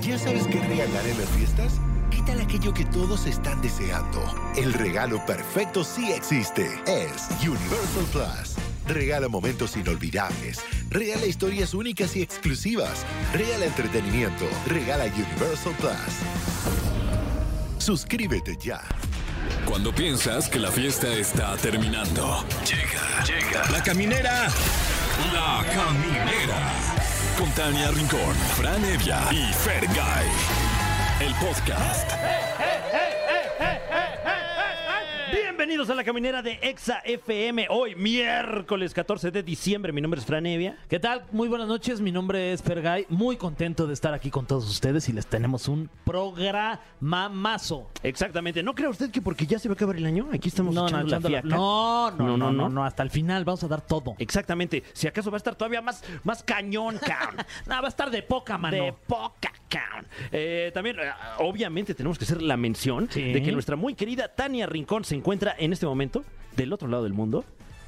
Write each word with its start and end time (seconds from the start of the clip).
¿Ya 0.00 0.18
sabes 0.18 0.46
qué 0.46 0.58
regalar 0.60 1.06
en 1.06 1.18
las 1.18 1.28
fiestas? 1.30 1.74
¿Qué 2.10 2.22
tal 2.22 2.40
aquello 2.40 2.72
que 2.72 2.84
todos 2.86 3.26
están 3.26 3.60
deseando? 3.60 4.24
El 4.56 4.72
regalo 4.72 5.24
perfecto 5.26 5.84
sí 5.84 6.12
existe. 6.12 6.66
Es 6.86 7.28
Universal 7.40 8.06
Plus. 8.10 8.56
Regala 8.86 9.28
momentos 9.28 9.76
inolvidables. 9.76 10.60
Regala 10.88 11.26
historias 11.26 11.74
únicas 11.74 12.16
y 12.16 12.22
exclusivas. 12.22 13.04
Regala 13.32 13.66
entretenimiento. 13.66 14.46
Regala 14.66 15.04
Universal 15.04 15.74
Plus. 15.78 16.16
Suscríbete 17.78 18.56
ya. 18.60 18.80
Cuando 19.66 19.94
piensas 19.94 20.48
que 20.48 20.58
la 20.58 20.70
fiesta 20.70 21.12
está 21.12 21.56
terminando. 21.58 22.44
Llega, 22.64 23.24
llega. 23.24 23.70
La 23.70 23.82
caminera. 23.82 24.48
La 25.32 25.64
caminera. 25.72 27.11
Con 27.38 27.50
Tania 27.52 27.90
Rincón, 27.90 28.34
Fran 28.56 28.84
Evia 28.84 29.20
y 29.30 29.52
Fergay. 29.52 30.26
El 31.20 31.34
podcast. 31.36 32.51
Bienvenidos 35.62 35.90
a 35.90 35.94
la 35.94 36.02
caminera 36.02 36.42
de 36.42 36.58
Exa 36.60 36.98
FM. 37.04 37.68
Hoy, 37.70 37.94
miércoles 37.94 38.92
14 38.92 39.30
de 39.30 39.44
diciembre. 39.44 39.92
Mi 39.92 40.00
nombre 40.00 40.18
es 40.18 40.26
Fran 40.26 40.44
Evia. 40.44 40.76
¿Qué 40.88 40.98
tal? 40.98 41.22
Muy 41.30 41.46
buenas 41.46 41.68
noches, 41.68 42.00
mi 42.00 42.10
nombre 42.10 42.52
es 42.52 42.60
Fergay, 42.64 43.06
muy 43.08 43.36
contento 43.36 43.86
de 43.86 43.94
estar 43.94 44.12
aquí 44.12 44.28
con 44.28 44.44
todos 44.44 44.68
ustedes 44.68 45.08
y 45.08 45.12
les 45.12 45.24
tenemos 45.28 45.68
un 45.68 45.88
programazo. 46.04 47.88
Exactamente. 48.02 48.60
¿No 48.64 48.74
crea 48.74 48.88
usted 48.88 49.12
que 49.12 49.22
porque 49.22 49.46
ya 49.46 49.60
se 49.60 49.68
va 49.68 49.74
a 49.74 49.76
acabar 49.76 49.94
el 49.94 50.04
año? 50.04 50.28
Aquí 50.32 50.48
estamos 50.48 50.74
No, 50.74 50.80
no, 50.80 50.88
echando 50.88 51.06
la 51.06 51.08
echando 51.16 51.28
la- 51.28 51.42
fiaca. 51.42 51.56
no, 51.56 52.10
no, 52.10 52.36
no, 52.36 52.50
no, 52.52 52.68
no, 52.68 52.84
hasta 52.84 53.04
el 53.04 53.10
final 53.10 53.44
vamos 53.44 53.62
a 53.62 53.68
dar 53.68 53.82
todo. 53.86 54.16
Exactamente. 54.18 54.82
Si 54.94 55.06
acaso 55.06 55.30
va 55.30 55.36
a 55.36 55.38
estar 55.38 55.54
todavía 55.54 55.80
más, 55.80 56.02
más 56.24 56.42
cañón, 56.42 56.98
cabrón. 57.06 57.36
No, 57.66 57.76
va 57.76 57.86
a 57.86 57.88
estar 57.88 58.10
de 58.10 58.20
poca 58.24 58.58
mano. 58.58 58.76
De 58.76 58.92
poca, 59.06 59.52
Eh, 60.30 60.70
también, 60.74 60.96
eh, 60.98 61.04
obviamente, 61.38 61.94
tenemos 61.94 62.18
que 62.18 62.24
hacer 62.24 62.42
la 62.42 62.56
mención 62.56 63.08
Sí. 63.10 63.32
de 63.32 63.42
que 63.42 63.52
nuestra 63.52 63.76
muy 63.76 63.94
querida 63.94 64.28
Tania 64.28 64.66
Rincón 64.66 65.04
se 65.04 65.14
encuentra 65.14 65.54
en 65.58 65.72
este 65.72 65.86
momento 65.86 66.24
del 66.56 66.72
otro 66.72 66.88
lado 66.88 67.04
del 67.04 67.12
mundo 67.14 67.44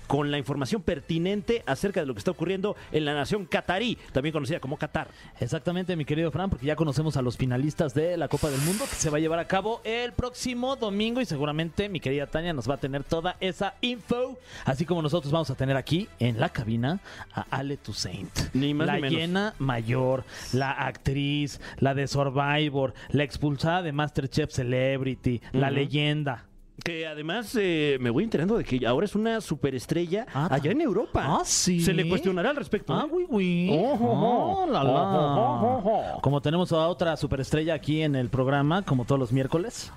con 0.07 0.31
la 0.31 0.39
información 0.39 0.83
pertinente 0.83 1.63
acerca 1.67 2.01
de 2.01 2.07
lo 2.07 2.15
que 2.15 2.19
está 2.19 2.31
ocurriendo 2.31 2.77
en 2.93 3.05
la 3.05 3.15
nación 3.15 3.47
catarí, 3.47 3.99
también 4.13 4.33
conocida 4.33 4.61
como 4.61 4.77
Qatar. 4.77 5.09
Exactamente, 5.41 5.97
mi 5.97 6.05
querido 6.05 6.31
Fran, 6.31 6.51
porque 6.51 6.67
ya 6.67 6.77
conocemos 6.77 7.17
a 7.17 7.23
los 7.23 7.37
finalistas 7.37 7.95
de 7.95 8.17
la 8.17 8.29
Copa 8.29 8.51
del 8.51 8.61
Mundo 8.61 8.85
que 8.89 8.97
se 8.97 9.11
va 9.11 9.19
a 9.19 9.21
llevar 9.21 9.39
a 9.39 9.47
cabo 9.47 9.81
el 9.85 10.13
próximo 10.13 10.77
domingo 10.77 11.21
y 11.21 11.25
seguramente 11.25 11.89
mi 11.89 12.01
querida 12.01 12.27
Tania 12.27 12.53
nos 12.53 12.69
va 12.69 12.75
a 12.75 12.79
tener 12.79 13.05
toda 13.05 13.37
esa 13.41 13.75
info, 13.81 14.39
así 14.65 14.85
como 14.85 15.03
nosotros 15.03 15.33
vamos 15.33 15.51
a 15.51 15.55
tener 15.55 15.77
aquí 15.77 16.09
en 16.19 16.41
la 16.41 16.49
cabina 16.49 17.01
a 17.33 17.47
Ale 17.51 17.77
Toussaint. 17.77 18.55
Ni 18.55 18.75
más 18.75 18.87
la 18.87 18.97
ni 18.97 19.03
menos. 19.03 19.19
llena 19.19 19.55
mayor, 19.59 20.25
la 20.53 20.71
actriz, 20.71 21.61
la 21.79 21.95
de 21.95 22.07
Survivor, 22.07 22.95
la 23.11 23.25
expulsada 23.25 23.83
de 23.83 23.93
MasterChef 23.93 24.51
Celebrity, 24.51 25.41
la 25.53 25.71
leyenda. 25.71 26.47
Que 26.83 27.07
además 27.07 27.57
eh, 27.59 27.99
me 28.01 28.11
voy 28.11 28.25
enterando 28.25 28.59
de 28.59 28.65
que 28.65 28.85
ahora 28.87 29.07
es 29.07 29.15
una 29.15 29.41
superestrella 29.41 30.27
Ah, 30.35 30.49
allá 30.51 30.73
en 30.73 30.81
Europa. 30.81 31.23
Ah, 31.25 31.43
sí. 31.45 31.81
Se 31.81 31.93
le 31.93 32.09
cuestionará 32.09 32.51
al 32.51 32.57
respecto. 32.57 32.93
Ah. 32.93 33.07
Como 36.21 36.43
tenemos 36.43 36.73
a 36.73 36.89
otra 36.89 37.17
superestrella 37.17 37.75
aquí 37.75 38.03
en 38.03 38.17
el 38.17 38.29
programa, 38.29 38.83
como 38.83 39.05
todos 39.05 39.19
los 39.19 39.33
miércoles. 39.33 39.93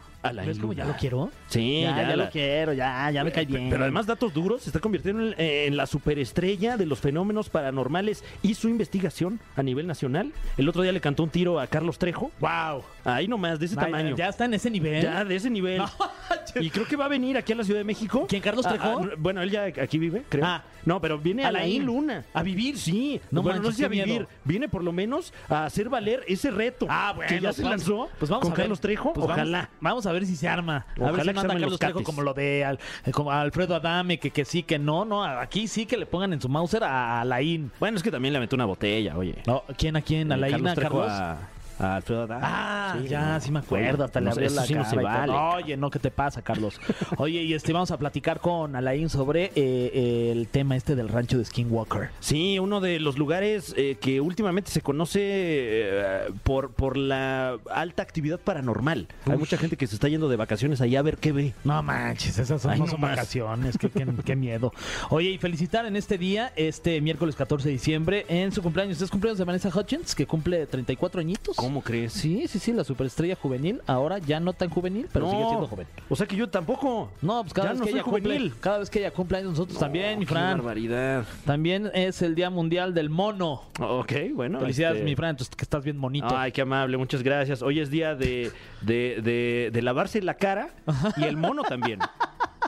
¿Ves 0.46 0.60
cómo 0.60 0.74
ya 0.74 0.86
lo 0.86 0.96
quiero? 0.98 1.32
Sí, 1.48 1.82
ya, 1.84 1.90
ya 1.96 2.02
ya 2.10 2.16
la- 2.16 2.26
lo 2.26 2.30
quiero, 2.32 2.74
ya, 2.74 3.10
ya 3.12 3.24
me 3.24 3.32
cae 3.32 3.46
bien. 3.46 3.70
Pero 3.70 3.84
además, 3.84 4.06
datos 4.06 4.34
duros, 4.34 4.64
se 4.64 4.70
está 4.70 4.80
convirtiendo 4.80 5.24
en, 5.24 5.36
en 5.40 5.78
la 5.78 5.86
superestrella 5.86 6.76
de 6.78 6.86
los 6.86 7.00
fenómenos 7.00 7.50
paranormales 7.50 8.24
y 8.42 8.56
su 8.56 8.68
investigación 8.68 9.40
a 9.56 9.64
nivel 9.64 9.88
nacional. 9.88 10.32
El 10.58 10.68
otro 10.70 10.82
día 10.82 10.92
le 10.92 11.00
cantó 11.02 11.24
un 11.24 11.30
tiro 11.30 11.60
a 11.60 11.68
Carlos 11.68 11.98
Trejo. 11.98 12.32
wow. 12.40 12.84
Ahí 13.06 13.28
nomás, 13.30 13.58
de 13.60 13.68
ese 13.68 13.76
tamaño. 13.76 14.16
Ya 14.18 14.28
está 14.28 14.46
en 14.46 14.54
ese 14.54 14.70
nivel. 14.70 15.02
Ya, 15.02 15.24
de 15.24 15.36
ese 15.36 15.50
nivel. 15.50 15.82
y 16.60 16.70
creo 16.70 16.86
que 16.86 16.98
va 16.98 17.06
a 17.06 17.08
venir 17.10 17.38
aquí 17.38 17.54
a 17.54 17.56
la 17.56 17.64
Ciudad 17.64 17.80
de 17.80 17.86
México. 17.86 18.26
¿Quién, 18.28 18.42
Carlos 18.42 18.66
Ah, 18.66 18.70
Trejo? 18.70 19.02
ah, 19.04 19.10
bueno, 19.18 19.42
él 19.42 19.50
ya 19.50 19.64
aquí 19.66 19.98
vive, 19.98 20.24
creo. 20.28 20.44
Ah. 20.46 20.64
No, 20.86 21.02
pero 21.02 21.18
viene 21.18 21.44
a. 21.44 21.50
Alain 21.50 21.86
Luna. 21.86 22.24
A 22.34 22.44
vivir, 22.44 22.78
sí. 22.78 23.20
No 23.32 23.42
bueno, 23.42 23.62
no 23.62 23.72
sé 23.72 23.78
si 23.78 23.84
a 23.86 23.90
miedo. 23.90 24.06
vivir. 24.06 24.28
Viene 24.46 24.70
por 24.70 24.84
lo 24.84 24.92
menos 24.94 25.34
a 25.50 25.66
hacer 25.66 25.90
valer 25.90 26.24
ese 26.28 26.50
reto. 26.52 26.88
Ah, 26.90 27.12
bueno. 27.16 27.28
Que 27.30 27.40
ya 27.42 27.52
se 27.52 27.62
pues 27.62 27.70
lanzó 27.72 27.98
vamos- 27.98 28.10
pues 28.20 28.30
vamos 28.32 28.44
con 28.44 28.52
a 28.54 28.56
ver. 28.56 28.64
Carlos 28.64 28.80
Trejo. 28.82 29.14
Pues 29.14 29.28
vamos- 29.28 29.36
Ojalá. 29.42 29.70
Vamos, 29.82 30.06
a 30.06 30.07
ver 30.14 30.26
si 30.26 30.36
se 30.36 30.48
arma. 30.48 30.78
a 30.78 30.86
Ojalá 30.98 31.12
ver 31.12 31.22
si 31.22 31.28
que 31.28 31.34
no 31.34 31.42
se 31.42 31.46
anda 31.46 31.54
armen 31.54 31.58
Carlos 31.62 31.72
los 31.72 31.80
Trejo 31.80 32.04
como 32.04 32.22
lo 32.22 32.34
de 32.34 32.66
al- 32.66 32.80
eh, 33.06 33.12
como 33.12 33.32
a 33.32 33.42
Alfredo 33.42 33.76
Adame, 33.76 34.20
que, 34.20 34.32
que 34.32 34.46
sí, 34.46 34.64
que 34.64 34.80
no, 34.80 35.06
no. 35.06 35.24
Aquí 35.24 35.68
sí 35.68 35.86
que 35.86 35.98
le 35.98 36.06
pongan 36.06 36.34
en 36.34 36.42
su 36.42 36.50
Mauser 36.50 36.84
a 36.84 37.22
Alain. 37.22 37.72
Bueno, 37.80 37.98
es 37.98 38.04
que 38.04 38.12
también 38.12 38.34
le 38.34 38.38
aventó 38.38 38.56
una 38.56 38.66
botella, 38.66 39.18
oye. 39.18 39.36
No, 39.46 39.64
¿Quién 39.78 39.96
a 39.96 40.02
quién? 40.02 40.32
Eh, 40.32 40.34
¿Alain 40.34 40.68
a 40.68 40.74
Trejo 40.76 41.00
Carlos? 41.02 41.12
a, 41.12 41.38
a 41.80 41.96
Alfredo 41.96 42.24
Adame. 42.24 42.42
Ah, 42.46 42.96
Sí, 43.02 43.08
ya, 43.08 43.34
no. 43.34 43.40
sí 43.42 43.52
me 43.52 43.60
acuerdo, 43.60 44.04
hasta 44.04 44.20
le 44.22 44.30
abrió 44.32 44.50
la 44.50 44.64
sí 44.66 44.74
no 44.74 44.86
se 44.86 44.96
cara 44.96 45.26
todo. 45.26 45.36
vale. 45.36 45.64
Oye, 45.64 45.78
no, 45.78 45.90
¿qué 45.92 46.00
te 46.00 46.12
pasa, 46.12 46.42
Carlos? 46.42 46.80
Oye, 47.18 47.42
y 47.44 47.54
este, 47.54 47.74
vamos 47.74 47.92
a 47.92 47.98
platicar 47.98 48.40
con 48.40 48.76
Alain 48.76 49.10
sobre 49.10 49.52
eh, 49.56 50.32
el 50.32 50.48
tema 50.48 50.76
este 50.76 50.96
del 50.96 51.10
rancho 51.10 51.38
de 51.38 51.46
Skinwalker. 51.46 52.10
Sí, 52.20 52.60
uno 52.60 52.80
de 52.82 53.00
los 53.00 53.18
lugares 53.18 53.74
eh, 53.78 53.98
que 54.00 54.22
últimamente 54.22 54.72
se 54.72 54.82
conoce 54.82 55.20
eh, 55.22 56.28
por, 56.44 56.72
por 56.72 56.98
la 56.98 57.58
alta 57.72 58.04
actividad 58.04 58.40
paranormal. 58.40 59.08
Hay 59.26 59.38
mucha 59.38 59.58
gente 59.58 59.78
que 59.78 59.88
se 59.88 59.96
está 59.96 60.08
yendo 60.08 60.30
de 60.30 60.36
vacaciones 60.36 60.82
allá 60.82 61.00
a 61.00 61.04
ver 61.04 61.18
qué 61.18 61.32
ve. 61.32 61.54
No 61.64 61.82
manches, 61.84 62.38
esas 62.40 62.62
son, 62.62 62.72
Ay, 62.72 62.80
no 62.80 62.88
son 62.88 63.02
vacaciones, 63.02 63.78
qué, 63.78 63.90
qué- 63.90 64.08
qué 64.26 64.36
miedo. 64.36 64.72
Oye, 65.10 65.30
y 65.32 65.38
felicitar 65.38 65.86
en 65.86 65.96
este 65.96 66.18
día, 66.18 66.52
este 66.56 67.00
miércoles 67.02 67.36
14 67.36 67.68
de 67.68 67.74
diciembre, 67.74 68.26
en 68.30 68.52
su 68.52 68.62
cumpleaños. 68.62 69.02
Es 69.02 69.10
cumpleaños 69.12 69.38
de 69.38 69.44
Vanessa 69.46 69.70
Hutchins, 69.74 70.16
que 70.16 70.26
cumple 70.26 70.66
34 70.68 71.22
añitos. 71.22 71.56
¿Cómo 71.68 71.82
crees? 71.82 72.14
Sí, 72.14 72.46
sí, 72.48 72.60
sí, 72.60 72.74
la 72.74 72.84
superestrella 72.84 73.36
juvenil. 73.36 73.82
Ahora 73.88 74.18
ya 74.20 74.40
no 74.40 74.54
tan 74.54 74.70
juvenil, 74.70 75.08
pero 75.12 75.26
No. 75.26 75.32
sigue 75.32 75.46
siendo 75.48 75.68
joven. 75.68 75.88
O 76.10 76.16
sea 76.16 76.26
que 76.26 76.36
yo 76.36 76.50
tampoco. 76.50 77.12
No, 77.22 77.42
pues 77.44 77.54
cada 77.54 77.68
Ya 77.68 77.72
vez 77.74 77.80
no 77.80 77.86
que 77.86 77.92
ella 77.92 78.04
cumple, 78.04 78.22
juvenil. 78.36 78.54
cada 78.60 78.80
vez 78.80 78.90
que 78.90 79.00
ella 79.00 79.12
cumple 79.12 79.38
años, 79.38 79.52
nosotros 79.52 79.78
también, 79.80 80.20
mi 80.20 80.26
Qué 80.26 80.32
Fran. 80.34 80.58
barbaridad. 80.58 81.26
También 81.46 81.90
es 81.94 82.22
el 82.22 82.36
Día 82.36 82.50
Mundial 82.50 82.94
del 82.94 83.10
Mono. 83.10 83.64
Ok, 83.80 84.14
bueno. 84.34 84.60
Felicidades, 84.60 84.98
este- 84.98 85.06
mi 85.06 85.16
Fran, 85.16 85.32
entonces, 85.32 85.56
que 85.56 85.64
estás 85.64 85.84
bien 85.84 86.00
bonito. 86.00 86.28
Ay, 86.36 86.52
qué 86.52 86.62
amable, 86.62 86.98
muchas 86.98 87.22
gracias. 87.24 87.62
Hoy 87.62 87.80
es 87.80 87.90
día 87.90 88.16
de, 88.16 88.52
de, 88.82 89.22
de, 89.24 89.70
de 89.74 89.82
lavarse 89.82 90.22
la 90.22 90.36
cara 90.36 90.70
y 91.18 91.24
el 91.24 91.38
mono 91.38 91.64
también. 91.64 92.00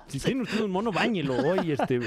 Si 0.07 0.19
tiene 0.19 0.41
usted 0.41 0.61
un 0.61 0.71
mono, 0.71 0.91
báñelo 0.91 1.35
hoy, 1.37 1.71
este, 1.71 1.99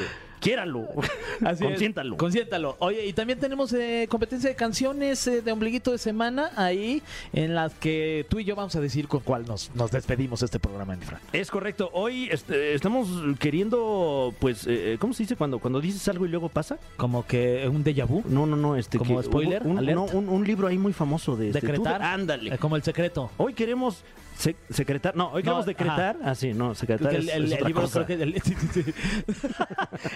quiéralo, 0.43 0.89
Así 1.45 1.65
es. 1.65 1.71
consiéntalo. 1.71 2.17
Consiéntalo. 2.19 2.77
Oye, 2.81 3.07
y 3.07 3.13
también 3.15 3.39
tenemos 3.39 3.73
eh, 3.73 4.07
competencia 4.11 4.51
de 4.51 4.57
canciones 4.57 5.27
eh, 5.27 5.41
de 5.41 5.53
ombliguito 5.53 5.93
de 5.93 5.99
semana 5.99 6.51
ahí, 6.57 7.03
en 7.33 7.55
las 7.55 7.73
que 7.75 8.27
tú 8.29 8.41
y 8.41 8.45
yo 8.45 8.55
vamos 8.57 8.77
a 8.77 8.81
decir 8.81 9.09
con 9.09 9.21
cuál 9.21 9.47
nos, 9.47 9.71
nos 9.75 9.91
despedimos 9.91 10.43
este 10.43 10.59
programa, 10.59 10.97
Fran. 10.97 11.21
Es 11.33 11.51
correcto. 11.51 11.89
Hoy 11.95 12.29
este, 12.31 12.75
estamos 12.75 13.09
queriendo, 13.39 14.35
pues, 14.41 14.67
eh, 14.67 14.97
¿cómo 14.99 15.15
se 15.15 15.23
dice 15.23 15.37
cuando, 15.37 15.59
cuando 15.61 15.81
dices 15.81 16.07
algo 16.09 16.27
y 16.27 16.29
luego 16.29 16.49
pasa? 16.49 16.79
Como 16.97 17.25
que 17.27 17.69
un 17.69 17.85
déjà 17.85 18.05
vu. 18.07 18.23
No, 18.27 18.45
no, 18.47 18.57
no, 18.57 18.77
este 18.77 18.99
¿Como 18.99 19.23
spoiler, 19.23 19.63
un, 19.65 19.77
no, 19.87 20.05
un, 20.05 20.29
un 20.29 20.45
libro 20.47 20.67
ahí 20.69 20.79
muy 20.79 20.93
famoso 20.93 21.37
de 21.37 21.49
este, 21.49 21.61
Decretar. 21.61 21.99
tú- 21.99 22.05
ándale. 22.05 22.55
Eh, 22.55 22.59
como 22.59 22.77
el 22.77 22.83
secreto. 22.83 23.31
Hoy 23.37 23.55
queremos 23.55 24.03
se- 24.43 24.57
secretar, 24.71 25.15
no, 25.17 25.27
hoy 25.29 25.43
No, 25.43 25.43
queremos 25.43 25.67
decretar, 25.67 26.17
ah, 26.25 26.35
sí, 26.35 26.53
no, 26.53 26.75
secretar 26.75 27.15
es, 27.15 27.29
el, 27.29 27.53
es 27.53 27.65
libro, 27.65 27.83
cosa. 27.83 28.05
creo 28.05 28.19
que 28.19 28.23
el, 28.25 28.35
sí, 28.43 28.55
sí, 28.73 28.83
sí. 28.83 28.93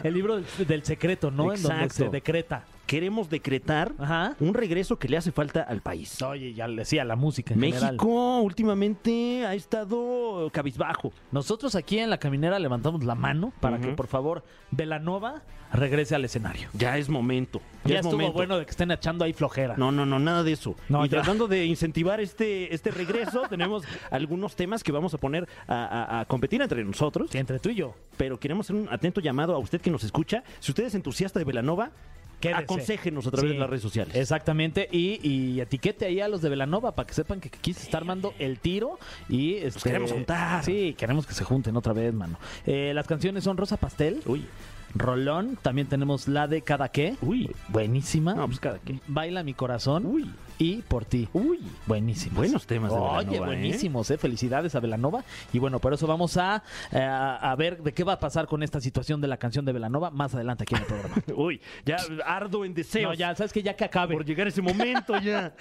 El 0.03 0.15
libro 0.15 0.37
del, 0.37 0.47
del 0.67 0.83
secreto, 0.85 1.31
¿no? 1.31 1.53
En 1.55 1.63
donde 1.63 1.85
Exacto. 1.85 2.05
se 2.05 2.09
decreta. 2.11 2.65
Queremos 2.87 3.29
decretar 3.29 3.93
Ajá. 3.99 4.37
un 4.39 4.55
regreso 4.55 4.97
que 4.97 5.09
le 5.09 5.17
hace 5.17 5.33
falta 5.33 5.63
al 5.63 5.81
país. 5.81 6.23
Oye, 6.23 6.55
ya 6.55 6.69
le 6.69 6.77
decía 6.77 7.05
la 7.05 7.17
música 7.17 7.53
en 7.55 7.61
general. 7.61 7.95
México 7.95 8.39
últimamente 8.43 9.45
ha 9.45 9.55
estado 9.55 10.49
cabizbajo. 10.53 11.13
Nosotros 11.33 11.75
aquí 11.75 11.99
en 11.99 12.11
la 12.11 12.19
caminera 12.19 12.59
levantamos 12.61 13.03
la 13.05 13.15
mano 13.17 13.53
para 13.61 13.81
que 13.81 13.89
por 13.89 14.07
favor 14.07 14.45
Velanova 14.71 15.43
regrese 15.73 16.15
al 16.15 16.25
escenario. 16.25 16.69
Ya 16.75 16.97
es 16.97 17.09
momento. 17.09 17.61
Ya, 17.85 17.95
Ya, 17.95 17.95
es 17.95 18.01
estuvo 18.07 18.13
momento. 18.21 18.33
bueno 18.35 18.59
de 18.59 18.65
que 18.65 18.71
estén 18.71 18.91
echando 18.93 19.25
ahí 19.25 19.33
flojera. 19.33 19.75
No, 19.77 19.91
no, 19.91 20.07
no, 20.07 20.21
nada 20.21 20.45
de 20.45 20.53
eso. 20.53 20.77
No, 20.89 21.05
y 21.05 21.09
ya. 21.09 21.17
tratando 21.19 21.49
de 21.49 21.65
incentivar 21.67 22.21
este, 22.21 22.73
este 22.73 22.93
regreso, 22.93 23.43
tenemos 23.51 23.83
algunos 24.17 24.57
temas 24.57 24.83
que 24.83 24.93
vamos 24.93 25.15
a 25.15 25.19
poner 25.19 25.49
a, 25.69 25.75
a- 25.85 26.21
a 26.21 26.25
competir 26.25 26.61
entre 26.63 26.85
nosotros. 26.85 27.29
Sí, 27.31 27.39
entre 27.39 27.59
tú 27.59 27.69
y 27.71 27.75
yo. 27.77 27.95
Pero 28.17 28.39
queremos 28.41 28.67
hacer 28.67 28.77
un 28.77 28.89
atento 28.91 29.21
llamado 29.21 29.55
a 29.55 29.59
usted 29.59 29.81
que 29.81 29.91
nos 29.91 30.03
escucha. 30.05 30.43
Si 30.61 30.73
usted 30.73 30.85
es 30.85 30.95
entusiasta 30.95 31.39
de 31.39 31.45
Velanova, 31.45 31.91
Quédese. 32.41 32.63
aconséjenos 32.65 33.27
a 33.27 33.31
través 33.31 33.49
Sí, 33.51 33.55
de 33.55 33.61
las 33.61 33.71
redes 33.71 33.83
sociales. 33.83 34.15
Exactamente, 34.15 34.89
y, 34.93 35.21
y 35.27 35.59
etiquete 35.61 36.05
ahí 36.05 36.21
a 36.21 36.29
los 36.29 36.43
de 36.43 36.51
Velanova 36.51 36.95
para 36.95 37.07
que 37.07 37.15
sepan 37.15 37.41
que 37.41 37.49
aquí 37.49 37.73
se 37.73 37.85
está 37.85 37.97
armando 37.97 38.35
el 38.39 38.59
tiro 38.59 38.99
y 39.29 39.55
este, 39.55 39.81
queremos 39.81 40.13
juntar. 40.13 40.63
Sí, 40.63 40.95
queremos 40.99 41.27
que 41.27 41.33
se 41.33 41.45
junten 41.45 41.75
otra 41.79 41.95
vez, 41.95 42.13
mano. 42.13 42.39
Eh, 42.67 42.93
las 42.95 43.07
canciones 43.07 43.43
son 43.45 43.57
Rosa 43.57 43.79
Pastel, 43.79 44.21
Uy, 44.27 44.45
Rolón. 44.95 45.57
También 45.63 45.87
tenemos 45.89 46.29
la 46.29 46.47
de 46.47 46.61
Cada 46.61 46.91
qué. 46.91 47.17
Uy. 47.23 47.51
Buenísima. 47.69 48.35
No, 48.35 48.47
pues 48.47 48.61
cada 48.61 48.81
qué. 48.81 49.01
Baila 49.07 49.43
mi 49.43 49.55
corazón. 49.55 50.05
Uy. 50.05 50.31
Y 50.59 50.77
por 50.83 51.05
ti. 51.05 51.29
Uy. 51.35 51.61
Buenísimos. 51.87 52.37
Buenos 52.39 52.67
temas 52.67 52.91
de 52.91 52.99
Oye, 52.99 53.09
Belanova, 53.09 53.37
¿eh? 53.37 53.41
buenísimos, 53.41 54.11
¿eh? 54.11 54.17
Felicidades 54.17 54.75
a 54.75 54.81
Velanova. 54.81 55.23
Y 55.53 55.59
bueno, 55.59 55.81
por 55.81 55.93
eso 55.93 56.07
vamos 56.07 56.37
a, 56.39 56.63
eh, 56.93 56.99
a 57.03 57.55
ver 57.59 57.83
de 57.83 57.93
qué 57.93 58.05
va 58.05 58.15
a 58.15 58.19
pasar 58.19 58.47
con 58.47 58.63
esta 58.63 58.81
situación 58.81 59.21
de 59.21 59.29
la 59.29 59.37
canción 59.37 59.67
de 59.67 59.73
Velanova 59.73 60.11
más 60.11 60.35
adelante 60.35 60.63
aquí 60.65 60.75
en 60.75 60.81
el 60.81 60.87
programa. 60.87 61.15
Uy, 61.37 61.61
ya 61.85 61.97
ardo 62.25 62.65
en 62.65 62.73
deseos. 62.73 63.11
no, 63.11 63.15
ya, 63.15 63.35
sabes 63.35 63.53
que 63.53 63.63
ya 63.63 63.75
que 63.77 63.85
acabe. 63.85 64.15
por 64.15 64.25
llegar 64.25 64.47
ese 64.49 64.63
momento 64.63 65.19
ya. 65.21 65.55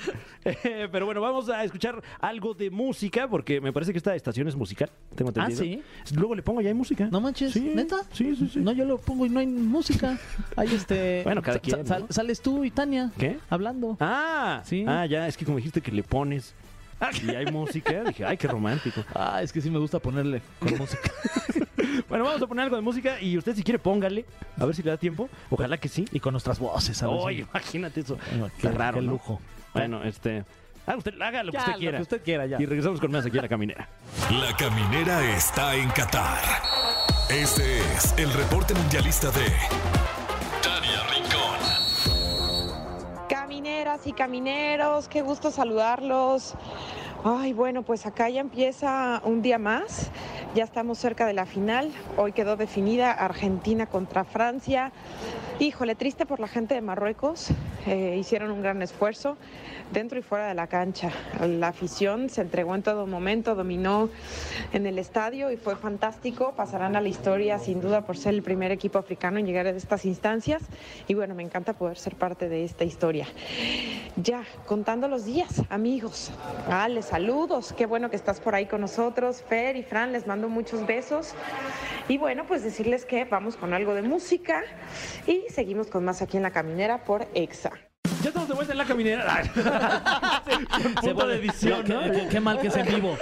Eh, 0.45 0.87
pero 0.89 1.05
bueno, 1.05 1.19
vamos 1.19 1.49
a 1.49 1.63
escuchar 1.65 2.01
algo 2.21 2.53
de 2.53 2.69
música 2.69 3.27
porque 3.27 3.59
me 3.59 3.73
parece 3.73 3.91
que 3.91 3.97
esta 3.97 4.15
estación 4.15 4.47
es 4.47 4.55
musical. 4.55 4.89
Tengo 5.15 5.31
Ah, 5.35 5.47
entendido. 5.49 5.83
Luego 6.15 6.35
le 6.35 6.41
pongo 6.41 6.61
ya 6.61 6.69
hay 6.69 6.73
música. 6.73 7.09
No 7.11 7.19
manches, 7.19 7.51
Sí, 7.51 7.71
¿neta? 7.75 7.97
Sí, 8.13 8.33
sí, 8.37 8.49
sí. 8.53 8.59
No, 8.59 8.71
yo 8.71 8.85
lo 8.85 8.97
pongo 8.97 9.25
y 9.25 9.29
no 9.29 9.39
hay 9.41 9.47
música. 9.47 10.17
Hay 10.55 10.73
este. 10.73 11.21
Bueno, 11.25 11.41
cada 11.41 11.59
quien, 11.59 11.85
sal- 11.85 12.03
¿no? 12.03 12.07
Sales 12.13 12.41
tú 12.41 12.63
y 12.63 12.71
Tania. 12.71 13.11
¿Qué? 13.17 13.39
Hablando. 13.49 13.97
Ah, 13.99 14.61
Sí. 14.63 14.84
Ah, 14.87 15.05
ya, 15.05 15.27
es 15.27 15.37
que 15.37 15.45
como 15.45 15.57
dijiste 15.57 15.81
que 15.81 15.91
le 15.91 16.03
pones 16.03 16.53
y 17.23 17.29
hay 17.35 17.45
música, 17.47 18.03
dije, 18.03 18.23
ay, 18.25 18.37
qué 18.37 18.47
romántico. 18.47 19.03
Ah, 19.13 19.41
es 19.41 19.51
que 19.51 19.59
sí 19.61 19.69
me 19.69 19.79
gusta 19.79 19.99
ponerle 19.99 20.41
con 20.59 20.77
música. 20.77 21.11
Bueno, 22.09 22.25
vamos 22.25 22.41
a 22.41 22.47
poner 22.47 22.63
algo 22.65 22.75
de 22.75 22.81
música 22.81 23.19
y 23.21 23.37
usted 23.37 23.55
si 23.55 23.63
quiere 23.63 23.79
póngale, 23.79 24.25
a 24.59 24.65
ver 24.65 24.75
si 24.75 24.83
le 24.83 24.91
da 24.91 24.97
tiempo. 24.97 25.29
Ojalá 25.49 25.77
que 25.77 25.87
sí. 25.87 26.05
y 26.11 26.19
con 26.19 26.33
nuestras 26.33 26.59
voces, 26.59 26.97
¿sabes? 26.97 27.15
Oye, 27.19 27.45
imagínate 27.49 28.01
eso. 28.01 28.17
Bueno, 28.31 28.49
Qué 28.59 28.67
qué- 28.67 28.71
raro, 28.71 28.99
qué 28.99 29.05
¿no? 29.05 29.11
lujo. 29.13 29.41
Bueno, 29.73 30.03
este, 30.03 30.43
haga 30.85 30.97
usted, 30.97 31.19
haga 31.21 31.43
lo 31.43 31.51
que 31.51 31.57
Ya, 31.57 31.61
usted 31.61 31.73
lo 31.73 31.79
quiera. 31.79 31.97
que 31.97 32.01
usted 32.03 32.21
quiera, 32.23 32.45
ya. 32.47 32.57
Y 32.61 32.65
regresamos 32.65 32.99
con 32.99 33.11
más 33.11 33.25
aquí 33.25 33.37
a 33.37 33.41
la 33.43 33.47
caminera. 33.47 33.87
La 34.31 34.55
caminera 34.57 35.35
está 35.35 35.75
en 35.75 35.89
Qatar. 35.89 36.43
Este 37.29 37.79
es 37.79 38.13
el 38.17 38.31
reporte 38.33 38.73
mundialista 38.73 39.29
de 39.31 39.45
y 44.03 44.11
camineros, 44.11 45.07
qué 45.07 45.21
gusto 45.21 45.51
saludarlos. 45.51 46.53
Ay, 47.23 47.53
bueno, 47.53 47.81
pues 47.81 48.05
acá 48.05 48.29
ya 48.29 48.41
empieza 48.41 49.21
un 49.23 49.41
día 49.41 49.57
más. 49.57 50.11
Ya 50.53 50.65
estamos 50.65 50.97
cerca 50.97 51.25
de 51.25 51.33
la 51.33 51.45
final. 51.45 51.91
Hoy 52.17 52.33
quedó 52.33 52.57
definida 52.57 53.11
Argentina 53.11 53.85
contra 53.85 54.25
Francia. 54.25 54.91
Híjole, 55.59 55.95
triste 55.95 56.25
por 56.25 56.41
la 56.41 56.49
gente 56.49 56.75
de 56.75 56.81
Marruecos. 56.81 57.47
Eh, 57.87 58.17
hicieron 58.19 58.51
un 58.51 58.61
gran 58.61 58.81
esfuerzo 58.81 59.37
dentro 59.95 60.19
y 60.19 60.21
fuera 60.21 60.49
de 60.49 60.53
la 60.53 60.67
cancha. 60.67 61.09
La 61.39 61.69
afición 61.69 62.29
se 62.29 62.41
entregó 62.41 62.75
en 62.75 62.83
todo 62.83 63.07
momento, 63.07 63.55
dominó 63.55 64.09
en 64.73 64.85
el 64.85 64.99
estadio 64.99 65.51
y 65.51 65.57
fue 65.57 65.77
fantástico. 65.77 66.53
Pasarán 66.53 66.97
a 66.97 67.01
la 67.01 67.07
historia 67.07 67.57
sin 67.59 67.79
duda 67.79 68.05
por 68.05 68.17
ser 68.17 68.33
el 68.33 68.43
primer 68.43 68.73
equipo 68.73 68.99
africano 68.99 69.39
en 69.39 69.45
llegar 69.45 69.65
a 69.67 69.69
estas 69.69 70.03
instancias. 70.03 70.61
Y 71.07 71.13
bueno, 71.13 71.33
me 71.33 71.43
encanta 71.43 71.73
poder 71.73 71.97
ser 71.97 72.15
parte 72.15 72.49
de 72.49 72.65
esta 72.65 72.83
historia. 72.83 73.25
Ya, 74.17 74.43
contando 74.65 75.07
los 75.07 75.23
días, 75.23 75.63
amigos. 75.69 76.31
Ale, 76.69 77.01
saludos. 77.01 77.73
Qué 77.73 77.85
bueno 77.85 78.09
que 78.09 78.17
estás 78.17 78.41
por 78.41 78.53
ahí 78.53 78.65
con 78.65 78.81
nosotros. 78.81 79.41
Fer 79.47 79.77
y 79.77 79.83
Fran, 79.83 80.11
les 80.11 80.27
mando 80.27 80.49
muchos 80.49 80.85
besos. 80.85 81.33
Y 82.09 82.17
bueno, 82.17 82.43
pues 82.45 82.63
decirles 82.63 83.05
que 83.05 83.23
vamos 83.23 83.55
con 83.55 83.73
algo 83.73 83.93
de 83.93 84.01
música 84.01 84.61
y 85.25 85.43
seguimos 85.49 85.87
con 85.87 86.03
más 86.03 86.21
aquí 86.21 86.35
en 86.35 86.43
la 86.43 86.51
caminera 86.51 87.05
por 87.05 87.25
EXA. 87.33 87.71
Ya 88.21 88.29
estamos 88.29 88.47
de 88.49 88.53
vuelta 88.55 88.71
en 88.73 88.77
la 88.77 88.85
caminera. 88.85 89.43
Se 91.01 91.13
de 91.13 91.35
edición, 91.35 91.83
qué, 91.83 91.93
¿no? 91.93 92.01
qué- 92.11 92.27
qué 92.29 92.39
mal 92.39 92.59
que 92.59 92.67
es 92.67 92.75
en 92.75 92.85
vivo. 92.87 93.17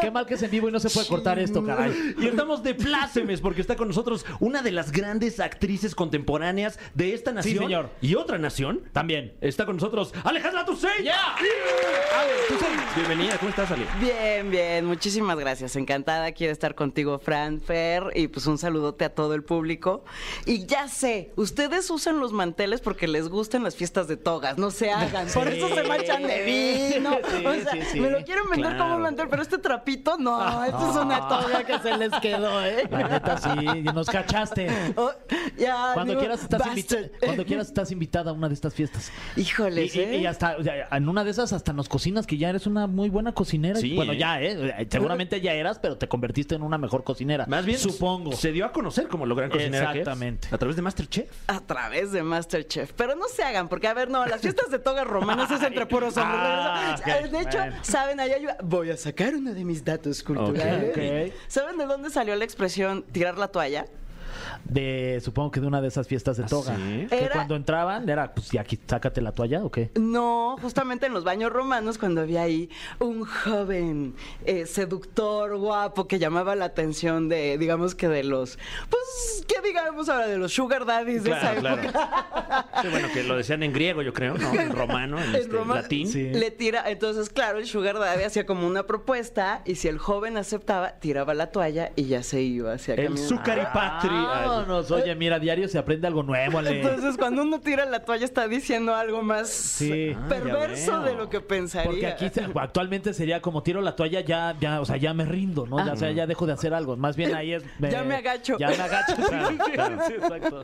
qué 0.00 0.10
mal 0.10 0.26
que 0.26 0.34
es 0.34 0.42
en 0.42 0.50
vivo 0.50 0.68
y 0.68 0.72
no 0.72 0.80
se 0.80 0.90
puede 0.90 1.06
cortar 1.06 1.38
esto, 1.38 1.64
caray. 1.64 2.14
Y 2.18 2.26
estamos 2.26 2.62
de 2.62 2.74
plácemes 2.74 3.40
porque 3.40 3.60
está 3.60 3.76
con 3.76 3.88
nosotros 3.88 4.24
una 4.40 4.62
de 4.62 4.72
las 4.72 4.92
grandes 4.92 5.40
actrices 5.40 5.94
contemporáneas 5.94 6.78
de 6.94 7.14
esta 7.14 7.32
nación. 7.32 7.64
señor. 7.64 7.90
Y 8.00 8.14
otra 8.14 8.38
nación. 8.38 8.82
También. 8.92 9.34
Está 9.40 9.66
con 9.66 9.76
nosotros 9.76 10.12
Alejandra 10.24 10.64
Tucey. 10.64 11.04
¡Ya! 11.04 11.36
Bienvenida, 12.96 13.36
¿cómo 13.38 13.50
estás, 13.50 13.70
Ale? 13.70 13.84
Bien, 14.00 14.50
bien, 14.50 14.84
muchísimas 14.86 15.38
gracias. 15.38 15.76
Encantada 15.76 16.32
quiero 16.32 16.52
estar 16.52 16.74
contigo, 16.74 17.18
Fran, 17.18 17.60
Fer, 17.60 18.04
y 18.14 18.28
pues 18.28 18.46
un 18.46 18.58
saludote 18.58 19.04
a 19.04 19.10
todo 19.14 19.34
el 19.34 19.42
público. 19.44 20.04
Y 20.46 20.66
ya 20.66 20.88
sé, 20.88 21.32
ustedes 21.36 21.90
usan 21.90 22.18
los 22.20 22.32
manteles 22.32 22.80
porque 22.80 23.06
les 23.06 23.28
gustan 23.28 23.62
las 23.62 23.75
fiestas 23.76 24.08
de 24.08 24.16
togas, 24.16 24.58
no 24.58 24.70
se 24.70 24.90
hagan. 24.90 25.26
Por 25.32 25.48
eso 25.48 25.68
se 25.74 25.82
manchan 25.84 26.22
de 26.22 26.42
vino. 26.94 27.10
Sí, 27.30 27.46
o 27.46 27.54
sea, 27.62 27.72
sí, 27.72 27.80
sí. 27.92 28.00
me 28.00 28.10
lo 28.10 28.24
quieren 28.24 28.44
vender 28.50 28.70
Claro. 28.72 28.78
como 28.84 28.96
un 28.96 29.02
mantel, 29.02 29.28
pero 29.28 29.42
este 29.42 29.58
trapito, 29.58 30.16
no, 30.18 30.64
esto 30.64 30.90
es 30.90 30.96
una 30.96 31.28
toga 31.28 31.64
que 31.64 31.78
se 31.78 31.96
les 31.96 32.10
quedó, 32.20 32.64
¿eh? 32.64 32.88
La 32.90 33.08
neta 33.08 33.36
sí, 33.38 33.82
nos 33.82 34.08
cachaste. 34.08 34.66
Oh, 34.96 35.10
ya, 35.58 35.90
Cuando 35.94 36.12
digo, 36.12 36.20
quieras, 36.20 36.42
estás 36.42 36.62
cuando 37.22 37.44
quieras 37.44 37.66
estás 37.68 37.90
invitada 37.90 38.30
a 38.30 38.34
una 38.34 38.48
de 38.48 38.54
estas 38.54 38.72
fiestas. 38.74 39.10
Híjoles, 39.36 39.94
y- 39.94 40.00
¿eh? 40.00 40.16
y 40.18 40.26
hasta 40.26 40.56
en 40.90 41.08
una 41.08 41.22
de 41.24 41.30
esas 41.30 41.52
hasta 41.52 41.72
nos 41.72 41.88
cocinas 41.88 42.26
que 42.26 42.36
ya 42.38 42.48
eres 42.50 42.66
una 42.66 42.86
muy 42.86 43.10
buena 43.10 43.32
cocinera. 43.32 43.78
Sí, 43.78 43.94
bueno, 43.94 44.12
¿eh? 44.12 44.18
ya, 44.18 44.40
¿eh? 44.40 44.86
Seguramente 44.90 45.40
ya 45.40 45.52
eras, 45.52 45.78
pero 45.78 45.96
te 45.98 46.08
convertiste 46.08 46.54
en 46.54 46.62
una 46.62 46.78
mejor 46.78 47.04
cocinera. 47.04 47.44
Más 47.46 47.64
bien, 47.66 47.78
supongo. 47.78 48.32
Se 48.32 48.52
dio 48.52 48.64
a 48.64 48.72
conocer 48.72 49.08
como 49.08 49.26
lo 49.26 49.34
gran 49.34 49.50
cocinera 49.50 49.92
que 49.92 49.98
es, 50.00 50.02
Exactamente. 50.06 50.48
a 50.50 50.58
través 50.58 50.76
de 50.76 50.82
Masterchef. 50.82 51.30
A 51.48 51.60
través 51.60 52.12
de 52.12 52.22
Masterchef. 52.22 52.92
Pero 52.96 53.14
no 53.16 53.26
se 53.28 53.42
hagan, 53.42 53.65
porque 53.68 53.88
a 53.88 53.94
ver, 53.94 54.10
no, 54.10 54.24
las 54.26 54.40
fiestas 54.40 54.70
de 54.70 54.78
togas 54.78 55.06
romanas 55.06 55.50
es 55.50 55.62
entre 55.62 55.86
puros 55.86 56.16
hombres. 56.16 56.40
Ah, 56.42 56.96
de 57.04 57.40
hecho, 57.40 57.58
bueno. 57.58 57.76
¿saben? 57.82 58.20
Ahí 58.20 58.32
ayuda- 58.32 58.56
Voy 58.62 58.90
a 58.90 58.96
sacar 58.96 59.34
uno 59.34 59.52
de 59.54 59.64
mis 59.64 59.84
datos 59.84 60.22
culturales. 60.22 61.32
¿Saben 61.48 61.78
de 61.78 61.86
dónde 61.86 62.10
salió 62.10 62.34
la 62.36 62.44
expresión 62.44 63.02
tirar 63.12 63.38
la 63.38 63.48
toalla? 63.48 63.86
De, 64.68 65.20
supongo 65.22 65.50
que 65.50 65.60
de 65.60 65.66
una 65.66 65.80
de 65.80 65.88
esas 65.88 66.06
fiestas 66.08 66.36
de 66.36 66.44
¿Ah, 66.44 66.46
toga. 66.48 66.76
sí? 66.76 67.06
Que 67.08 67.24
Era- 67.24 67.32
cuando 67.34 67.56
entraban 67.56 68.08
era, 68.08 68.34
pues, 68.34 68.52
y 68.52 68.58
aquí 68.58 68.78
sácate 68.86 69.20
la 69.20 69.32
toalla 69.32 69.64
o 69.64 69.70
qué. 69.70 69.90
No, 69.98 70.56
justamente 70.60 71.06
en 71.06 71.12
los 71.14 71.24
baños 71.24 71.52
romanos, 71.52 71.98
cuando 71.98 72.20
había 72.22 72.42
ahí 72.42 72.68
un 72.98 73.24
joven 73.24 74.14
eh, 74.44 74.66
seductor, 74.66 75.56
guapo, 75.56 76.08
que 76.08 76.18
llamaba 76.18 76.54
la 76.56 76.66
atención 76.66 77.28
de, 77.28 77.58
digamos 77.58 77.94
que 77.94 78.08
de 78.08 78.24
los, 78.24 78.58
pues, 78.90 79.44
¿qué 79.46 79.60
digamos 79.66 80.08
ahora? 80.08 80.26
De 80.26 80.38
los 80.38 80.52
sugar 80.52 80.84
daddies 80.84 81.24
de 81.24 81.30
esa 81.30 81.54
Claro, 81.54 81.82
época. 81.82 81.92
claro. 81.92 82.66
Sí, 82.82 82.88
bueno, 82.88 83.08
que 83.12 83.22
lo 83.22 83.36
decían 83.36 83.62
en 83.62 83.72
griego, 83.72 84.02
yo 84.02 84.12
creo, 84.12 84.34
¿no? 84.36 84.52
En 84.52 84.70
romano, 84.72 85.18
en, 85.22 85.34
este, 85.34 85.48
Roma, 85.52 85.76
latín. 85.76 86.06
Sí. 86.08 86.24
Le 86.30 86.50
tira, 86.50 86.84
entonces, 86.90 87.30
claro, 87.30 87.58
el 87.58 87.66
Sugar 87.66 87.98
Daddy 87.98 88.22
hacía 88.24 88.44
como 88.46 88.66
una 88.66 88.84
propuesta 88.86 89.62
y 89.64 89.76
si 89.76 89.88
el 89.88 89.98
joven 89.98 90.36
aceptaba, 90.36 90.92
tiraba 91.00 91.34
la 91.34 91.50
toalla 91.50 91.92
y 91.96 92.04
ya 92.04 92.22
se 92.22 92.42
iba 92.42 92.74
hacia 92.74 92.94
El 92.94 93.04
caminar. 93.06 93.28
Zuccaripatri. 93.28 94.08
Vámonos, 94.56 94.90
oye, 94.90 95.14
mira, 95.14 95.38
diario 95.38 95.68
se 95.68 95.78
aprende 95.78 96.06
algo 96.06 96.22
nuevo, 96.22 96.58
Ale. 96.58 96.80
Entonces, 96.80 97.16
cuando 97.16 97.42
uno 97.42 97.60
tira 97.60 97.84
la 97.84 98.04
toalla, 98.04 98.24
está 98.24 98.48
diciendo 98.48 98.94
algo 98.94 99.22
más 99.22 99.48
Sí. 99.48 100.14
Ah, 100.16 100.26
perverso 100.28 101.00
de 101.02 101.14
lo 101.14 101.28
que 101.28 101.40
pensaría. 101.40 101.90
Porque 101.90 102.06
aquí 102.06 102.30
actualmente 102.54 103.12
sería 103.12 103.40
como 103.40 103.62
tiro 103.62 103.80
la 103.80 103.96
toalla, 103.96 104.20
ya, 104.20 104.56
ya, 104.60 104.80
o 104.80 104.84
sea, 104.84 104.96
ya 104.96 105.14
me 105.14 105.24
rindo, 105.24 105.66
¿no? 105.66 105.84
Ya, 105.84 105.92
o 105.92 105.96
sea, 105.96 106.10
ya 106.12 106.26
dejo 106.26 106.46
de 106.46 106.52
hacer 106.52 106.74
algo. 106.74 106.96
Más 106.96 107.16
bien 107.16 107.34
ahí 107.34 107.52
es. 107.52 107.64
Ya 107.96 108.02
me 108.02 108.16
agacho. 108.16 108.56
Ya 108.58 108.68
me 108.68 108.74
agacho. 108.80 109.16
Claro, 109.16 109.56
claro. 109.72 109.98
Sí, 110.06 110.12
exacto. 110.18 110.62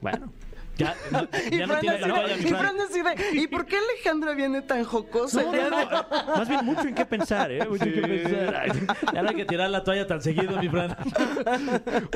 Bueno. 0.00 0.32
Ya, 0.78 0.96
no, 1.10 1.22
ya 1.50 1.80
tienes 1.80 2.00
la 2.00 2.06
mi 2.06 2.32
y 2.32 2.48
Fran. 2.48 2.60
Fran 2.60 2.80
así 2.80 3.02
de, 3.02 3.40
¿y 3.40 3.46
por 3.48 3.66
qué 3.66 3.76
Alejandra 3.76 4.32
viene 4.34 4.62
tan 4.62 4.84
jocosa? 4.84 5.42
No, 5.42 5.52
no, 5.52 5.70
no. 5.70 6.06
Más 6.36 6.48
bien 6.48 6.64
mucho 6.64 6.82
en 6.82 6.94
qué 6.94 7.04
pensar, 7.04 7.50
¿eh? 7.50 7.66
Mucho 7.68 7.84
en 7.84 7.94
qué 7.94 8.00
pensar. 8.00 8.72
Ya 9.12 9.22
no 9.22 9.28
hay 9.28 9.34
que 9.34 9.44
tirar 9.44 9.68
la 9.70 9.82
toalla 9.84 10.06
tan 10.06 10.22
seguido, 10.22 10.56
mi 10.60 10.68
Fran. 10.68 10.96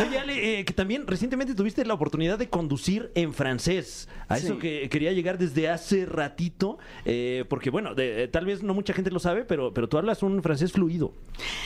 Oye, 0.00 0.18
Ale, 0.18 0.60
eh, 0.60 0.64
que 0.64 0.72
también 0.72 1.06
recientemente 1.06 1.54
tuviste 1.54 1.84
la 1.84 1.94
oportunidad 1.94 2.38
de 2.38 2.48
conducir 2.48 3.10
en 3.14 3.34
francés. 3.34 4.08
A 4.28 4.38
eso 4.38 4.54
Sí. 4.54 4.58
que 4.60 4.88
quería 4.88 5.12
llegar 5.12 5.38
desde 5.38 5.68
hace 5.68 6.06
ratito, 6.06 6.78
eh, 7.04 7.44
porque 7.48 7.70
bueno, 7.70 7.94
de- 7.94 8.24
eh, 8.24 8.28
tal 8.28 8.46
vez 8.46 8.62
no 8.62 8.74
mucha 8.74 8.92
gente 8.94 9.10
lo 9.10 9.18
sabe, 9.18 9.44
pero, 9.44 9.74
pero 9.74 9.88
tú 9.88 9.98
hablas 9.98 10.22
un 10.22 10.42
francés 10.42 10.72
fluido. 10.72 11.12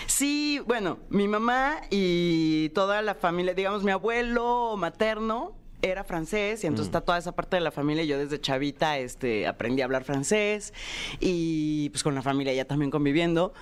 Sí, 0.06 0.60
bueno, 0.66 0.98
mi 1.10 1.28
mamá 1.28 1.76
y 1.90 2.70
toda 2.70 3.02
la 3.02 3.14
familia, 3.14 3.52
digamos, 3.54 3.84
mi 3.84 3.90
abuelo 3.90 4.76
materno 4.78 5.54
era 5.90 6.04
francés 6.04 6.64
y 6.64 6.66
entonces 6.66 6.88
está 6.88 7.00
toda 7.00 7.18
esa 7.18 7.32
parte 7.32 7.56
de 7.56 7.60
la 7.60 7.70
familia. 7.70 8.04
Yo 8.04 8.18
desde 8.18 8.40
chavita 8.40 8.98
este, 8.98 9.46
aprendí 9.46 9.82
a 9.82 9.84
hablar 9.84 10.04
francés 10.04 10.72
y 11.20 11.88
pues 11.90 12.02
con 12.02 12.14
la 12.14 12.22
familia 12.22 12.52
ya 12.52 12.64
también 12.64 12.90
conviviendo. 12.90 13.52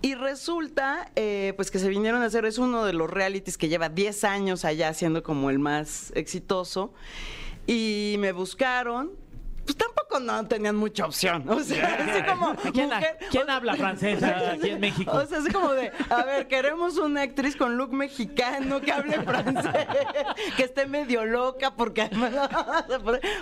Y 0.00 0.16
resulta 0.16 1.12
eh, 1.14 1.52
pues 1.54 1.70
que 1.70 1.78
se 1.78 1.88
vinieron 1.88 2.22
a 2.22 2.26
hacer, 2.26 2.44
es 2.44 2.58
uno 2.58 2.84
de 2.84 2.92
los 2.92 3.08
realities 3.08 3.56
que 3.56 3.68
lleva 3.68 3.88
10 3.88 4.24
años 4.24 4.64
allá 4.64 4.92
siendo 4.94 5.22
como 5.22 5.48
el 5.48 5.60
más 5.60 6.12
exitoso. 6.16 6.92
Y 7.68 8.16
me 8.18 8.32
buscaron 8.32 9.12
pues 9.64 9.76
tampoco 9.76 10.18
no 10.20 10.46
tenían 10.46 10.76
mucha 10.76 11.06
opción. 11.06 11.44
O 11.48 11.60
sea, 11.60 11.94
así 12.08 12.22
como. 12.24 12.54
¿Quién, 12.72 12.88
mujer- 12.88 13.18
quién 13.30 13.48
habla 13.50 13.74
francés 13.76 14.22
aquí 14.22 14.70
en 14.70 14.80
México? 14.80 15.12
O 15.12 15.24
sea, 15.26 15.38
así 15.38 15.50
como 15.50 15.72
de, 15.72 15.90
a 16.10 16.24
ver, 16.24 16.48
queremos 16.48 16.98
una 16.98 17.22
actriz 17.22 17.56
con 17.56 17.76
look 17.76 17.92
mexicano 17.92 18.80
que 18.80 18.92
hable 18.92 19.20
francés, 19.22 19.86
que 20.56 20.64
esté 20.64 20.86
medio 20.86 21.24
loca, 21.24 21.74
porque 21.76 22.02
además, 22.02 22.32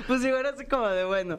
pues 0.07 0.23
digo, 0.23 0.37
era 0.37 0.51
así 0.51 0.65
como 0.67 0.89
de, 0.89 1.05
bueno. 1.05 1.39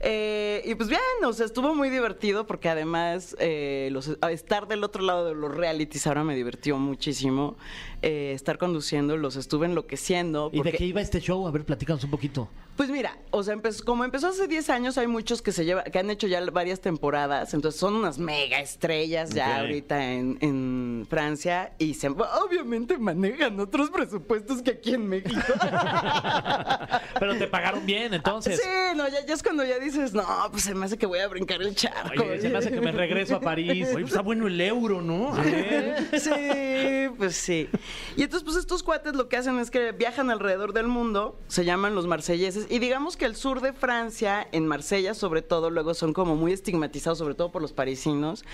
Eh, 0.00 0.62
y 0.64 0.74
pues 0.74 0.88
bien, 0.88 1.00
o 1.24 1.32
sea, 1.32 1.46
estuvo 1.46 1.74
muy 1.74 1.90
divertido 1.90 2.46
porque 2.46 2.68
además 2.68 3.36
eh, 3.38 3.88
los, 3.92 4.08
estar 4.30 4.66
del 4.68 4.84
otro 4.84 5.02
lado 5.02 5.26
de 5.26 5.34
los 5.34 5.54
realities 5.54 6.06
ahora 6.06 6.24
me 6.24 6.34
divirtió 6.34 6.78
muchísimo. 6.78 7.56
Eh, 8.02 8.32
estar 8.34 8.58
conduciendo, 8.58 9.16
los 9.16 9.36
estuve 9.36 9.66
enloqueciendo. 9.66 10.50
¿Y 10.52 10.62
de 10.62 10.72
qué 10.72 10.84
iba 10.84 11.00
este 11.00 11.20
show? 11.20 11.46
A 11.46 11.50
ver, 11.50 11.64
platícanos 11.64 12.04
un 12.04 12.10
poquito. 12.10 12.48
Pues 12.76 12.90
mira, 12.90 13.16
o 13.30 13.42
sea, 13.42 13.54
empezó- 13.54 13.84
como 13.84 14.04
empezó 14.04 14.28
hace 14.28 14.46
10 14.46 14.68
años, 14.70 14.98
hay 14.98 15.06
muchos 15.06 15.42
que 15.42 15.52
se 15.52 15.64
lleva, 15.64 15.84
que 15.84 15.98
han 15.98 16.10
hecho 16.10 16.26
ya 16.26 16.44
varias 16.50 16.80
temporadas, 16.80 17.54
entonces 17.54 17.80
son 17.80 17.94
unas 17.94 18.18
mega 18.18 18.60
estrellas 18.60 19.30
ya 19.30 19.60
ahorita 19.60 20.12
en, 20.12 20.38
en 20.40 21.06
Francia 21.08 21.72
y 21.78 21.94
se, 21.94 22.08
obviamente 22.08 22.98
manejan 22.98 23.58
otros 23.60 23.90
presupuestos 23.90 24.62
que 24.62 24.72
aquí 24.72 24.94
en 24.94 25.08
México. 25.08 25.40
Pero 27.18 27.36
te 27.38 27.46
pagaron 27.46 27.84
bien, 27.86 28.12
entonces. 28.14 28.60
sí, 28.62 28.68
no, 28.96 29.08
ya, 29.08 29.24
ya 29.24 29.34
es 29.34 29.42
cuando 29.42 29.64
ya 29.64 29.78
dices, 29.78 30.12
no, 30.12 30.24
pues 30.50 30.64
se 30.64 30.74
me 30.74 30.84
hace 30.86 30.98
que 30.98 31.06
voy 31.06 31.18
a 31.20 31.28
brincar 31.28 31.62
el 31.62 31.74
charco. 31.74 32.22
Oye, 32.22 32.40
se 32.40 32.48
me 32.48 32.58
hace 32.58 32.70
que 32.70 32.80
me 32.80 32.92
regreso 32.92 33.36
a 33.36 33.40
París. 33.40 33.88
Oye, 33.88 33.92
pues 33.92 34.06
está 34.08 34.20
bueno 34.22 34.46
el 34.46 34.60
euro, 34.60 35.00
¿no? 35.02 35.34
Sí, 36.12 37.08
pues 37.18 37.36
sí. 37.36 37.68
Y 38.16 38.22
entonces, 38.22 38.44
pues 38.44 38.56
estos 38.56 38.82
cuates 38.82 39.14
lo 39.14 39.28
que 39.28 39.36
hacen 39.36 39.58
es 39.58 39.70
que 39.70 39.92
viajan 39.92 40.30
alrededor 40.30 40.72
del 40.72 40.88
mundo, 40.88 41.38
se 41.48 41.64
llaman 41.64 41.94
los 41.94 42.06
marselleses, 42.06 42.65
y 42.68 42.78
digamos 42.78 43.16
que 43.16 43.24
el 43.24 43.36
sur 43.36 43.60
de 43.60 43.72
Francia, 43.72 44.46
en 44.52 44.66
Marsella 44.66 45.14
sobre 45.14 45.42
todo, 45.42 45.70
luego 45.70 45.94
son 45.94 46.12
como 46.12 46.36
muy 46.36 46.52
estigmatizados, 46.52 47.18
sobre 47.18 47.34
todo 47.34 47.50
por 47.50 47.62
los 47.62 47.72
parisinos, 47.72 48.44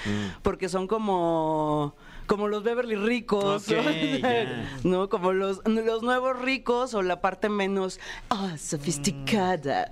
porque 0.43 0.69
son 0.69 0.87
como 0.87 1.95
como 2.27 2.49
los 2.49 2.63
Beverly 2.63 2.97
ricos, 2.97 3.67
¿no? 4.85 5.09
Como 5.09 5.33
los, 5.33 5.61
los 5.67 6.03
nuevos 6.03 6.41
ricos 6.41 6.95
o 6.95 7.03
la 7.03 7.21
parte 7.21 7.49
menos 7.49 8.01
ah, 8.31 8.57
sofisticada. 8.59 9.87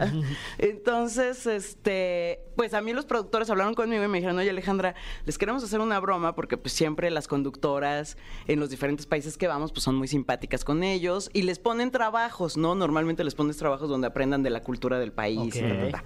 Entonces, 0.58 1.46
este, 1.46 2.40
pues 2.56 2.75
a 2.75 2.80
mí 2.80 2.92
los 2.92 3.06
productores 3.06 3.50
hablaron 3.50 3.75
conmigo 3.75 4.04
y 4.04 4.08
me 4.08 4.18
dijeron, 4.18 4.38
oye 4.38 4.50
Alejandra, 4.50 4.94
les 5.26 5.38
queremos 5.38 5.62
hacer 5.64 5.80
una 5.80 5.99
broma 6.00 6.34
porque 6.34 6.56
pues 6.56 6.72
siempre 6.72 7.10
las 7.10 7.28
conductoras 7.28 8.16
en 8.46 8.60
los 8.60 8.70
diferentes 8.70 9.06
países 9.06 9.37
que 9.37 9.46
vamos 9.46 9.72
pues 9.72 9.84
son 9.84 9.96
muy 9.96 10.08
simpáticas 10.08 10.64
con 10.64 10.82
ellos 10.82 11.30
y 11.32 11.42
les 11.42 11.58
ponen 11.58 11.90
trabajos, 11.90 12.56
¿no? 12.56 12.75
Normalmente 12.75 13.25
les 13.25 13.34
pones 13.34 13.56
trabajos 13.56 13.88
donde 13.88 14.06
aprendan 14.06 14.42
de 14.42 14.50
la 14.50 14.62
cultura 14.62 14.99
del 14.99 15.12
país. 15.12 15.38
Ok. 15.38 15.60
ta, 15.60 15.68
ta, 15.68 15.90
ta. 15.90 16.04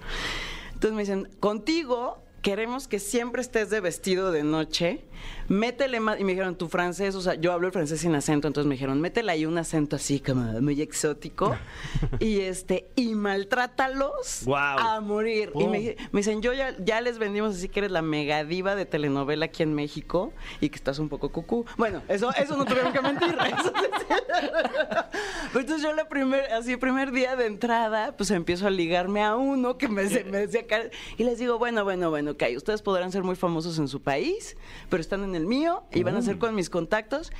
Entonces 0.73 0.93
me 0.93 1.01
dicen, 1.03 1.29
contigo 1.39 2.25
queremos 2.45 2.87
que 2.87 2.99
siempre 2.99 3.41
estés 3.41 3.71
de 3.71 3.79
vestido 3.79 4.31
de 4.31 4.43
noche, 4.43 5.03
métele 5.47 5.99
más, 5.99 6.19
y 6.19 6.23
me 6.23 6.31
dijeron, 6.33 6.55
tu 6.55 6.67
francés, 6.67 7.15
o 7.15 7.21
sea, 7.21 7.35
yo 7.35 7.51
hablo 7.51 7.67
el 7.67 7.73
francés 7.73 8.01
sin 8.01 8.15
acento, 8.15 8.47
entonces 8.47 8.67
me 8.67 8.75
dijeron, 8.75 9.01
métele 9.01 9.31
ahí 9.31 9.45
un 9.45 9.57
acento 9.57 9.95
así 9.95 10.19
como 10.19 10.43
muy 10.61 10.81
exótico, 10.81 11.55
y 12.19 12.39
este, 12.41 12.87
y 12.95 13.15
maltrátalos 13.15 14.45
a 14.55 14.99
morir. 15.01 15.51
Y 15.55 15.63
Oh. 15.65 15.69
me, 15.69 15.95
me 16.11 16.19
dicen, 16.19 16.41
yo 16.41 16.53
ya, 16.53 16.75
ya 16.79 17.01
les 17.01 17.17
vendimos 17.17 17.55
así 17.55 17.69
que 17.69 17.79
eres 17.79 17.91
la 17.91 18.01
mega 18.01 18.43
diva 18.43 18.75
de 18.75 18.85
telenovela 18.85 19.45
aquí 19.45 19.63
en 19.63 19.73
México, 19.73 20.33
y 20.61 20.69
que 20.69 20.75
estás 20.75 20.99
un 20.99 21.09
poco 21.09 21.29
cucú. 21.29 21.65
Bueno, 21.77 22.01
eso, 22.07 22.31
eso 22.35 22.55
no 22.57 22.65
tuvieron 22.65 22.91
que 22.93 23.01
mentir. 23.01 23.35
Eso. 23.45 23.71
Pero 25.53 25.59
entonces 25.61 25.81
yo 25.81 25.93
la 25.93 26.07
primer, 26.09 26.51
así 26.51 26.75
primer 26.77 27.11
día 27.11 27.35
de 27.35 27.45
entrada, 27.45 28.15
pues 28.17 28.31
empiezo 28.31 28.67
a 28.67 28.69
ligarme 28.69 29.23
a 29.23 29.35
uno 29.35 29.77
que 29.77 29.87
me, 29.87 30.03
me 30.03 30.47
decía 30.47 30.65
y 31.17 31.23
les 31.23 31.39
digo, 31.39 31.57
bueno, 31.57 31.83
bueno, 31.83 32.09
bueno, 32.09 32.31
ok, 32.31 32.43
ustedes 32.57 32.81
podrán 32.81 33.11
ser 33.11 33.23
muy 33.23 33.35
famosos 33.35 33.77
en 33.79 33.87
su 33.87 34.01
país, 34.01 34.57
pero 34.89 35.01
están 35.01 35.23
en 35.23 35.34
el 35.35 35.45
mío 35.45 35.83
y 35.91 36.03
van 36.03 36.15
a 36.15 36.21
ser 36.21 36.37
con 36.37 36.55
mis 36.55 36.69
contactos. 36.69 37.31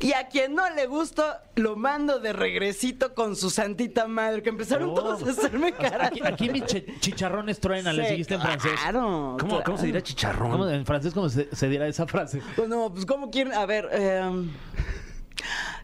Y 0.00 0.12
a 0.14 0.26
quien 0.28 0.54
no 0.54 0.68
le 0.70 0.86
gusto, 0.86 1.24
lo 1.54 1.76
mando 1.76 2.18
de 2.18 2.32
regresito 2.32 3.14
con 3.14 3.36
su 3.36 3.50
santita 3.50 4.08
madre, 4.08 4.42
que 4.42 4.48
empezaron 4.48 4.90
Oh. 4.90 4.94
todos 4.94 5.22
a 5.22 5.30
hacerme 5.30 5.72
cara. 5.72 6.06
Aquí, 6.08 6.20
aquí 6.24 6.48
mis 6.50 6.64
chi- 6.64 6.84
chicharrones 6.98 7.60
truenan, 7.60 7.94
le 7.96 8.02
Sí, 8.04 8.08
seguiste 8.10 8.34
en 8.34 8.40
francés. 8.40 8.72
Claro. 8.80 9.36
¿Cómo, 9.38 9.62
cómo 9.62 9.78
se 9.78 9.86
dirá 9.86 10.02
chicharrón? 10.02 10.50
¿Cómo 10.50 10.68
en 10.68 10.84
francés 10.84 11.14
cómo 11.14 11.28
se, 11.28 11.54
se 11.54 11.68
dirá 11.68 11.86
esa 11.86 12.06
frase? 12.06 12.42
Pues 12.56 12.68
no, 12.68 12.92
pues 12.92 13.06
¿cómo 13.06 13.30
quieren? 13.30 13.52
A 13.52 13.64
ver, 13.66 13.88
em, 13.92 14.50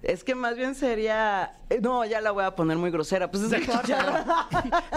es 0.03 0.23
que 0.25 0.35
más 0.35 0.57
bien 0.57 0.75
sería... 0.75 1.53
eh, 1.71 1.81
No, 1.81 2.05
ya 2.05 2.21
la 2.21 2.31
voy 2.31 2.45
a 2.45 2.55
poner 2.55 2.77
muy 2.77 2.91
grosera. 2.91 3.31
Pues 3.31 3.45
es 3.45 3.53
el 3.53 3.67
chicharrón. 3.67 4.25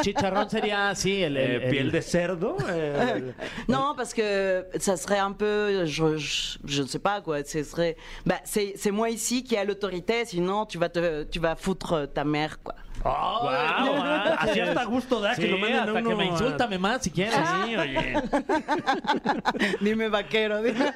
Chicharrón 0.01 0.49
sería 0.55 0.89
así, 0.89 1.23
el, 1.23 1.37
el- 1.37 1.63
Eh, 1.63 1.69
piel 1.69 1.85
el- 1.87 1.91
de 1.91 2.01
cerdo. 2.01 2.57
eh, 2.69 3.33
Non, 3.67 3.95
parce 3.95 4.13
que 4.13 4.67
ça 4.79 4.97
serait 4.97 5.19
un 5.19 5.33
peu, 5.33 5.85
je, 5.85 6.17
je, 6.17 6.57
je 6.65 6.81
ne 6.83 6.87
sais 6.87 6.99
pas 6.99 7.21
quoi, 7.21 7.43
ce 7.43 7.63
serait, 7.63 7.95
bah, 8.25 8.39
c'est 8.43 8.91
moi 8.91 9.09
ici 9.09 9.43
qui 9.43 9.57
a 9.57 9.63
l'autorité, 9.63 10.25
sinon 10.25 10.65
tu 10.65 10.77
vas 10.77 10.89
te, 10.89 11.23
tu 11.23 11.39
vas 11.39 11.55
foutre 11.55 12.07
ta 12.13 12.23
mère 12.23 12.59
quoi. 12.63 12.75
¡Ay, 13.03 13.11
Guau, 13.41 13.95
no 13.95 14.03
manches! 14.03 14.37
así 14.37 14.59
hasta 14.59 14.83
gusto 14.85 15.19
da 15.21 15.33
que 15.35 15.41
Sí, 15.41 15.47
lo 15.47 15.57
manden 15.57 15.79
hasta 15.79 15.91
uno 15.93 16.09
que 16.09 16.15
me 16.15 16.25
insúltame 16.27 16.77
más 16.77 17.01
si 17.01 17.09
quieres. 17.09 17.33
Sí, 17.65 17.75
oye. 17.75 18.13
Dime 19.79 20.07
vaquero, 20.09 20.61
dime. 20.61 20.93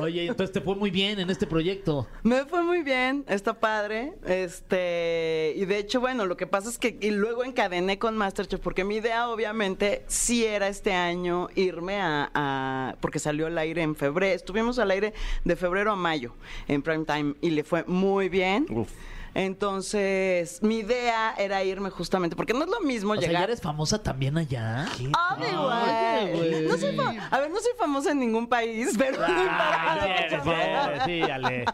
Oye, 0.00 0.26
entonces 0.26 0.52
te 0.52 0.60
fue 0.60 0.74
muy 0.74 0.90
bien 0.90 1.18
en 1.20 1.30
este 1.30 1.46
proyecto. 1.46 2.06
Me 2.22 2.44
fue 2.46 2.62
muy 2.62 2.82
bien, 2.82 3.24
está 3.28 3.54
padre. 3.60 4.14
Este, 4.26 5.52
y 5.56 5.64
de 5.64 5.78
hecho, 5.78 6.00
bueno, 6.00 6.26
lo 6.26 6.36
que 6.36 6.46
pasa 6.46 6.68
es 6.68 6.78
que 6.78 6.96
y 7.00 7.10
luego 7.10 7.44
encadené 7.44 7.98
con 7.98 8.16
Masterchef, 8.16 8.60
porque 8.60 8.84
mi 8.84 8.96
idea, 8.96 9.28
obviamente, 9.28 10.04
sí 10.06 10.44
era 10.44 10.68
este 10.68 10.92
año 10.92 11.48
irme 11.54 12.00
a, 12.00 12.30
a- 12.34 12.96
porque 13.00 13.18
salió 13.18 13.46
al 13.46 13.56
aire 13.58 13.82
en 13.82 13.94
febrero. 13.96 14.34
Estuvimos 14.34 14.78
al 14.78 14.90
aire 14.90 15.14
de 15.44 15.56
febrero 15.56 15.92
a 15.92 15.96
mayo 15.96 16.34
en 16.68 16.82
prime 16.82 17.04
time 17.04 17.34
y 17.40 17.50
le 17.50 17.64
fue 17.64 17.84
muy 17.86 18.28
bien. 18.28 18.66
Uf. 18.70 18.88
Entonces, 19.34 20.62
mi 20.62 20.78
idea 20.78 21.34
era 21.36 21.62
irme 21.62 21.90
justamente, 21.90 22.34
porque 22.34 22.54
no 22.54 22.64
es 22.64 22.70
lo 22.70 22.80
mismo 22.80 23.12
O 23.12 23.16
sea, 23.16 23.22
¿ya 23.22 23.28
llegar. 23.28 23.42
eres 23.50 23.60
famosa 23.60 24.02
también 24.02 24.38
allá? 24.38 24.86
Obvio, 24.94 25.64
güey. 25.64 26.32
güey. 26.50 26.66
No 26.66 26.78
soy 26.78 26.96
a 27.30 27.38
ver, 27.40 27.50
no 27.50 27.56
soy 27.60 27.72
famosa 27.78 28.12
en 28.12 28.20
ningún 28.20 28.46
país, 28.48 28.94
pero 28.98 29.18
no 29.20 29.28
importa. 29.28 29.75
Ay, 29.78 30.26
sí, 30.30 30.36
sí, 30.42 31.00
sí, 31.04 31.30
Ale. 31.30 31.64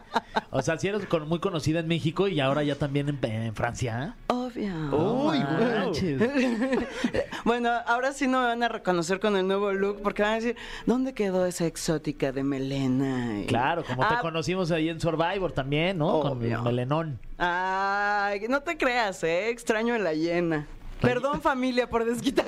O 0.51 0.61
sea, 0.61 0.77
si 0.77 0.87
eres 0.87 1.05
con- 1.05 1.27
muy 1.27 1.39
conocida 1.39 1.79
en 1.79 1.87
México 1.87 2.27
y 2.27 2.39
ahora 2.39 2.63
ya 2.63 2.75
también 2.75 3.09
en, 3.09 3.19
en 3.23 3.55
Francia. 3.55 4.15
Obvio. 4.27 4.73
Uy, 4.91 5.39
wow. 5.39 5.85
manches. 5.85 6.21
Bueno, 7.45 7.69
ahora 7.87 8.13
sí 8.13 8.25
no 8.27 8.39
me 8.41 8.47
van 8.47 8.63
a 8.63 8.69
reconocer 8.69 9.19
con 9.19 9.35
el 9.35 9.45
nuevo 9.47 9.73
look 9.73 10.01
porque 10.01 10.21
van 10.21 10.31
a 10.31 10.35
decir, 10.35 10.55
¿dónde 10.85 11.13
quedó 11.13 11.45
esa 11.45 11.65
exótica 11.65 12.31
de 12.31 12.43
melena? 12.43 13.41
Y- 13.41 13.45
Claro, 13.47 13.83
como 13.83 14.07
te 14.07 14.13
Ah, 14.15 14.19
conocimos 14.21 14.71
ahí 14.71 14.87
en 14.89 14.99
Survivor 15.01 15.51
también, 15.51 15.97
¿no? 15.97 16.21
Con 16.21 16.37
Obvio. 16.37 16.61
melenón. 16.63 17.19
Ay, 17.37 18.45
no 18.49 18.61
te 18.61 18.77
creas, 18.77 19.23
¿eh? 19.23 19.49
Extraño 19.49 19.95
en 19.95 20.03
la 20.03 20.13
llena. 20.13 20.67
Perdón, 21.03 21.41
familia, 21.41 21.89
por 21.89 22.05
desquitar. 22.05 22.45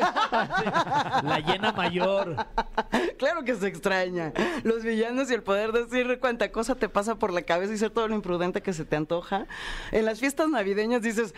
La 1.24 1.40
llena 1.46 1.72
mayor. 1.72 2.36
claro 3.18 3.44
que 3.44 3.56
se 3.56 3.68
extraña. 3.68 4.34
Los 4.64 4.84
villanos 4.84 5.30
y 5.30 5.34
el 5.34 5.44
poder 5.44 5.72
decir 5.72 6.18
cuánta 6.20 6.52
cosa 6.52 6.76
te 6.76 6.90
pasa 6.90 7.16
por 7.16 7.34
la 7.34 7.42
cabeza 7.42 7.74
y 7.74 7.78
ser 7.78 7.92
todo 7.92 8.08
lo 8.08 8.16
imprudente 8.16 8.62
que 8.62 8.74
se 8.74 8.86
te 8.86 8.96
antoja. 8.96 9.46
En 9.92 10.06
las 10.06 10.20
fiestas 10.20 10.50
navideñas 10.50 11.02
dices, 11.02 11.34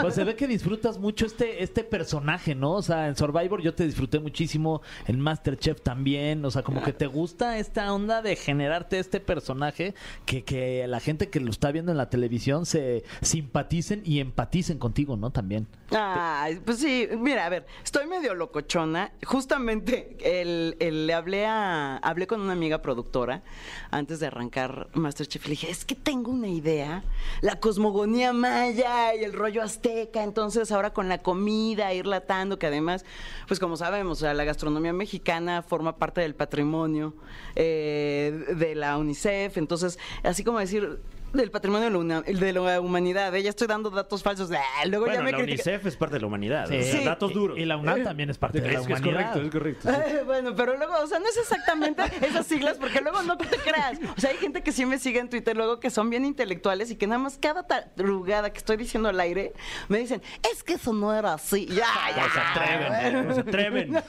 Pues 0.00 0.14
se 0.14 0.24
ve 0.24 0.36
que 0.36 0.46
disfrutas 0.46 0.98
mucho 0.98 1.26
este, 1.26 1.62
este 1.62 1.84
personaje, 1.84 2.54
¿no? 2.54 2.72
O 2.72 2.82
sea, 2.82 3.08
en 3.08 3.16
Survivor 3.16 3.60
yo 3.60 3.74
te 3.74 3.84
disfruté 3.84 4.18
muchísimo, 4.18 4.82
en 5.06 5.20
Masterchef 5.20 5.80
también. 5.80 6.44
O 6.44 6.50
sea, 6.50 6.62
como 6.62 6.82
que 6.82 6.92
te 6.92 7.06
gusta 7.06 7.58
esta 7.58 7.92
onda 7.92 8.22
de 8.22 8.36
generarte 8.36 8.98
este 8.98 9.20
personaje 9.20 9.94
que, 10.26 10.44
que 10.44 10.86
la 10.86 11.00
gente 11.00 11.28
que 11.28 11.40
lo 11.40 11.50
está 11.50 11.72
viendo 11.72 11.92
en 11.92 11.98
la 11.98 12.10
televisión 12.10 12.66
se 12.66 13.04
simpaticen 13.20 14.02
y 14.04 14.20
empaticen 14.20 14.78
contigo, 14.92 15.16
¿no? 15.16 15.30
También. 15.30 15.66
Ay, 15.90 16.60
pues 16.62 16.78
sí, 16.78 17.08
mira, 17.18 17.46
a 17.46 17.48
ver, 17.48 17.64
estoy 17.82 18.06
medio 18.06 18.34
locochona. 18.34 19.10
Justamente 19.24 20.18
el, 20.22 20.76
el- 20.80 21.06
le 21.06 21.14
hablé 21.14 21.46
a 21.46 21.96
hablé 21.96 22.26
con 22.26 22.42
una 22.42 22.52
amiga 22.52 22.82
productora 22.82 23.42
antes 23.90 24.20
de 24.20 24.26
arrancar 24.26 24.88
Masterchef. 24.92 25.44
Le 25.46 25.50
dije, 25.52 25.70
es 25.70 25.86
que 25.86 25.94
tengo 25.94 26.30
una 26.30 26.48
idea, 26.48 27.04
la 27.40 27.58
cosmogonía 27.58 28.34
maya 28.34 29.14
y 29.14 29.24
el 29.24 29.32
rollo 29.32 29.62
azteca. 29.62 30.22
Entonces 30.22 30.70
ahora 30.72 30.92
con 30.92 31.08
la 31.08 31.22
comida, 31.22 31.94
ir 31.94 32.06
latando, 32.06 32.58
que 32.58 32.66
además, 32.66 33.06
pues 33.48 33.58
como 33.58 33.78
sabemos, 33.78 34.18
o 34.18 34.20
sea, 34.20 34.34
la 34.34 34.44
gastronomía 34.44 34.92
mexicana 34.92 35.62
forma 35.62 35.96
parte 35.96 36.20
del 36.20 36.34
patrimonio 36.34 37.14
eh, 37.56 38.44
de 38.58 38.74
la 38.74 38.98
UNICEF. 38.98 39.56
Entonces, 39.56 39.98
así 40.22 40.44
como 40.44 40.58
decir, 40.58 41.00
del 41.32 41.50
patrimonio 41.50 41.84
de 41.86 41.90
la, 41.90 41.98
una- 41.98 42.20
de 42.22 42.52
la 42.52 42.80
humanidad. 42.80 43.34
¿eh? 43.34 43.42
Ya 43.42 43.50
estoy 43.50 43.66
dando 43.66 43.90
datos 43.90 44.22
falsos. 44.22 44.50
Ah, 44.52 44.84
luego 44.86 45.06
Bueno, 45.06 45.20
ya 45.20 45.24
me 45.24 45.32
la. 45.32 45.38
UNICEF 45.38 45.86
es 45.86 45.96
parte 45.96 46.14
de 46.16 46.20
la 46.20 46.26
humanidad. 46.26 46.68
Sí. 46.68 46.76
o 46.78 46.82
sea, 46.82 46.92
Sí. 47.00 47.04
datos 47.04 47.32
duros. 47.32 47.58
Y 47.58 47.64
la 47.64 47.76
UNAM 47.76 48.02
también 48.04 48.30
es 48.30 48.38
parte 48.38 48.60
de 48.60 48.66
la 48.68 48.74
es, 48.74 48.80
es 48.80 48.86
humanidad. 48.86 49.32
correcto, 49.32 49.40
es 49.42 49.50
correcto. 49.50 49.88
sí. 49.90 49.96
Ay, 50.06 50.18
bueno, 50.26 50.54
pero 50.56 50.76
luego, 50.76 50.94
o 51.02 51.06
sea, 51.06 51.18
no 51.18 51.26
es 51.28 51.36
exactamente 51.36 52.02
esas 52.26 52.46
siglas, 52.46 52.76
porque 52.78 53.00
luego 53.00 53.22
no 53.22 53.36
te 53.36 53.46
creas. 53.56 53.98
O 54.16 54.20
sea, 54.20 54.30
hay 54.30 54.36
gente 54.36 54.62
que 54.62 54.72
sí 54.72 54.84
me 54.86 54.98
sigue 54.98 55.20
en 55.20 55.28
Twitter 55.30 55.56
luego 55.56 55.80
que 55.80 55.90
son 55.90 56.10
bien 56.10 56.24
intelectuales 56.24 56.90
y 56.90 56.96
que 56.96 57.06
nada 57.06 57.18
más 57.18 57.38
cada 57.40 57.66
tarugada 57.66 58.50
que 58.52 58.58
estoy 58.58 58.76
diciendo 58.76 59.08
al 59.08 59.18
aire 59.20 59.52
me 59.88 59.98
dicen, 59.98 60.22
es 60.52 60.62
que 60.62 60.74
eso 60.74 60.92
no 60.92 61.14
era 61.14 61.34
así. 61.34 61.66
Ya, 61.72 61.86
ya. 62.14 62.28
se 62.30 62.40
atreven, 62.40 63.28
no 63.28 63.34
se 63.34 63.40
atreven. 63.40 64.02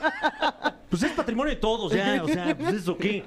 Pues 0.90 1.02
es 1.04 1.12
patrimonio 1.12 1.54
de 1.54 1.60
todos 1.60 1.92
ya, 1.94 2.22
o 2.24 2.28
sea, 2.28 2.56
pues 2.58 2.74
eso 2.76 2.98
qué. 2.98 3.24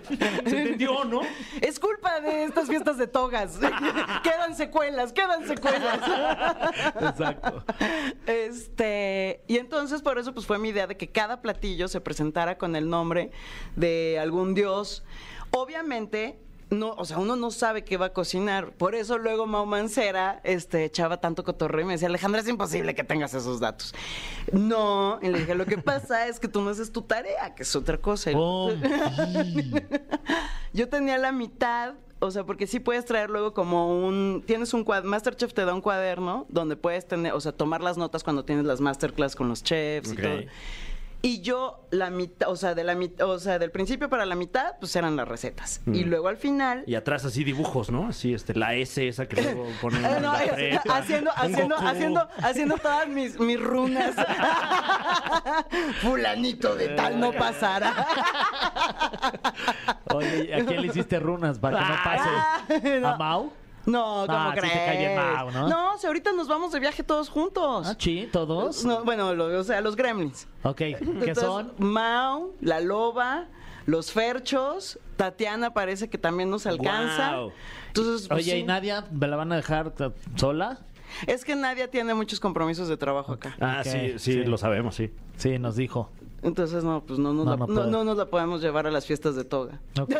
Se 0.47 0.59
entendió, 0.61 1.05
¿no? 1.05 1.21
Es 1.61 1.81
culpa 1.81 2.21
de 2.21 2.45
estas 2.45 2.69
fiestas 2.69 2.97
de 2.99 3.07
togas. 3.07 3.59
quedan 4.23 4.57
secuelas, 4.57 5.13
quedan 5.13 5.47
secuelas. 5.47 5.99
Exacto. 7.01 7.65
Este, 8.27 9.43
y 9.47 9.59
entonces 9.59 10.03
por 10.03 10.19
eso 10.19 10.35
pues 10.35 10.47
fue 10.47 10.59
mi 10.59 10.71
idea 10.71 10.87
de 10.87 10.97
que 10.97 11.09
cada 11.09 11.43
platillo 11.43 11.89
se 11.89 12.01
presentara 12.01 12.59
con 12.59 12.77
el 12.77 12.89
nombre 12.89 13.31
de 13.77 14.19
algún 14.21 14.55
dios. 14.55 15.05
Obviamente 15.51 16.39
no, 16.69 16.95
o 16.97 17.05
sea, 17.05 17.19
uno 17.19 17.37
no 17.37 17.53
sabe 17.53 17.85
qué 17.85 17.97
va 17.97 18.07
a 18.07 18.13
cocinar. 18.13 18.73
Por 18.73 18.97
eso 18.97 19.19
luego 19.19 19.47
Mau 19.47 19.67
Mancera 19.67 20.41
este, 20.43 20.85
echaba 20.85 21.21
tanto 21.21 21.45
cotorreo 21.45 21.83
y 21.83 21.85
me 21.85 21.93
decía, 21.93 22.09
Alejandra, 22.09 22.41
es 22.41 22.49
imposible 22.49 22.93
que 22.95 23.05
tengas 23.05 23.35
esos 23.35 23.61
datos. 23.61 23.95
No, 24.53 25.21
y 25.23 25.29
le 25.29 25.39
dije, 25.41 25.55
lo 25.55 25.65
que 25.65 25.79
pasa 25.79 26.27
es 26.27 26.41
que 26.41 26.49
tú 26.49 26.63
no 26.63 26.71
haces 26.71 26.91
tu 26.91 27.03
tarea, 27.03 27.55
que 27.55 27.63
es 27.63 27.77
otra 27.77 27.99
cosa. 27.99 28.33
Yo 30.73 30.89
tenía 30.89 31.19
la 31.19 31.31
mitad, 31.31 31.95
o 32.27 32.31
sea, 32.31 32.45
porque 32.45 32.67
sí 32.67 32.81
puedes 32.81 33.05
traer 33.05 33.31
luego 33.31 33.55
como 33.55 34.07
un. 34.07 34.43
Tienes 34.47 34.75
un 34.75 34.85
cuaderno. 34.85 35.11
Masterchef 35.11 35.55
te 35.55 35.65
da 35.65 35.75
un 35.75 35.81
cuaderno 35.81 36.47
donde 36.49 36.77
puedes 36.77 37.07
tener, 37.07 37.33
o 37.33 37.41
sea, 37.41 37.53
tomar 37.53 37.81
las 37.81 37.97
notas 37.97 38.23
cuando 38.25 38.45
tienes 38.45 38.65
las 38.65 38.81
masterclass 38.81 39.37
con 39.37 39.49
los 39.49 39.63
chefs 39.63 40.13
y 40.13 40.17
todo. 40.17 40.41
Y 41.27 41.41
yo 41.41 41.89
la 41.91 42.09
mitad, 42.09 42.49
o 42.49 42.55
sea, 42.55 42.77
de 42.77 42.85
la 42.85 42.95
mitad, 42.95 43.29
o 43.29 43.37
sea, 43.41 43.59
del 43.59 43.73
principio 43.73 44.09
para 44.09 44.25
la 44.27 44.37
mitad, 44.37 44.75
pues 44.79 44.95
eran 44.95 45.17
las 45.17 45.27
recetas. 45.27 45.81
Y 45.85 46.05
luego 46.05 46.29
al 46.29 46.37
final. 46.37 46.85
Y 46.87 46.95
atrás 46.95 47.25
así 47.25 47.43
dibujos, 47.43 47.91
¿no? 47.91 48.07
Así, 48.07 48.33
este, 48.33 48.55
la 48.55 48.75
S 48.77 49.09
esa 49.09 49.27
que 49.27 49.43
luego 49.43 49.67
ponen 49.81 50.05
en 50.05 50.23
no, 50.23 50.33
la 50.35 50.45
es- 50.45 50.53
prepa, 50.53 50.83
haciendo, 50.99 51.33
haciendo, 51.35 51.75
Goku. 51.75 51.89
haciendo, 51.89 52.29
haciendo 52.39 52.77
todas 52.79 53.09
mis, 53.09 53.41
mis 53.41 53.61
runas. 53.61 54.15
Fulanito 56.01 56.77
de 56.77 56.91
tal 56.91 57.19
no 57.19 57.33
pasará. 57.33 58.07
Oye, 60.15 60.55
¿a 60.55 60.65
quién 60.65 60.81
le 60.81 60.87
hiciste 60.87 61.19
runas 61.19 61.59
para 61.59 61.79
que 61.79 61.85
no 61.85 61.97
pase? 62.05 63.01
no. 63.01 63.09
¿A 63.09 63.17
Mau? 63.17 63.53
No, 63.87 64.25
¿cómo 64.27 64.39
Ah, 64.39 64.51
sí 64.55 64.61
te 64.61 64.61
crees? 64.61 64.75
cae 64.87 64.99
bien 64.99 65.17
Mau, 65.17 65.51
¿no? 65.69 65.99
si 65.99 66.07
ahorita 66.07 66.33
nos 66.33 66.49
vamos 66.49 66.73
de 66.73 66.81
viaje 66.81 67.03
todos 67.03 67.29
juntos. 67.29 67.87
Ah, 67.89 67.97
sí, 67.99 68.29
todos. 68.33 68.85
No, 68.85 69.05
bueno, 69.05 69.35
lo- 69.35 69.59
o 69.59 69.65
sea, 69.65 69.81
los 69.81 69.97
gremlins. 69.97 70.47
Ok, 70.65 70.77
¿qué 70.77 70.97
Entonces, 71.01 71.45
son? 71.45 71.73
Mau, 71.79 72.53
la 72.61 72.81
loba, 72.81 73.47
los 73.87 74.11
ferchos, 74.13 74.99
Tatiana 75.17 75.73
parece 75.73 76.11
que 76.11 76.19
también 76.19 76.51
nos 76.51 76.67
alcanza. 76.67 77.31
Guau. 77.37 77.53
Entonces, 77.89 78.29
pues, 78.29 78.43
Oye, 78.45 78.53
sí. 78.53 78.59
¿y 78.59 78.63
Nadia 78.65 79.07
me 79.13 79.27
la 79.29 79.37
van 79.37 79.53
a 79.53 79.57
dejar 79.57 79.93
sola? 80.35 80.81
Es 81.29 81.45
que 81.45 81.55
Nadia 81.55 81.89
tiene 81.91 82.13
muchos 82.15 82.41
compromisos 82.41 82.89
de 82.89 82.97
trabajo 82.97 83.33
acá. 83.35 83.57
Ah, 83.61 83.83
sí, 83.85 84.15
sí, 84.19 84.33
sí. 84.33 84.45
lo 84.45 84.59
sabemos, 84.59 84.97
sí. 84.97 85.13
Sí, 85.37 85.59
nos 85.59 85.77
dijo. 85.77 86.11
Entonces, 86.47 86.85
no, 86.85 87.03
pues 87.05 87.19
no, 87.19 87.33
nos 87.35 87.45
No, 87.45 87.51
la, 87.57 87.67
no 87.67 87.87
no, 87.91 88.05
nos 88.05 88.17
la 88.17 88.27
podemos 88.27 88.63
llevar 88.63 88.87
a 88.87 88.91
las 88.91 89.05
fiestas 89.05 89.35
de 89.35 89.45
toga. 89.45 89.81
Ok. 90.01 90.13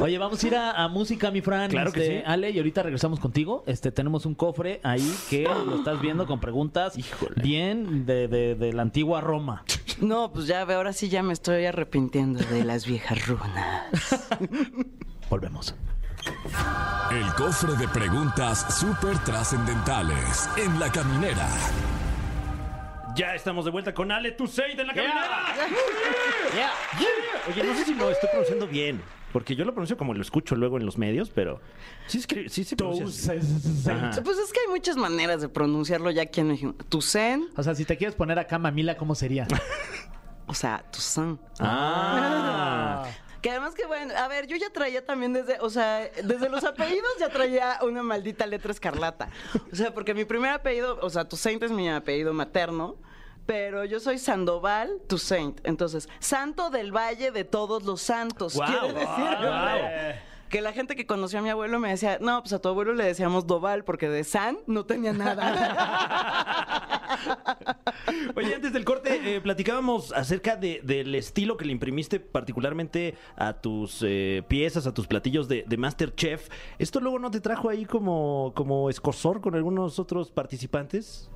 Oye, 0.00 0.18
vamos 0.18 0.42
a 0.42 0.46
ir 0.46 0.56
a, 0.56 0.82
a 0.84 0.88
música, 0.88 1.30
mi 1.30 1.40
Fran. 1.40 1.70
Claro 1.70 1.92
que 1.92 2.00
Este, 2.02 2.18
sí. 2.18 2.24
Ale, 2.26 2.50
y 2.50 2.58
ahorita 2.58 2.82
regresamos 2.82 3.20
contigo. 3.20 3.62
Este, 3.66 3.92
tenemos 3.92 4.26
un 4.26 4.34
cofre 4.34 4.80
ahí 4.82 5.14
que 5.30 5.44
lo 5.44 5.76
estás 5.76 6.00
viendo 6.00 6.26
con 6.26 6.40
preguntas 6.40 6.98
Híjole. 6.98 7.40
bien 7.42 8.06
de, 8.06 8.28
de- 8.28 8.54
de 8.54 8.72
la 8.72 8.82
antigua 8.82 9.20
Roma. 9.20 9.64
No, 10.00 10.32
pues 10.32 10.46
ya, 10.46 10.64
ve, 10.64 10.74
ahora 10.74 10.92
sí 10.92 11.08
ya 11.08 11.22
me 11.22 11.32
estoy 11.32 11.64
arrepintiendo 11.66 12.40
de 12.40 12.64
las 12.64 12.86
viejas 12.86 13.26
runas. 13.26 14.28
Volvemos. 15.30 15.74
El 17.10 17.26
cofre 17.34 17.74
de 17.76 17.88
preguntas 17.88 18.78
súper 18.78 19.18
trascendentales 19.18 20.48
en 20.56 20.78
la 20.80 20.90
caminera. 20.90 21.48
Ya 23.14 23.34
estamos 23.34 23.64
de 23.64 23.70
vuelta 23.70 23.92
con 23.92 24.10
Ale 24.10 24.32
Tuseid 24.32 24.78
en 24.78 24.86
la 24.86 24.94
caminera. 24.94 25.54
Yeah. 26.54 26.70
Oye, 27.48 27.62
no 27.64 27.74
sé 27.74 27.84
si 27.84 27.94
lo 27.94 28.10
estoy 28.10 28.28
pronunciando 28.30 28.66
bien, 28.66 29.02
porque 29.32 29.54
yo 29.56 29.64
lo 29.64 29.72
pronuncio 29.72 29.96
como 29.96 30.14
lo 30.14 30.22
escucho 30.22 30.54
luego 30.54 30.78
en 30.78 30.86
los 30.86 30.96
medios, 30.96 31.30
pero 31.30 31.60
sí, 32.06 32.18
escri- 32.20 32.48
sí 32.48 32.64
se 32.64 32.76
pronuncia. 32.76 33.34
Pues 33.34 34.38
es 34.38 34.52
que 34.52 34.60
hay 34.60 34.68
muchas 34.70 34.96
maneras 34.96 35.40
de 35.42 35.48
pronunciarlo 35.48 36.10
ya 36.10 36.22
aquí 36.22 36.40
en 36.40 36.48
México. 36.48 36.74
Tucen, 36.88 37.48
O 37.56 37.62
sea, 37.62 37.74
si 37.74 37.84
te 37.84 37.96
quieres 37.96 38.14
poner 38.14 38.38
acá 38.38 38.58
mamila, 38.58 38.96
¿cómo 38.96 39.14
sería? 39.14 39.46
o 40.46 40.54
sea, 40.54 40.84
Tucson. 40.90 41.40
Ah. 41.60 43.04
Que 43.42 43.50
además 43.50 43.74
que 43.74 43.86
bueno, 43.86 44.14
a 44.16 44.28
ver, 44.28 44.46
yo 44.46 44.56
ya 44.56 44.70
traía 44.70 45.04
también 45.04 45.32
desde, 45.32 45.58
o 45.60 45.68
sea, 45.68 46.08
desde 46.22 46.48
los 46.48 46.62
apellidos 46.62 47.10
ya 47.18 47.28
traía 47.28 47.80
una 47.82 48.04
maldita 48.04 48.46
letra 48.46 48.70
escarlata. 48.70 49.30
O 49.72 49.74
sea, 49.74 49.92
porque 49.92 50.14
mi 50.14 50.24
primer 50.24 50.52
apellido, 50.52 50.98
o 51.02 51.10
sea, 51.10 51.28
Toussaint 51.28 51.60
es 51.64 51.72
mi 51.72 51.90
apellido 51.90 52.32
materno, 52.32 52.96
pero 53.44 53.84
yo 53.84 53.98
soy 53.98 54.18
Sandoval 54.18 55.02
Toussaint. 55.08 55.60
Entonces, 55.64 56.08
Santo 56.20 56.70
del 56.70 56.92
Valle 56.96 57.32
de 57.32 57.42
Todos 57.42 57.82
los 57.82 58.00
Santos. 58.00 58.54
Quiere 58.54 58.92
decir 58.92 59.36
guau. 59.40 59.80
Que 60.52 60.60
la 60.60 60.72
gente 60.74 60.94
que 60.94 61.06
conoció 61.06 61.38
a 61.38 61.42
mi 61.42 61.48
abuelo 61.48 61.80
me 61.80 61.88
decía, 61.88 62.18
no, 62.20 62.42
pues 62.42 62.52
a 62.52 62.60
tu 62.60 62.68
abuelo 62.68 62.92
le 62.92 63.04
decíamos 63.04 63.46
Doval 63.46 63.84
porque 63.84 64.08
de 64.10 64.22
San 64.22 64.58
no 64.66 64.84
tenía 64.84 65.14
nada. 65.14 65.48
Oye, 68.36 68.54
antes 68.54 68.72
del 68.72 68.84
corte 68.84 69.36
eh, 69.36 69.40
platicábamos 69.40 70.12
acerca 70.12 70.56
de- 70.56 70.80
del 70.84 71.14
estilo 71.14 71.56
que 71.56 71.64
le 71.64 71.72
imprimiste 71.72 72.20
particularmente 72.20 73.14
a 73.36 73.54
tus 73.54 74.02
eh, 74.06 74.42
piezas, 74.46 74.86
a 74.86 74.92
tus 74.92 75.06
platillos 75.06 75.48
de, 75.48 75.64
de 75.66 75.76
Masterchef. 75.78 76.48
¿Esto 76.78 77.00
luego 77.00 77.18
no 77.18 77.30
te 77.30 77.40
trajo 77.40 77.70
ahí 77.70 77.86
como, 77.86 78.52
como 78.54 78.90
escosor 78.90 79.40
con 79.40 79.54
algunos 79.54 79.98
otros 79.98 80.30
participantes? 80.30 81.30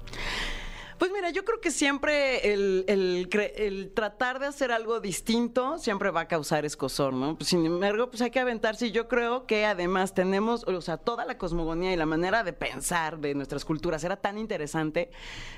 Pues 0.98 1.10
mira, 1.12 1.28
yo 1.28 1.44
creo 1.44 1.60
que 1.60 1.70
siempre 1.70 2.52
el, 2.54 2.84
el 2.88 3.28
cre- 3.28 3.52
el 3.56 3.92
tratar 3.92 4.38
de 4.38 4.46
hacer 4.46 4.72
algo 4.72 4.98
distinto 4.98 5.76
siempre 5.78 6.10
va 6.10 6.22
a 6.22 6.28
causar 6.28 6.64
escosor, 6.64 7.12
¿no? 7.12 7.36
Pues, 7.36 7.50
sin 7.50 7.66
embargo, 7.66 8.08
pues 8.08 8.22
hay 8.22 8.30
que 8.30 8.40
aventarse 8.40 8.86
y 8.86 8.92
yo 8.92 9.06
creo 9.06 9.46
que 9.46 9.66
además 9.66 10.14
tenemos, 10.14 10.64
o 10.66 10.80
sea, 10.80 10.96
toda 10.96 11.26
la 11.26 11.36
cosmogonía 11.36 11.92
y 11.92 11.96
la 11.96 12.06
manera 12.06 12.44
de 12.44 12.54
pensar 12.54 13.18
de 13.18 13.34
nuestras 13.34 13.66
culturas 13.66 14.04
era 14.04 14.16
tan 14.16 14.38
interesante. 14.38 15.10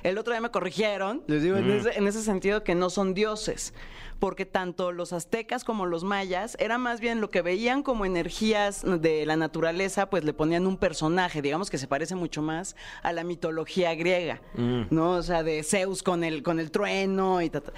El 0.03 0.18
otro 0.18 0.33
día 0.33 0.40
me 0.40 0.51
corrigieron, 0.51 1.22
les 1.29 1.42
digo, 1.44 1.57
en, 1.57 1.70
ese, 1.70 1.96
en 1.96 2.09
ese 2.09 2.22
sentido 2.22 2.64
que 2.64 2.74
no 2.74 2.90
son 2.90 3.14
dioses, 3.14 3.74
porque 4.19 4.47
tanto 4.47 4.93
los 4.93 5.13
aztecas 5.13 5.65
como 5.65 5.87
los 5.87 6.05
mayas 6.05 6.57
era 6.59 6.79
más 6.79 7.01
bien 7.01 7.21
lo 7.21 7.31
que 7.31 7.43
veían 7.43 7.83
como 7.83 8.05
energías 8.05 8.83
de 8.85 9.27
la 9.27 9.37
naturaleza, 9.37 10.11
pues 10.11 10.25
le 10.25 10.33
ponían 10.33 10.67
un 10.67 10.77
personaje, 10.77 11.43
digamos 11.43 11.71
que 11.71 11.79
se 11.79 11.87
parece 11.87 12.15
mucho 12.15 12.43
más 12.43 12.77
a 13.03 13.13
la 13.13 13.25
mitología 13.25 13.95
griega, 13.95 14.43
¿no? 14.55 15.13
O 15.13 15.23
sea, 15.23 15.43
de 15.43 15.63
Zeus 15.63 16.03
con 16.03 16.25
el, 16.25 16.43
con 16.43 16.61
el 16.61 16.71
trueno 16.71 17.43
y 17.43 17.51
ta, 17.51 17.61
ta. 17.61 17.73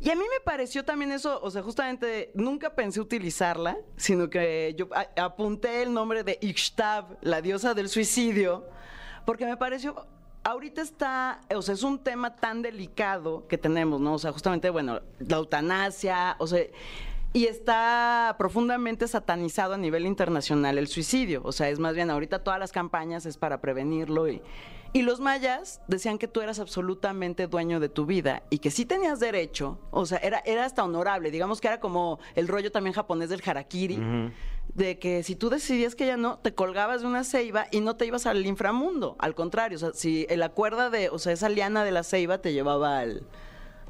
Y 0.00 0.10
a 0.10 0.14
mí 0.14 0.22
me 0.22 0.40
pareció 0.44 0.84
también 0.84 1.12
eso, 1.12 1.40
o 1.42 1.50
sea, 1.50 1.62
justamente 1.62 2.30
nunca 2.34 2.74
pensé 2.74 3.00
utilizarla, 3.00 3.78
sino 3.96 4.28
que 4.28 4.74
yo 4.76 4.88
apunté 5.16 5.82
el 5.82 5.94
nombre 5.94 6.24
de 6.24 6.38
Ixtab, 6.42 7.16
la 7.22 7.40
diosa 7.40 7.72
del 7.72 7.88
suicidio, 7.88 8.68
porque 9.24 9.46
me 9.46 9.56
pareció 9.56 10.06
ahorita 10.44 10.82
está, 10.82 11.40
o 11.54 11.62
sea, 11.62 11.74
es 11.74 11.82
un 11.82 11.98
tema 11.98 12.36
tan 12.36 12.62
delicado 12.62 13.46
que 13.48 13.58
tenemos, 13.58 14.00
¿no? 14.00 14.14
O 14.14 14.18
sea, 14.18 14.32
justamente, 14.32 14.70
bueno, 14.70 15.00
la 15.18 15.36
eutanasia, 15.38 16.36
o 16.38 16.46
sea, 16.46 16.64
y 17.32 17.46
está 17.46 18.36
profundamente 18.38 19.08
satanizado 19.08 19.74
a 19.74 19.78
nivel 19.78 20.06
internacional 20.06 20.78
el 20.78 20.86
suicidio. 20.86 21.40
O 21.44 21.50
sea, 21.50 21.68
es 21.68 21.80
más 21.80 21.94
bien 21.94 22.10
ahorita 22.10 22.44
todas 22.44 22.60
las 22.60 22.70
campañas 22.70 23.26
es 23.26 23.36
para 23.36 23.60
prevenirlo 23.60 24.28
y... 24.28 24.40
Y 24.96 25.02
los 25.02 25.18
mayas 25.18 25.80
decían 25.88 26.18
que 26.18 26.28
tú 26.28 26.40
eras 26.40 26.60
absolutamente 26.60 27.48
dueño 27.48 27.80
de 27.80 27.88
tu 27.88 28.06
vida 28.06 28.44
y 28.48 28.58
que 28.58 28.70
sí 28.70 28.86
tenías 28.86 29.18
derecho, 29.18 29.80
o 29.90 30.06
sea, 30.06 30.18
era, 30.18 30.38
era 30.46 30.64
hasta 30.64 30.84
honorable, 30.84 31.32
digamos 31.32 31.60
que 31.60 31.66
era 31.66 31.80
como 31.80 32.20
el 32.36 32.46
rollo 32.46 32.70
también 32.70 32.94
japonés 32.94 33.28
del 33.28 33.42
harakiri, 33.44 33.98
de 34.74 34.98
que 34.98 35.22
si 35.22 35.36
tú 35.36 35.50
decidías 35.50 35.94
que 35.94 36.06
ya 36.06 36.16
no, 36.16 36.38
te 36.38 36.54
colgabas 36.54 37.02
de 37.02 37.06
una 37.06 37.24
ceiba 37.24 37.66
y 37.70 37.80
no 37.80 37.96
te 37.96 38.06
ibas 38.06 38.26
al 38.26 38.44
inframundo, 38.44 39.16
al 39.18 39.34
contrario, 39.34 39.76
o 39.76 39.80
sea, 39.80 39.92
si 39.92 40.26
la 40.28 40.48
cuerda 40.48 40.90
de, 40.90 41.10
o 41.10 41.18
sea, 41.18 41.32
esa 41.32 41.48
liana 41.48 41.84
de 41.84 41.92
la 41.92 42.02
ceiba 42.02 42.38
te 42.38 42.52
llevaba 42.52 42.98
al, 42.98 43.26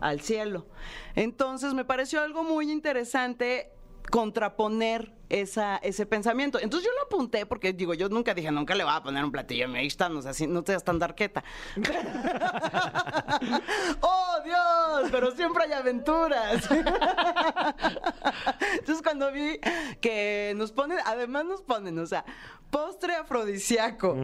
al 0.00 0.20
cielo. 0.20 0.66
Entonces 1.14 1.72
me 1.74 1.84
pareció 1.84 2.20
algo 2.20 2.44
muy 2.44 2.70
interesante 2.70 3.70
contraponer 4.10 5.12
esa, 5.40 5.78
ese 5.78 6.06
pensamiento. 6.06 6.60
Entonces 6.60 6.88
yo 6.88 6.94
lo 6.94 7.06
apunté 7.06 7.44
porque 7.44 7.72
digo, 7.72 7.92
yo 7.94 8.08
nunca 8.08 8.34
dije, 8.34 8.52
nunca 8.52 8.76
le 8.76 8.84
voy 8.84 8.92
a 8.94 9.02
poner 9.02 9.24
un 9.24 9.32
platillo 9.32 9.68
mexicano, 9.68 10.20
o 10.20 10.22
sea, 10.22 10.32
si, 10.32 10.46
no 10.46 10.62
seas 10.64 10.84
tan 10.84 11.00
darqueta. 11.00 11.42
¡Oh, 14.00 14.36
Dios! 14.44 15.10
Pero 15.10 15.32
siempre 15.32 15.64
hay 15.64 15.72
aventuras. 15.72 16.68
Entonces 18.78 19.02
cuando 19.02 19.32
vi 19.32 19.58
que 20.00 20.52
nos 20.56 20.70
ponen, 20.70 20.98
además 21.04 21.44
nos 21.44 21.62
ponen, 21.62 21.98
o 21.98 22.06
sea, 22.06 22.24
postre 22.70 23.14
afrodisíaco. 23.14 24.16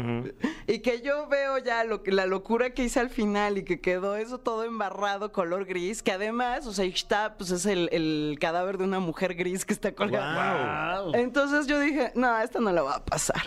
Y 0.67 0.81
que 0.81 1.03
yo 1.03 1.29
veo 1.29 1.59
ya 1.59 1.85
lo 1.85 2.03
que, 2.03 2.13
la 2.13 2.27
locura 2.27 2.71
que 2.71 2.85
hice 2.85 3.01
al 3.01 3.11
final 3.11 3.59
y 3.59 3.65
que 3.65 3.81
quedó 3.81 4.17
eso 4.17 4.39
todo 4.39 4.65
embarrado, 4.65 5.33
color 5.33 5.67
gris, 5.67 6.03
que 6.03 6.13
además, 6.13 6.67
o 6.67 6.73
sea, 6.73 6.85
está, 6.85 7.37
pues 7.37 7.51
es 7.51 7.67
el, 7.67 7.89
el 7.93 8.39
cadáver 8.41 8.79
de 8.79 8.85
una 8.85 9.01
mujer 9.01 9.35
gris 9.35 9.65
que 9.65 9.73
está 9.73 9.93
colgada. 9.93 11.00
Wow. 11.00 11.00
Entonces 11.15 11.67
yo 11.67 11.79
dije, 11.81 12.13
no, 12.15 12.39
esto 12.39 12.61
no 12.61 12.73
lo 12.73 12.85
va 12.85 12.97
a 12.97 13.05
pasar. 13.05 13.43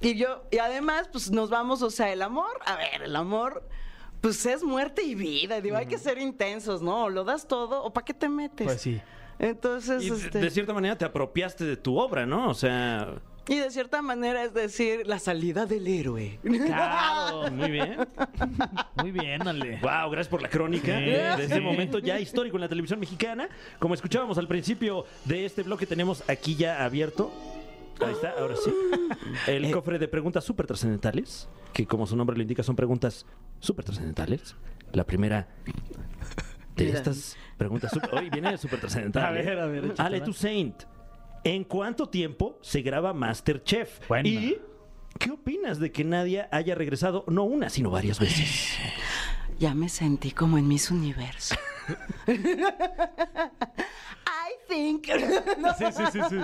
Y 0.00 0.16
yo, 0.16 0.42
y 0.50 0.58
además, 0.58 1.08
pues 1.12 1.30
nos 1.30 1.50
vamos, 1.50 1.82
o 1.82 1.90
sea, 1.90 2.12
el 2.12 2.22
amor, 2.22 2.58
a 2.64 2.76
ver, 2.76 3.02
el 3.02 3.16
amor, 3.16 3.62
pues 4.20 4.46
es 4.46 4.62
muerte 4.62 5.02
y 5.02 5.14
vida. 5.14 5.60
Digo, 5.60 5.76
hay 5.76 5.86
que 5.86 5.98
ser 5.98 6.18
intensos, 6.18 6.80
¿no? 6.80 7.04
O 7.04 7.10
lo 7.10 7.24
das 7.24 7.46
todo, 7.46 7.82
o 7.82 7.92
¿para 7.92 8.04
qué 8.04 8.14
te 8.14 8.28
metes? 8.28 8.66
Pues 8.66 8.80
sí. 8.80 9.00
Entonces, 9.38 10.02
Y 10.02 10.10
este. 10.10 10.38
de 10.38 10.50
cierta 10.50 10.74
manera 10.74 10.96
te 10.96 11.04
apropiaste 11.04 11.64
de 11.64 11.76
tu 11.76 11.98
obra, 11.98 12.26
¿no? 12.26 12.50
O 12.50 12.54
sea, 12.54 13.14
Y 13.48 13.56
de 13.56 13.70
cierta 13.70 14.00
manera 14.02 14.44
es 14.44 14.54
decir, 14.54 15.06
la 15.06 15.18
salida 15.18 15.66
del 15.66 15.86
héroe. 15.88 16.38
Claro. 16.42 17.50
muy 17.52 17.70
bien. 17.70 17.96
Muy 18.96 19.10
bien, 19.10 19.46
Ale. 19.48 19.78
Wow, 19.82 20.10
gracias 20.10 20.28
por 20.28 20.42
la 20.42 20.48
crónica 20.48 20.98
Sí, 20.98 21.04
de, 21.04 21.10
de 21.36 21.42
este 21.44 21.54
sí. 21.56 21.60
momento 21.60 21.98
ya 21.98 22.20
histórico 22.20 22.56
en 22.56 22.60
la 22.60 22.68
televisión 22.68 23.00
mexicana. 23.00 23.48
Como 23.78 23.94
escuchábamos 23.94 24.38
al 24.38 24.46
principio 24.46 25.04
de 25.24 25.46
este 25.46 25.62
bloque, 25.62 25.86
tenemos 25.86 26.22
aquí 26.28 26.54
ya 26.54 26.84
abierto. 26.84 27.32
Ahí 28.00 28.12
está, 28.12 28.34
ahora 28.38 28.54
sí. 28.56 28.72
El 29.46 29.64
Eh. 29.66 29.70
cofre 29.72 29.98
de 29.98 30.08
preguntas 30.08 30.44
súper 30.44 30.66
trascendentales, 30.66 31.48
que 31.72 31.86
como 31.86 32.06
su 32.06 32.16
nombre 32.16 32.36
lo 32.36 32.42
indica, 32.42 32.62
son 32.62 32.76
preguntas 32.76 33.26
súper 33.58 33.84
trascendentales. 33.84 34.54
La 34.92 35.04
primera 35.04 35.48
de 36.76 36.84
Mira. 36.84 36.98
estas 36.98 37.36
preguntas 37.58 37.90
súper. 37.92 38.14
Hoy 38.14 38.30
viene 38.30 38.56
súper 38.58 38.80
trascendental. 38.80 39.24
A 39.26 39.30
ver, 39.32 39.48
¿eh? 39.48 39.60
a 39.60 39.66
ver. 39.66 39.94
Ale 39.98 40.20
Toussaint, 40.20 40.84
¿en 41.44 41.64
cuánto 41.64 42.08
tiempo 42.08 42.58
se 42.62 42.82
graba 42.82 43.12
Masterchef? 43.12 44.06
Buena. 44.08 44.28
Y. 44.28 44.58
¿Qué 45.18 45.30
opinas 45.30 45.78
de 45.80 45.92
que 45.92 46.02
Nadia 46.04 46.48
haya 46.50 46.74
regresado 46.74 47.24
no 47.26 47.44
una, 47.44 47.68
sino 47.68 47.90
varias 47.90 48.18
veces? 48.18 48.78
Ya 49.60 49.74
me 49.74 49.90
sentí 49.90 50.30
como 50.30 50.56
en 50.56 50.66
Miss 50.66 50.90
Universo. 50.90 51.54
I 52.26 52.32
think. 54.66 55.06
No. 55.58 55.74
Sí, 55.78 55.84
sí, 55.92 56.02
sí, 56.12 56.20
sí. 56.30 56.36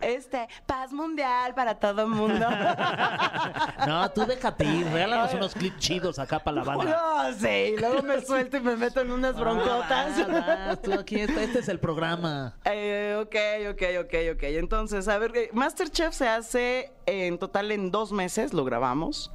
Este, 0.00 0.46
paz 0.64 0.92
mundial 0.92 1.54
para 1.56 1.74
todo 1.74 2.02
el 2.02 2.08
mundo. 2.08 2.46
No, 3.86 4.08
tú 4.12 4.24
déjate 4.26 4.64
ir. 4.64 4.86
Regálanos 4.86 5.34
unos 5.34 5.54
clips 5.54 5.78
chidos 5.80 6.20
acá 6.20 6.38
para 6.38 6.58
la 6.58 6.62
banda. 6.62 6.84
No, 6.84 7.32
sí, 7.32 7.74
luego 7.80 8.00
me 8.02 8.20
suelto 8.24 8.58
y 8.58 8.60
me 8.60 8.76
meto 8.76 9.00
en 9.00 9.10
unas 9.10 9.34
broncotas. 9.36 10.16
Ah, 10.20 10.66
vas, 10.68 10.82
tú 10.82 10.92
aquí, 10.92 11.18
este, 11.18 11.42
este 11.42 11.58
es 11.58 11.68
el 11.68 11.80
programa. 11.80 12.54
Eh, 12.64 13.18
ok, 13.20 13.72
ok, 13.72 13.82
ok, 14.04 14.14
ok. 14.36 14.42
Entonces, 14.44 15.08
a 15.08 15.18
ver, 15.18 15.32
eh, 15.36 15.50
Masterchef 15.52 16.14
se 16.14 16.28
hace 16.28 16.92
en 17.06 17.38
total 17.38 17.72
en 17.72 17.90
dos 17.90 18.12
meses, 18.12 18.54
lo 18.54 18.64
grabamos. 18.64 19.32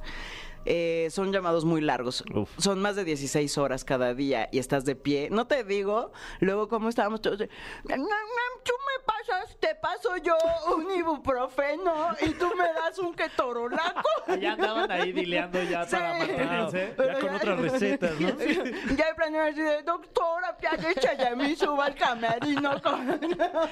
Eh, 0.70 1.08
son 1.10 1.32
llamados 1.32 1.64
muy 1.64 1.80
largos. 1.80 2.22
Uf. 2.34 2.50
Son 2.58 2.82
más 2.82 2.94
de 2.94 3.04
16 3.04 3.56
horas 3.56 3.86
cada 3.86 4.12
día 4.12 4.50
y 4.52 4.58
estás 4.58 4.84
de 4.84 4.96
pie. 4.96 5.30
No 5.30 5.46
te 5.46 5.64
digo, 5.64 6.12
luego 6.40 6.68
como 6.68 6.90
estábamos 6.90 7.22
todos 7.22 7.38
de, 7.38 7.48
"Nam, 9.06 9.16
nam, 9.16 9.18
tú 9.18 9.28
me 9.28 9.38
pasas, 9.44 9.56
te 9.60 9.74
paso 9.74 10.16
yo 10.18 10.36
un 10.74 10.90
ibuprofeno 10.98 12.16
y 12.20 12.30
tú 12.30 12.50
me 12.56 12.64
das 12.72 12.98
un 12.98 13.14
ketorolaco. 13.14 14.02
Ya 14.40 14.52
andaban 14.52 14.90
ahí 14.90 15.12
dileando 15.12 15.62
ya 15.62 15.84
para 15.86 16.14
Sí. 16.14 16.18
mantenerse. 16.32 16.94
Pero 16.96 17.12
Ya 17.12 17.18
con 17.20 17.34
otras 17.34 17.58
recetas, 17.60 18.20
¿no? 18.20 18.28
Ya 18.96 19.06
hay 19.06 19.14
planeado 19.16 19.48
así 19.50 19.60
de, 19.60 19.82
doctora, 19.82 20.56
ya 20.60 20.76
de 21.30 21.36
mí 21.36 21.56
suba 21.56 21.86
al 21.86 21.94
camerino. 21.94 22.80
con-". 22.82 23.20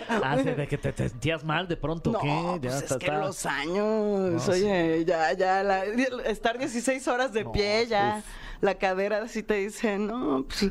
Ah, 0.08 0.36
sí, 0.38 0.50
de 0.50 0.66
que 0.66 0.78
te, 0.78 0.92
te 0.92 1.08
sentías 1.08 1.44
mal 1.44 1.68
de 1.68 1.76
pronto, 1.76 2.10
No, 2.12 2.20
¿qué? 2.20 2.28
Ya 2.62 2.70
pues 2.70 2.90
es 2.90 2.96
que 2.98 3.10
los 3.10 3.46
años, 3.46 4.46
No, 4.46 4.52
oye, 4.52 5.04
ya, 5.04 5.32
ya, 5.32 5.62
la- 5.62 5.84
estar 5.84 6.58
16 6.58 7.06
horas 7.08 7.32
de 7.32 7.44
pie, 7.44 7.86
ya, 7.86 8.22
la 8.60 8.74
cadera 8.76 9.22
así 9.22 9.42
te 9.42 9.54
dice, 9.54 9.98
no, 9.98 10.44
pues, 10.48 10.70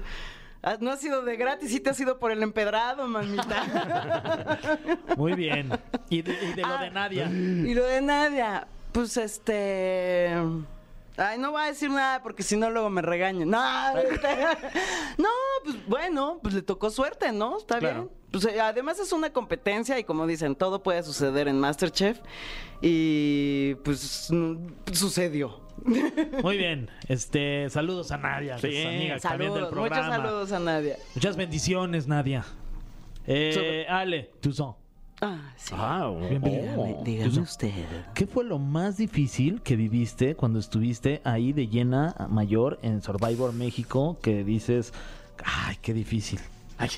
no 0.80 0.92
ha 0.92 0.98
sido 0.98 1.22
de 1.24 1.36
gratis, 1.38 1.70
sí 1.72 1.80
te 1.80 1.90
ha 1.90 1.94
sido 1.94 2.18
por 2.20 2.32
el 2.32 2.42
empedrado, 2.44 3.08
mamita. 3.08 4.78
Muy 5.18 5.34
bien. 5.34 5.72
Y 6.10 6.22
de, 6.22 6.34
y 6.44 6.54
de 6.54 6.62
lo 6.62 6.68
Ah. 6.68 6.82
de 6.84 6.92
Nadia. 6.92 7.30
y 7.32 7.74
lo 7.74 7.86
de 7.86 8.02
Nadia, 8.02 8.68
pues, 8.92 9.18
este... 9.18 10.34
Ay, 11.18 11.38
no 11.38 11.52
voy 11.52 11.62
a 11.64 11.66
decir 11.68 11.90
nada 11.90 12.22
porque 12.22 12.44
si 12.44 12.58
no 12.58 12.70
luego 12.70 12.90
me 12.90 13.02
regañan. 13.02 13.50
No, 13.50 13.64
este, 14.00 14.28
no, 15.18 15.30
pues 15.64 15.88
bueno, 15.88 16.40
pues 16.42 16.54
le 16.54 16.62
tocó 16.62 16.90
suerte, 16.90 17.32
¿no? 17.32 17.58
Está 17.58 17.80
Claro. 17.80 17.96
bien. 17.96 18.12
Pues, 18.32 18.44
eh, 18.46 18.60
además 18.60 19.00
es 19.00 19.14
una 19.14 19.32
competencia 19.32 19.98
y 19.98 20.04
como 20.04 20.28
dicen, 20.28 20.56
todo 20.58 20.84
puede 20.84 21.04
suceder 21.04 21.48
en 21.48 21.58
Masterchef 21.58 22.20
y 22.82 23.76
pues 23.76 24.30
sucedió. 24.92 25.62
Muy 26.44 26.58
bien. 26.58 26.90
Este, 27.08 27.70
saludos 27.70 28.12
a 28.12 28.18
Nadia, 28.18 28.58
Sí, 28.58 28.68
nuestra 28.68 28.90
amiga 28.90 29.20
también 29.20 29.54
del 29.54 29.64
Saludos, 29.66 29.76
muchos 29.76 29.98
programa. 29.98 30.16
saludos 30.16 30.52
a 30.52 30.60
Nadia. 30.60 30.96
Muchas 31.14 31.38
bendiciones, 31.38 32.08
Nadia. 32.08 32.46
Eh, 33.28 33.86
Ale, 33.90 34.32
Tuzón. 34.42 34.76
Ah, 35.22 35.54
sí. 35.56 35.74
Wow. 35.74 36.20
Bienvenida. 36.28 36.76
Dígame 37.04 37.30
Tuzón. 37.30 37.44
usted. 37.44 37.72
¿Qué 38.14 38.28
fue 38.28 38.44
lo 38.44 38.60
más 38.60 38.98
difícil 38.98 39.62
que 39.62 39.76
viviste 39.76 40.36
cuando 40.36 40.60
estuviste 40.60 41.22
ahí 41.24 41.54
de 41.54 41.68
llena 41.68 42.16
mayor 42.30 42.80
en 42.82 43.02
Survivor 43.02 43.54
México? 43.54 44.18
Que 44.22 44.44
dices, 44.44 44.94
ay, 45.44 45.78
qué 45.82 45.94
difícil. 45.94 46.40
Ay. 46.78 46.90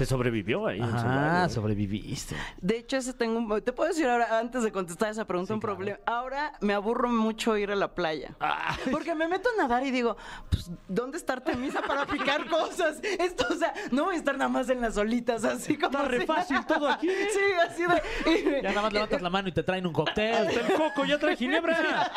Se 0.00 0.06
sobrevivió 0.06 0.66
ahí. 0.66 0.80
Ah, 0.82 1.46
sobreviviste. 1.50 2.34
De 2.58 2.78
hecho, 2.78 2.96
ese 2.96 3.12
tengo 3.12 3.36
un... 3.38 3.60
Te 3.60 3.70
puedo 3.70 3.90
decir 3.90 4.08
ahora, 4.08 4.38
antes 4.38 4.62
de 4.62 4.72
contestar 4.72 5.10
esa 5.10 5.26
pregunta, 5.26 5.52
un 5.52 5.60
problema. 5.60 5.98
Ahora 6.06 6.54
me 6.62 6.72
aburro 6.72 7.10
mucho 7.10 7.54
ir 7.58 7.70
a 7.70 7.76
la 7.76 7.94
playa. 7.94 8.30
Porque 8.90 9.14
me 9.14 9.28
meto 9.28 9.50
a 9.54 9.60
nadar 9.60 9.84
y 9.84 9.90
digo, 9.90 10.16
pues, 10.48 10.70
¿dónde 10.88 11.18
está 11.18 11.34
Artemisa 11.34 11.82
para 11.82 12.06
picar 12.06 12.48
cosas? 12.48 12.98
Esto, 13.02 13.44
o 13.50 13.54
sea, 13.56 13.74
no 13.90 14.04
voy 14.04 14.14
a 14.14 14.18
estar 14.18 14.38
nada 14.38 14.48
más 14.48 14.70
en 14.70 14.80
las 14.80 14.96
olitas, 14.96 15.44
así 15.44 15.76
como... 15.76 15.98
Está 15.98 16.08
re 16.08 16.24
fácil 16.24 16.64
todo 16.64 16.88
aquí. 16.88 17.10
Sí, 17.30 17.40
así 17.68 17.82
de... 17.82 18.30
y- 18.58 18.62
Ya 18.62 18.70
nada 18.70 18.80
más 18.80 18.92
levantas 18.94 19.20
la 19.20 19.28
mano 19.28 19.48
y 19.50 19.52
te 19.52 19.62
traen 19.62 19.86
un 19.86 19.92
cóctel. 19.92 20.48
El 20.48 20.72
coco 20.78 21.04
ya 21.04 21.18
trae 21.18 21.36
ginebra. 21.36 21.76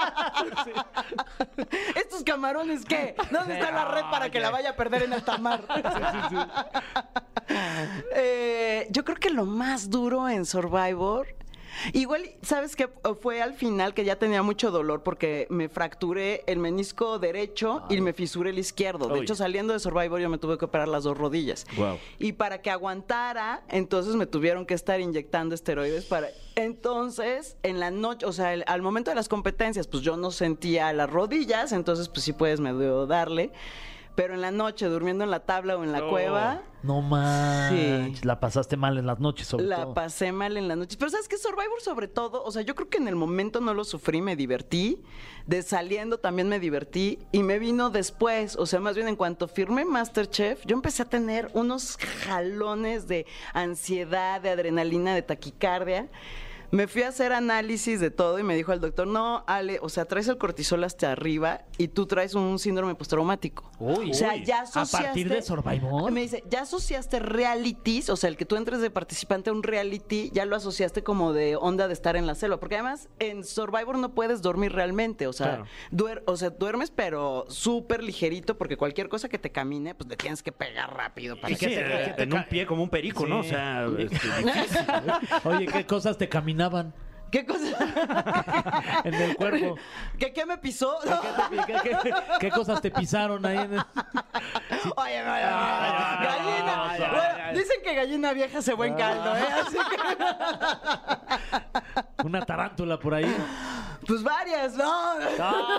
¿Estos 1.98 2.24
camarones 2.24 2.86
qué? 2.86 3.14
¿Dónde 3.30 3.56
está 3.56 3.72
la 3.72 3.92
red 3.92 4.04
para 4.10 4.30
que 4.30 4.40
la 4.40 4.52
vaya 4.52 4.70
a 4.70 4.76
perder 4.78 5.04
en 5.04 5.12
alta 5.12 5.38
mar? 5.38 5.66
Eh, 8.16 8.88
yo 8.92 9.04
creo 9.06 9.18
que 9.18 9.30
lo 9.30 9.46
más 9.46 9.90
duro 9.90 10.28
en 10.30 10.46
Survivor. 10.46 11.28
Igual, 11.94 12.22
¿sabes 12.44 12.76
qué? 12.76 12.88
Fue 13.20 13.42
al 13.42 13.56
final 13.56 13.96
que 13.96 14.06
ya 14.06 14.18
tenía 14.18 14.44
mucho 14.44 14.70
dolor 14.70 15.02
porque 15.02 15.48
me 15.50 15.70
fracturé 15.70 16.44
el 16.46 16.60
menisco 16.60 17.18
derecho 17.18 17.82
y 17.90 18.00
me 18.00 18.14
fisuré 18.14 18.52
el 18.52 18.60
izquierdo. 18.60 19.08
De 19.08 19.14
Uy. 19.16 19.20
hecho, 19.22 19.34
saliendo 19.34 19.74
de 19.74 19.80
Survivor 19.80 20.20
yo 20.20 20.30
me 20.30 20.38
tuve 20.38 20.60
que 20.60 20.66
operar 20.66 20.88
las 20.88 21.04
dos 21.04 21.18
rodillas. 21.18 21.66
Guau. 21.76 21.98
Y 22.20 22.34
para 22.34 22.62
que 22.62 22.70
aguantara, 22.70 23.64
entonces 23.70 24.16
me 24.16 24.28
tuvieron 24.28 24.68
que 24.68 24.76
estar 24.76 25.00
inyectando 25.00 25.56
esteroides 25.56 26.06
para... 26.06 26.28
Entonces, 26.56 27.58
en 27.64 27.80
la 27.80 27.90
noche, 27.90 28.28
o 28.28 28.34
sea, 28.34 28.54
el- 28.54 28.64
al 28.68 28.84
momento 28.84 29.10
de 29.10 29.16
las 29.16 29.28
competencias, 29.28 29.88
pues 29.88 30.04
yo 30.04 30.16
no 30.16 30.30
sentía 30.30 30.94
las 30.94 31.10
rodillas, 31.10 31.72
entonces 31.72 32.08
pues 32.08 32.24
sí 32.24 32.34
puedes 32.34 32.60
medio 32.60 33.08
darle. 33.08 33.52
Pero 34.16 34.34
en 34.36 34.42
la 34.42 34.52
noche, 34.52 34.86
durmiendo 34.88 35.24
en 35.24 35.32
la 35.32 35.40
tabla 35.40 35.76
o 35.78 35.84
en 35.84 35.92
la 35.92 36.04
Oh. 36.06 36.10
cueva, 36.10 36.62
No 36.84 37.02
manches, 37.02 38.26
la 38.26 38.40
pasaste 38.40 38.76
mal 38.78 38.98
en 38.98 39.06
las 39.08 39.20
noches, 39.20 39.48
sobre 39.48 39.66
la 39.66 39.84
todo. 39.84 39.94
pasé 39.94 40.32
mal 40.32 40.58
en 40.58 40.68
la 40.68 40.76
noche. 40.76 40.98
Pero 41.00 41.10
sabes 41.10 41.28
que 41.28 41.38
Survivor 41.38 41.82
sobre 41.82 42.08
todo, 42.08 42.44
o 42.44 42.52
sea, 42.52 42.62
yo 42.62 42.76
creo 42.76 42.90
que 42.90 42.98
en 42.98 43.08
el 43.08 43.16
momento 43.16 43.62
no 43.62 43.74
lo 43.74 43.84
sufrí, 43.86 44.22
me 44.22 44.36
divertí. 44.36 45.02
De 45.48 45.62
saliendo 45.62 46.20
también 46.20 46.48
me 46.50 46.60
divertí. 46.60 47.20
Y 47.32 47.42
me 47.44 47.58
vino 47.58 47.90
después, 47.90 48.56
o 48.56 48.66
sea, 48.66 48.80
más 48.80 48.96
bien 48.96 49.08
en 49.08 49.16
cuanto 49.16 49.48
firmé 49.48 49.84
Masterchef, 49.86 50.66
yo 50.66 50.76
empecé 50.76 51.04
a 51.04 51.06
tener 51.06 51.50
unos 51.54 51.98
jalones 51.98 53.08
de 53.08 53.26
ansiedad, 53.54 54.42
de 54.42 54.50
adrenalina, 54.52 55.16
de 55.16 55.22
taquicardia. 55.22 56.10
Me 56.74 56.88
fui 56.88 57.04
a 57.04 57.10
hacer 57.10 57.34
análisis 57.34 58.00
de 58.00 58.10
todo 58.10 58.40
y 58.40 58.44
me 58.44 58.56
dijo 58.56 58.74
el 58.74 58.80
doctor, 58.80 59.06
no, 59.06 59.44
Ale, 59.46 59.78
o 59.84 59.90
sea, 59.90 60.06
traes 60.06 60.28
el 60.28 60.40
cortisol 60.40 60.84
hasta 60.84 61.12
arriba 61.12 61.62
y 61.78 61.90
tú 61.90 62.08
traes 62.08 62.34
un 62.34 62.58
síndrome 62.58 62.96
postraumático. 62.96 63.70
Uy. 63.78 64.10
o 64.10 64.14
sea, 64.16 64.34
Uy. 64.34 64.44
ya 64.44 64.58
¿A 64.60 64.62
asociaste... 64.64 64.98
partir 65.06 65.30
de 65.30 65.42
Survivor? 65.44 66.12
Me 66.12 66.22
dice, 66.22 66.44
ya 66.50 66.62
asociaste 66.62 67.20
realities, 67.20 68.10
o 68.10 68.16
sea, 68.16 68.28
el 68.30 68.38
que 68.38 68.46
tú 68.46 68.56
entres 68.56 68.82
de 68.82 68.90
participante 68.90 69.52
a 69.52 69.54
un 69.54 69.62
reality, 69.62 70.32
ya 70.34 70.46
lo 70.46 70.56
asociaste 70.56 71.04
como 71.04 71.32
de 71.32 71.56
onda 71.58 71.88
de 71.88 71.94
estar 71.94 72.16
en 72.16 72.26
la 72.26 72.34
selva. 72.34 72.60
Porque 72.60 72.74
además 72.74 73.08
en 73.20 73.44
Survivor 73.44 74.00
no 74.00 74.16
puedes 74.16 74.42
dormir 74.42 74.74
realmente, 74.74 75.28
o 75.28 75.34
sea, 75.34 75.46
Claro. 75.48 75.66
duer- 75.92 76.24
o 76.26 76.36
sea 76.38 76.50
duermes 76.50 76.90
pero 76.90 77.46
súper 77.50 78.04
ligerito 78.04 78.58
porque 78.58 78.78
cualquier 78.78 79.10
cosa 79.10 79.30
que 79.30 79.38
te 79.38 79.52
camine, 79.52 79.94
pues 79.94 80.10
le 80.10 80.18
tienes 80.18 80.42
que 80.42 80.52
pegar 80.52 80.92
rápido 80.96 81.36
para 81.40 81.54
Y 81.54 81.56
que 81.56 81.68
sí, 81.70 81.76
se 81.76 81.82
eh, 81.82 82.14
quede. 82.16 82.24
en 82.24 82.34
un 82.34 82.44
pie 82.46 82.66
como 82.66 82.82
un 82.82 82.90
perico, 82.90 83.28
¿no? 83.28 83.42
O 83.42 83.44
sea, 83.44 83.86
este, 83.86 84.04
difícil. 84.04 84.46
Oye, 85.44 85.68
¿qué 85.68 85.86
cosas 85.86 86.18
te 86.18 86.30
caminaban 86.70 86.94
¿Qué 87.32 87.46
cosa? 87.48 87.66
en 89.06 89.14
el 89.16 89.36
cuerpo? 89.36 89.76
¿Qué, 90.20 90.32
qué 90.32 90.46
me 90.46 90.60
pisó? 90.60 91.00
¿Qué, 91.02 91.10
qué- 91.82 91.98
qué- 92.04 92.14
qué 92.40 92.52
cosas 92.52 92.80
te 92.80 92.92
pisaron 92.92 93.44
ahí? 93.44 93.58
en 93.58 93.74
el- 93.74 93.80
Oye, 93.80 95.20
oye, 95.20 95.24
oye, 95.24 95.42
gallina. 95.42 96.90
ay, 96.92 97.02
ay, 97.02 97.10
Bueno, 97.10 97.60
dicen 97.60 97.78
que 97.84 97.96
gallina 97.96 98.34
vieja 98.34 98.62
se 98.62 98.74
buen 98.76 98.94
caldo, 98.94 99.36
¿eh? 99.36 99.48
Así 99.66 99.78
que, 99.90 99.98
Una 102.24 102.46
tarántula 102.46 103.00
por 103.00 103.16
ahí. 103.16 103.36
pues 104.06 104.22
varias, 104.22 104.76
¿no? 104.76 104.94
Ah, 105.40 105.78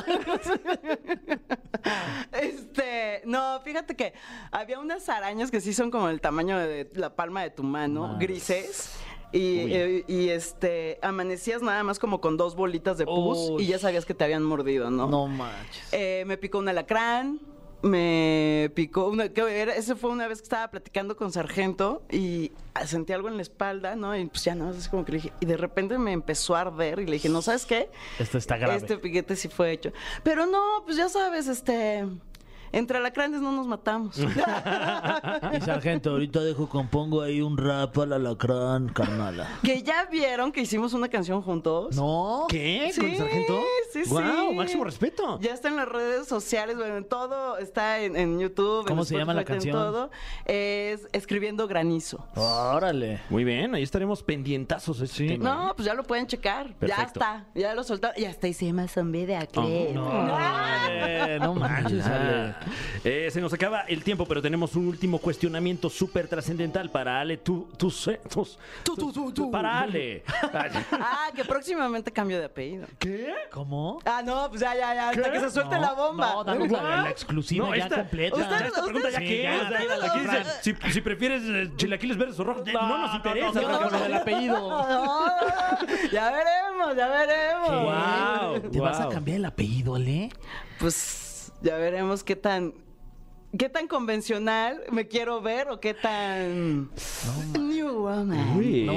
Este, 2.32 3.22
no, 3.26 3.60
fíjate 3.60 3.94
que 3.94 4.12
había 4.50 4.80
unas 4.80 5.08
arañas 5.08 5.52
que 5.52 5.60
sí 5.60 5.72
son 5.72 5.92
como 5.92 6.08
el 6.08 6.20
tamaño 6.20 6.58
de 6.58 6.90
la 6.94 7.14
palma 7.14 7.42
de 7.42 7.50
tu 7.50 7.62
mano, 7.62 8.16
grises. 8.18 8.92
Y, 9.34 9.72
eh, 9.72 10.04
y, 10.06 10.28
este, 10.28 11.00
amanecías 11.02 11.60
nada 11.60 11.82
más 11.82 11.98
como 11.98 12.20
con 12.20 12.36
dos 12.36 12.54
bolitas 12.54 12.98
de 12.98 13.04
pus 13.04 13.60
y 13.60 13.66
ya 13.66 13.80
sabías 13.80 14.04
que 14.04 14.14
te 14.14 14.22
habían 14.22 14.44
mordido, 14.44 14.92
¿no? 14.92 15.08
no 15.08 15.26
manches. 15.26 15.88
Eh, 15.90 16.22
me 16.24 16.38
picó 16.38 16.58
un 16.58 16.68
alacrán, 16.68 17.40
me 17.82 18.70
picó 18.74 19.08
una. 19.08 19.28
Que 19.28 19.60
era, 19.60 19.74
ese 19.74 19.96
fue 19.96 20.10
una 20.10 20.28
vez 20.28 20.38
que 20.38 20.44
estaba 20.44 20.68
platicando 20.70 21.16
con 21.16 21.32
Sargento 21.32 22.02
y 22.12 22.52
sentí 22.86 23.12
algo 23.12 23.28
en 23.28 23.36
la 23.36 23.42
espalda, 23.42 23.96
¿no? 23.96 24.16
Y 24.16 24.24
pues 24.26 24.44
ya 24.44 24.54
no, 24.54 24.68
así 24.68 24.88
como 24.88 25.04
que 25.04 25.12
le 25.12 25.18
dije. 25.18 25.32
Y 25.40 25.46
de 25.46 25.56
repente 25.56 25.98
me 25.98 26.12
empezó 26.12 26.54
a 26.54 26.60
arder 26.60 27.00
y 27.00 27.06
le 27.06 27.12
dije, 27.14 27.28
no, 27.28 27.42
¿sabes 27.42 27.66
qué? 27.66 27.90
Esto 28.20 28.38
está 28.38 28.56
grave. 28.56 28.76
Este 28.76 28.98
piquete 28.98 29.34
sí 29.36 29.48
fue 29.48 29.72
hecho. 29.72 29.92
Pero 30.22 30.46
no, 30.46 30.82
pues 30.84 30.96
ya 30.96 31.08
sabes, 31.08 31.48
este. 31.48 32.06
Entre 32.74 32.98
alacranes 32.98 33.40
no 33.40 33.52
nos 33.52 33.66
matamos. 33.68 34.18
Y 34.18 35.60
sargento, 35.60 36.10
ahorita 36.10 36.40
dejo 36.40 36.68
compongo 36.68 37.22
ahí 37.22 37.40
un 37.40 37.56
rap 37.56 37.96
al 37.98 38.12
alacrán, 38.14 38.88
carnala. 38.88 39.48
que 39.62 39.82
ya 39.82 40.06
vieron 40.06 40.50
que 40.50 40.62
hicimos 40.62 40.92
una 40.92 41.08
canción 41.08 41.40
juntos. 41.42 41.94
¿No? 41.96 42.46
¿Qué? 42.48 42.90
¿Con 42.96 43.04
el 43.06 43.12
Sí, 43.12 43.16
sargento? 43.16 43.60
sí, 43.92 44.02
Guau, 44.08 44.48
sí. 44.50 44.54
máximo 44.56 44.84
respeto. 44.84 45.38
Ya 45.40 45.52
está 45.52 45.68
en 45.68 45.76
las 45.76 45.88
redes 45.88 46.26
sociales, 46.26 46.76
bueno, 46.76 46.96
en 46.96 47.04
todo, 47.08 47.58
está 47.58 48.00
en, 48.00 48.16
en 48.16 48.40
YouTube. 48.40 48.86
¿Cómo 48.88 49.02
en 49.02 49.06
se 49.06 49.16
llama 49.18 49.34
la 49.34 49.42
en 49.42 49.46
canción? 49.46 49.72
todo. 49.76 50.10
Es 50.44 51.06
Escribiendo 51.12 51.68
Granizo. 51.68 52.26
Órale. 52.34 53.20
Muy 53.30 53.44
bien, 53.44 53.74
ahí 53.76 53.82
estaremos 53.84 54.22
pendientazos. 54.24 55.00
ese 55.00 55.14
Sí. 55.14 55.28
tema. 55.28 55.54
No, 55.68 55.76
pues 55.76 55.86
ya 55.86 55.94
lo 55.94 56.02
pueden 56.02 56.26
checar. 56.26 56.74
Ya 56.80 57.02
está. 57.04 57.46
Ya 57.54 57.72
lo 57.74 57.84
soltaron. 57.84 58.20
Ya 58.20 58.30
está. 58.30 58.48
Y 58.48 58.52
se 58.54 58.66
llama 58.66 58.88
Zombie 58.88 59.26
de 59.26 59.36
Acre. 59.36 59.92
No, 59.94 60.10
Ale, 60.36 61.38
no 61.38 61.54
manches. 61.54 62.04
Eh, 63.04 63.28
se 63.30 63.40
nos 63.40 63.52
acaba 63.52 63.80
el 63.82 64.02
tiempo, 64.02 64.24
pero 64.26 64.40
tenemos 64.40 64.74
un 64.76 64.86
último 64.88 65.18
cuestionamiento 65.18 65.90
súper 65.90 66.26
trascendental 66.26 66.88
para 66.90 67.20
Ale. 67.20 67.36
Tú, 67.36 67.68
tú, 67.76 67.90
Tú, 68.82 68.96
tú, 68.96 69.12
tú, 69.12 69.32
tú. 69.32 69.50
Para 69.50 69.80
Ale. 69.80 70.22
Ah, 70.92 71.28
que 71.34 71.44
próximamente 71.44 72.10
cambio 72.12 72.38
de 72.38 72.46
apellido. 72.46 72.86
¿Qué? 72.98 73.34
¿Cómo? 73.52 74.00
Ah, 74.06 74.22
no, 74.24 74.48
pues 74.48 74.60
ya, 74.62 74.74
ya, 74.74 74.94
ya. 74.94 75.08
Hasta 75.10 75.30
que 75.32 75.40
se 75.40 75.50
suelte 75.50 75.74
No, 75.76 75.80
la 75.82 75.92
bomba. 75.92 76.34
No, 76.46 76.66
la, 76.66 77.02
la 77.02 77.10
exclusiva 77.10 77.66
No, 77.68 77.74
ya 77.76 77.84
esta- 77.84 77.96
completa. 77.96 78.36
Ustedes- 78.36 78.62
Esta 78.68 78.84
pregunta 78.84 79.10
ya 79.10 79.18
Sí, 79.18 79.24
qué 79.26 79.42
ya, 79.42 79.54
es. 79.56 79.62
ya, 79.70 79.78
ya, 79.98 80.06
Aquí 80.06 80.24
ya. 80.26 80.38
dice, 80.38 80.50
si, 80.62 80.92
si 80.92 81.00
prefieres 81.00 81.42
eh, 81.44 81.70
chilaquiles 81.76 82.16
verdes 82.16 82.38
o 82.40 82.44
rojos, 82.44 82.66
no, 82.72 82.98
nos 82.98 83.14
interesa. 83.16 83.60
no, 83.60 83.68
no, 83.68 83.78
Rafa. 83.80 83.98
no, 83.98 84.04
el 84.06 84.14
apellido. 84.14 84.56
No, 84.58 84.88
no, 84.88 85.26
ya 86.10 86.30
veremos, 86.30 86.96
ya 86.96 87.08
veremos. 87.08 87.82
Guau, 87.84 88.60
¿Te 88.70 88.80
vas 88.80 89.00
a 89.00 89.08
cambiar 89.08 89.38
el 89.38 89.44
apellido, 89.44 89.94
Ale? 89.94 90.30
Pues 90.78 91.23
ya 91.64 91.76
veremos 91.78 92.22
qué 92.22 92.36
tan. 92.36 92.72
¿Qué 93.56 93.68
tan 93.68 93.86
convencional 93.86 94.82
me 94.90 95.06
quiero 95.06 95.40
ver 95.40 95.68
o 95.68 95.78
qué 95.80 95.94
tan. 95.94 96.90
New 97.58 98.02
woman. 98.02 98.56
Uy, 98.56 98.82
No 98.84 98.92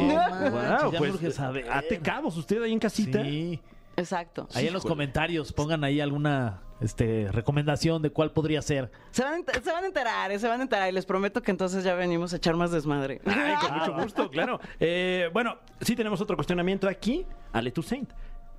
guau, 0.49 0.91
ya 0.91 0.97
pues, 0.97 1.01
me 1.01 1.09
urge 1.11 1.31
saber. 1.31 1.71
ate 1.71 1.99
cabos 1.99 2.35
usted 2.37 2.61
ahí 2.63 2.73
en 2.73 2.79
casita. 2.79 3.23
Sí. 3.23 3.59
Exacto. 3.95 4.47
Ahí 4.53 4.67
en 4.67 4.73
los 4.73 4.83
comentarios 4.83 5.51
pongan 5.53 5.83
ahí 5.83 5.99
alguna 5.99 6.61
este, 6.81 7.31
recomendación 7.31 8.01
de 8.01 8.09
cuál 8.11 8.31
podría 8.31 8.61
ser. 8.61 8.91
Se 9.11 9.23
van, 9.23 9.43
se 9.63 9.71
van 9.71 9.83
a 9.83 9.87
enterar, 9.87 10.31
eh, 10.31 10.39
se 10.39 10.47
van 10.47 10.59
a 10.59 10.63
enterar 10.63 10.89
y 10.89 10.91
les 10.91 11.05
prometo 11.05 11.41
que 11.41 11.49
entonces 11.51 11.83
ya 11.83 11.95
venimos 11.95 12.33
a 12.33 12.37
echar 12.37 12.55
más 12.55 12.71
desmadre. 12.71 13.21
Ay, 13.25 13.55
con 13.61 13.77
mucho 13.77 13.93
gusto, 14.03 14.29
claro. 14.29 14.59
Eh, 14.79 15.29
bueno, 15.33 15.57
sí 15.81 15.95
tenemos 15.95 16.19
otro 16.21 16.35
cuestionamiento 16.35 16.87
aquí. 16.87 17.25
Ale 17.53 17.71
Toussaint, 17.71 18.11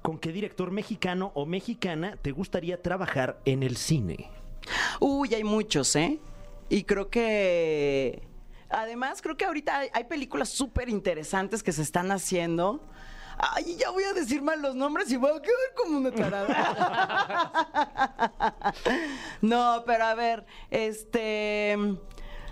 ¿con 0.02 0.18
qué 0.18 0.32
director 0.32 0.70
mexicano 0.70 1.32
o 1.34 1.46
mexicana 1.46 2.16
te 2.20 2.32
gustaría 2.32 2.82
trabajar 2.82 3.40
en 3.44 3.62
el 3.62 3.76
cine? 3.76 4.30
Uy, 5.00 5.34
hay 5.34 5.44
muchos, 5.44 5.94
¿eh? 5.96 6.18
Y 6.68 6.84
creo 6.84 7.08
que... 7.08 8.22
Además, 8.70 9.22
creo 9.22 9.36
que 9.36 9.46
ahorita 9.46 9.80
hay, 9.92 10.04
películas 10.04 10.50
súper 10.50 10.90
interesantes 10.90 11.62
que 11.62 11.72
se 11.72 11.80
están 11.80 12.12
haciendo. 12.12 12.82
Ay, 13.38 13.76
ya 13.76 13.90
voy 13.90 14.04
a 14.04 14.12
decir 14.12 14.42
mal 14.42 14.60
los 14.60 14.74
nombres 14.74 15.10
y 15.10 15.16
voy 15.16 15.30
a 15.30 15.40
quedar 15.40 15.56
como 15.74 15.96
una 15.98 16.10
tarada. 16.10 17.52
no, 19.40 19.84
pero 19.86 20.04
a 20.04 20.14
ver, 20.14 20.44
este... 20.70 21.76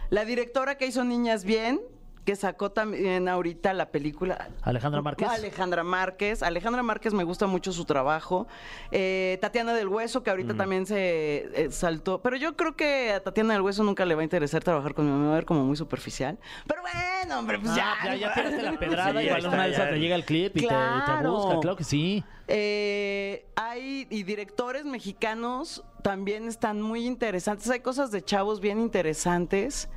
La 0.09 0.25
directora 0.25 0.79
que 0.79 0.87
hizo 0.87 1.05
Niñas 1.05 1.45
Bien, 1.45 1.81
que 2.27 2.35
sacó 2.35 2.73
también 2.73 3.29
ahorita 3.29 3.73
la 3.73 3.91
película... 3.93 4.49
Alejandra 4.63 5.01
Márquez. 5.01 5.29
Alejandra 5.29 5.85
Márquez. 5.85 6.43
Alejandra 6.43 6.83
Márquez 6.83 7.15
me 7.15 7.23
gusta 7.23 7.47
mucho 7.47 7.71
su 7.73 7.85
trabajo. 7.85 8.49
Eh, 8.91 9.39
Tatiana 9.41 9.73
del 9.75 9.87
Hueso, 9.87 10.25
que 10.25 10.31
ahorita 10.31 10.55
también 10.55 10.87
se 10.87 11.49
eh, 11.55 11.69
saltó. 11.71 12.21
Pero 12.23 12.37
yo 12.37 12.57
creo 12.57 12.75
que 12.75 13.13
a 13.13 13.23
Tatiana 13.23 13.55
del 13.55 13.63
Hueso 13.63 13.85
nunca 13.85 14.05
le 14.05 14.17
va 14.17 14.23
a 14.23 14.25
interesar 14.25 14.65
trabajar 14.65 14.93
conmigo. 14.93 15.17
Me 15.17 15.27
va 15.27 15.33
a 15.33 15.37
ver 15.37 15.45
como 15.47 15.63
muy 15.65 15.77
superficial. 15.77 16.37
Pero 16.67 16.83
bueno, 16.83 17.39
hombre, 17.39 17.61
pues 17.61 17.71
Ah, 17.71 17.77
ya. 17.77 18.15
ya, 18.17 18.17
ya 18.17 18.35
tiraste 18.35 18.63
la 18.63 18.79
pedrada 18.79 19.21
Sí, 19.21 19.29
y 19.29 19.47
una 19.47 19.65
de 19.67 19.71
esas 19.73 19.89
te 19.91 20.01
llega 20.01 20.17
el 20.17 20.25
clip 20.25 20.57
y 20.57 20.61
te- 20.61 20.65
y 20.67 20.69
te, 20.69 20.75
Claro. 20.75 21.31
busca, 21.33 21.61
claro 21.61 21.77
que 21.77 21.85
sí. 21.85 22.25
Eh, 22.49 23.47
hay 23.55 24.09
y 24.11 24.25
directores 24.25 24.85
mexicanos 24.85 25.85
también 26.03 26.49
están 26.49 26.83
muy 26.83 27.07
interesantes. 27.07 27.71
Hay 27.71 27.81
cosas 27.81 28.11
de 28.11 28.21
chavos 28.25 28.61
bien 28.61 28.81
interesantes. 28.81 29.89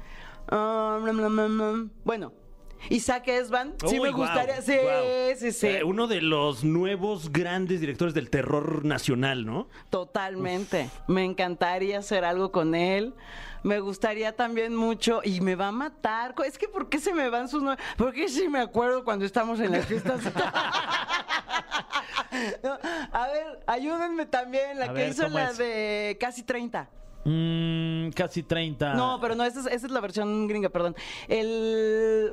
Mm. 0.52 1.90
Bueno, 2.04 2.34
Isaac 2.90 3.28
Esban, 3.28 3.74
sí 3.86 4.00
Uy, 4.00 4.00
me 4.00 4.12
gustaría. 4.12 4.62
sí, 4.62 4.76
guau. 4.82 5.04
sí, 5.38 5.52
sí. 5.52 5.68
Eh, 5.68 5.84
uno 5.84 6.08
de 6.08 6.22
los 6.22 6.64
nuevos 6.64 7.32
grandes 7.32 7.82
directores 7.82 8.14
del 8.14 8.30
terror 8.30 8.86
nacional, 8.86 9.46
¿no? 9.46 9.68
Totalmente. 9.90 10.90
Me 11.08 11.26
encantaría 11.26 12.00
hacer 12.00 12.24
algo 12.24 12.52
con 12.52 12.76
él. 12.76 13.14
Me 13.62 13.82
gustaría 13.82 14.38
también 14.38 14.74
mucho 14.74 15.20
y 15.24 15.42
me 15.42 15.56
va 15.56 15.68
a 15.68 15.72
matar. 15.74 16.34
Es 16.46 16.58
que 16.58 16.70
¿por 16.70 16.88
qué 16.88 16.98
se 17.00 17.14
me 17.14 17.30
van 17.30 17.50
sus 17.50 17.62
nombres? 17.62 17.86
Porque 17.98 18.30
sí 18.30 18.48
me 18.48 18.60
acuerdo 18.60 19.04
cuando 19.04 19.26
estamos 19.26 19.60
en 19.60 19.74
las 19.74 19.86
fiestas. 19.86 20.22
No, 22.64 22.78
a 23.12 23.28
ver, 23.28 23.60
ayúdenme 23.66 24.28
también. 24.28 24.78
La 24.78 24.86
A 24.86 24.88
que 24.90 24.94
ver, 24.94 25.10
hizo 25.10 25.24
¿cómo 25.24 25.40
la 25.40 25.50
es? 25.50 25.58
de 25.58 26.16
casi 26.20 26.44
30. 26.44 26.88
Mm, 27.26 28.10
casi 28.12 28.44
30. 28.44 28.94
No, 28.94 29.20
pero 29.22 29.36
no, 29.36 29.44
esa 29.44 29.60
es, 29.60 29.66
esa 29.68 29.88
es 29.88 29.92
la 29.92 30.00
versión 30.00 30.48
gringa, 30.48 30.70
perdón. 30.70 30.96
El. 31.28 32.32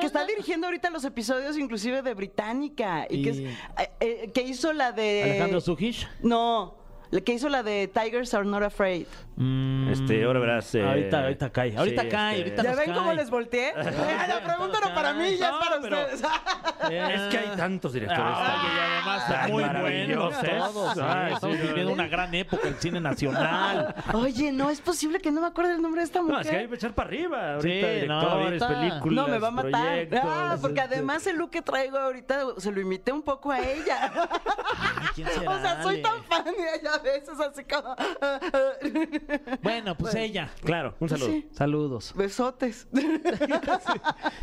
Que 0.00 0.06
está 0.06 0.24
mm. 0.24 0.26
dirigiendo 0.26 0.66
ahorita 0.66 0.90
los 0.90 1.04
episodios, 1.04 1.58
inclusive 1.58 2.02
de 2.02 2.14
Británica. 2.14 3.06
Y. 3.10 3.22
Que, 3.22 3.30
es, 3.30 3.38
eh, 3.38 3.54
eh, 4.00 4.30
que 4.32 4.42
hizo 4.42 4.72
la 4.72 4.92
de. 4.92 5.24
Alejandro 5.24 5.60
Sujish. 5.60 6.08
No 6.22 6.76
la 7.10 7.20
que 7.20 7.32
hizo 7.32 7.48
la 7.48 7.62
de 7.62 7.88
Tigers 7.88 8.34
Are 8.34 8.44
Not 8.44 8.62
Afraid 8.62 9.06
Mm, 9.40 9.92
Este, 9.92 10.24
ahora 10.24 10.40
verás, 10.40 10.74
eh, 10.74 10.82
ahorita, 10.84 11.20
ahorita 11.22 11.50
cae. 11.50 11.76
Ahorita 11.76 12.02
sí, 12.02 12.08
cae. 12.08 12.38
este- 12.38 12.50
Ahorita 12.50 12.62
ya 12.64 12.68
nos 12.70 12.78
ven 12.80 12.92
cómo 12.92 13.12
les 13.12 13.30
volteé 13.30 13.72
la 13.72 14.40
pregunta 14.44 14.80
no 14.82 14.94
para 14.96 15.12
mí 15.14 15.36
ya 15.36 15.50
No, 15.52 15.60
es 15.60 15.68
para 15.68 15.80
pero- 15.80 15.96
ustedes 16.00 16.22
Es 16.90 17.20
que 17.30 17.38
hay 17.38 17.56
tantos 17.56 17.92
directores. 17.92 18.24
Ah, 18.26 18.56
y 18.64 18.78
además 18.80 19.28
tan 19.28 19.50
muy 19.52 19.62
buenos 19.64 20.40
todos. 20.40 20.94
sí, 20.94 21.00
Ay, 21.04 21.32
estamos 21.34 21.56
sí, 21.56 21.62
viviendo 21.62 21.84
no. 21.90 21.92
una 21.94 22.08
gran 22.08 22.34
época 22.34 22.66
el 22.66 22.74
cine 22.76 23.00
nacional. 23.00 23.94
oye 24.12 24.50
no 24.50 24.70
es 24.70 24.80
posible 24.80 25.20
que 25.20 25.30
no 25.30 25.40
me 25.40 25.46
acuerde 25.46 25.74
el 25.74 25.82
nombre 25.82 26.00
de 26.00 26.06
esta 26.06 26.20
No, 26.20 26.40
es 26.40 26.48
que 26.48 26.56
hay 26.56 26.62
mujer 26.64 26.68
que 26.70 26.74
echar 26.74 26.94
para 26.94 27.08
arriba. 27.08 27.54
Ahorita 27.54 27.68
Sí, 27.68 28.06
no, 28.08 28.20
directores, 28.20 28.62
ahorita- 28.62 28.68
películas, 28.68 29.26
no 29.26 29.32
me 29.32 29.38
va 29.38 29.48
a 29.48 29.50
matar 29.52 30.08
ah, 30.20 30.56
porque 30.60 30.80
este- 30.80 30.94
además 30.94 31.26
el 31.28 31.36
look 31.36 31.50
que 31.50 31.62
traigo 31.62 31.96
ahorita 31.96 32.40
se 32.56 32.72
lo 32.72 32.80
imité 32.80 33.12
un 33.12 33.22
poco 33.22 33.52
a 33.52 33.60
ella 33.60 34.10
Ay, 34.12 35.06
¿quién 35.14 35.28
será, 35.28 35.50
o 35.52 35.60
sea 35.60 35.82
soy 35.84 36.02
tan 36.02 36.24
fan 36.24 36.42
de 36.44 36.50
ella 36.50 36.97
veces 37.02 37.38
así 37.40 37.64
como 37.64 37.94
Bueno, 39.62 39.96
pues 39.96 40.14
ella. 40.14 40.50
Claro, 40.62 40.94
un 41.00 41.08
saludo. 41.08 41.26
Sí. 41.28 41.48
Saludos. 41.52 42.12
besotes 42.16 42.86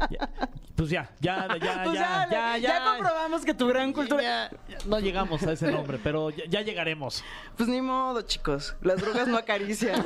Ya, 0.09 0.29
Pues 0.75 0.89
ya, 0.89 1.09
ya, 1.21 1.47
ya, 1.57 1.81
Pues 1.85 1.95
ya, 1.99 2.27
ya, 2.29 2.57
ya. 2.57 2.83
comprobamos 2.83 3.43
que 3.45 3.53
tu 3.53 3.67
gran 3.67 3.93
cultura. 3.93 4.21
Ya, 4.21 4.49
ya, 4.67 4.77
no 4.85 4.99
llegamos 4.99 5.41
a 5.43 5.53
ese 5.53 5.71
nombre, 5.71 5.99
pero 6.03 6.29
ya, 6.31 6.43
ya 6.49 6.61
llegaremos. 6.61 7.23
Pues 7.55 7.69
ni 7.69 7.81
modo, 7.81 8.21
chicos. 8.23 8.75
Las 8.81 8.99
drogas 9.01 9.27
no 9.27 9.37
acarician. 9.37 10.03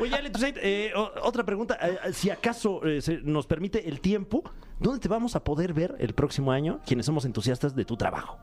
Oye, 0.00 0.14
Ale 0.16 0.30
Toussaint, 0.30 0.56
eh, 0.60 0.92
o- 0.94 1.12
otra 1.22 1.44
pregunta. 1.44 1.78
Eh, 1.80 2.12
si 2.12 2.30
acaso 2.30 2.84
eh, 2.84 3.00
se 3.00 3.18
nos 3.22 3.46
permite 3.46 3.88
el 3.88 4.00
tiempo, 4.00 4.42
¿dónde 4.78 5.00
te 5.00 5.08
vamos 5.08 5.36
a 5.36 5.44
poder 5.44 5.72
ver 5.72 5.94
el 5.98 6.14
próximo 6.14 6.50
año? 6.52 6.80
Quienes 6.86 7.06
somos 7.06 7.24
entusiastas 7.24 7.74
de 7.74 7.84
tu 7.84 7.96
trabajo. 7.96 8.38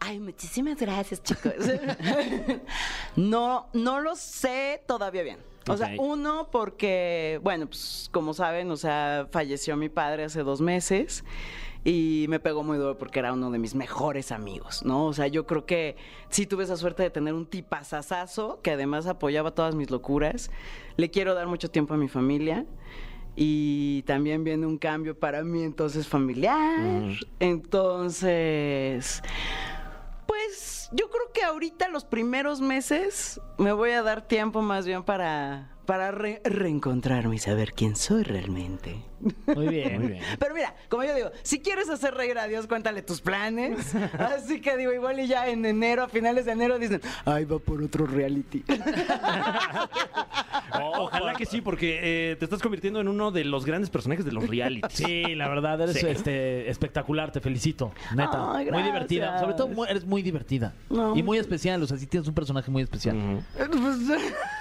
Ay, 0.00 0.18
muchísimas 0.18 0.78
gracias, 0.78 1.22
chicos. 1.22 1.52
no, 3.16 3.68
no 3.74 4.00
lo 4.00 4.16
sé 4.16 4.82
todavía 4.86 5.22
bien. 5.22 5.38
O 5.68 5.76
sea, 5.76 5.92
uno, 5.98 6.48
porque, 6.50 7.38
bueno, 7.42 7.66
pues 7.66 8.08
como 8.10 8.32
saben, 8.34 8.70
o 8.70 8.76
sea, 8.76 9.28
falleció 9.30 9.76
mi 9.76 9.88
padre 9.88 10.24
hace 10.24 10.42
dos 10.42 10.60
meses. 10.60 11.24
y 11.84 12.26
me 12.28 12.40
pegó 12.40 12.62
muy 12.62 12.76
duro 12.76 12.98
porque 12.98 13.20
era 13.20 13.32
uno 13.32 13.50
de 13.50 13.58
mis 13.58 13.74
mejores 13.74 14.32
amigos, 14.32 14.84
¿no? 14.84 15.06
O 15.06 15.12
sea, 15.12 15.28
yo 15.28 15.46
creo 15.46 15.64
que 15.64 15.96
sí 16.28 16.46
tuve 16.46 16.64
esa 16.64 16.76
suerte 16.76 17.02
de 17.02 17.10
tener 17.10 17.32
un 17.32 17.46
tipazazazo 17.46 18.60
que 18.62 18.72
además 18.72 19.06
apoyaba 19.06 19.52
todas 19.52 19.74
mis 19.74 19.90
locuras. 19.90 20.50
Le 20.96 21.10
quiero 21.10 21.34
dar 21.34 21.46
mucho 21.46 21.70
tiempo 21.70 21.94
a 21.94 21.96
mi 21.96 22.08
familia 22.08 22.66
y 23.36 24.02
también 24.02 24.44
viene 24.44 24.66
un 24.66 24.76
cambio 24.76 25.18
para 25.18 25.42
mí 25.42 25.62
entonces 25.62 26.06
familiar. 26.06 27.12
Entonces, 27.38 29.22
pues 30.30 30.88
yo 30.92 31.10
creo 31.10 31.32
que 31.34 31.42
ahorita 31.42 31.88
los 31.88 32.04
primeros 32.04 32.60
meses 32.60 33.40
me 33.58 33.72
voy 33.72 33.90
a 33.90 34.02
dar 34.02 34.22
tiempo 34.28 34.62
más 34.62 34.86
bien 34.86 35.02
para 35.02 35.76
para 35.86 36.12
re- 36.12 36.40
reencontrarme 36.44 37.34
y 37.34 37.38
saber 37.40 37.72
quién 37.72 37.96
soy 37.96 38.22
realmente. 38.22 39.02
Muy 39.46 39.68
bien. 39.68 39.98
Muy 40.00 40.08
bien. 40.12 40.22
Pero 40.38 40.54
mira, 40.54 40.74
como 40.88 41.04
yo 41.04 41.14
digo, 41.14 41.30
si 41.42 41.60
quieres 41.60 41.88
hacer 41.90 42.14
reír 42.14 42.38
a 42.38 42.46
Dios, 42.48 42.66
cuéntale 42.66 43.02
tus 43.02 43.20
planes. 43.20 43.94
Así 44.18 44.60
que 44.60 44.76
digo, 44.76 44.92
igual 44.92 45.20
y 45.20 45.26
ya 45.26 45.48
en 45.48 45.64
enero, 45.66 46.02
a 46.04 46.08
finales 46.08 46.44
de 46.46 46.52
enero, 46.52 46.78
dicen, 46.78 47.00
ay, 47.24 47.44
va 47.44 47.58
por 47.58 47.82
otro 47.82 48.06
reality. 48.06 48.64
O- 50.82 51.00
Ojalá 51.04 51.34
que 51.34 51.46
sí, 51.46 51.60
porque 51.60 51.98
eh, 52.32 52.36
te 52.36 52.44
estás 52.44 52.62
convirtiendo 52.62 53.00
en 53.00 53.08
uno 53.08 53.30
de 53.32 53.44
los 53.44 53.64
grandes 53.66 53.90
personajes 53.90 54.24
de 54.24 54.32
los 54.32 54.46
realities. 54.48 54.92
Sí, 54.92 55.34
la 55.34 55.48
verdad, 55.48 55.80
eres 55.80 55.96
Sí. 55.98 56.06
este, 56.06 56.70
espectacular, 56.70 57.32
te 57.32 57.40
felicito. 57.40 57.92
Neta. 58.14 58.52
Ay, 58.54 58.64
muy 58.66 58.66
gracias. 58.66 58.86
divertida. 58.86 59.38
Sobre 59.40 59.54
todo 59.54 59.86
eres 59.86 60.04
muy 60.04 60.22
divertida. 60.22 60.74
No. 60.88 61.16
Y 61.16 61.22
muy 61.22 61.38
especial. 61.38 61.82
O 61.82 61.86
sea, 61.86 61.96
sí 61.98 62.06
tienes 62.06 62.28
un 62.28 62.34
personaje 62.34 62.70
muy 62.70 62.82
especial. 62.82 63.16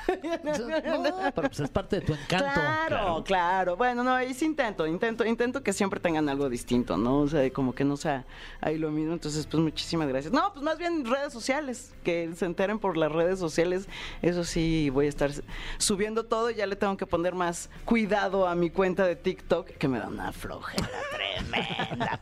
No, 0.10 1.13
pero 1.36 1.48
pues 1.50 1.60
es 1.60 1.69
parte 1.69 1.98
de 1.98 2.02
tu 2.06 2.13
encanto. 2.13 2.45
Claro, 2.54 3.24
claro, 3.24 3.78
Bueno, 3.78 4.04
no, 4.04 4.12
ahí 4.13 4.34
sí 4.34 4.49
intento, 4.50 4.88
intento, 4.88 5.26
intento 5.26 5.64
que 5.64 5.74
siempre 5.74 6.00
tengan 6.00 6.28
algo 6.30 6.50
distinto, 6.50 6.98
¿no? 6.98 7.20
O 7.20 7.28
sea, 7.28 7.50
como 7.52 7.74
que 7.74 7.84
no 7.84 7.98
sea 7.98 8.26
ahí 8.62 8.78
lo 8.78 8.92
mismo. 8.92 9.14
Entonces, 9.14 9.46
pues 9.46 9.62
muchísimas 9.62 10.08
gracias. 10.08 10.34
No, 10.34 10.52
pues 10.52 10.64
más 10.64 10.78
bien 10.78 11.06
redes 11.06 11.32
sociales, 11.32 11.94
que 12.04 12.30
se 12.36 12.46
enteren 12.46 12.80
por 12.80 12.98
las 12.98 13.12
redes 13.12 13.40
sociales. 13.40 13.88
Eso 14.22 14.44
sí, 14.44 14.90
voy 14.90 15.06
a 15.06 15.10
estar 15.10 15.32
subiendo 15.78 16.26
todo. 16.26 16.50
Ya 16.50 16.66
le 16.66 16.76
tengo 16.76 16.98
que 16.98 17.06
poner 17.06 17.36
más 17.36 17.70
cuidado 17.86 18.48
a 18.48 18.56
mi 18.56 18.70
cuenta 18.70 19.06
de 19.06 19.16
TikTok, 19.16 19.68
que 19.68 19.88
me 19.88 20.00
da 20.00 20.08
una 20.08 20.32
flojera 20.32 20.90
tremenda. 21.12 22.20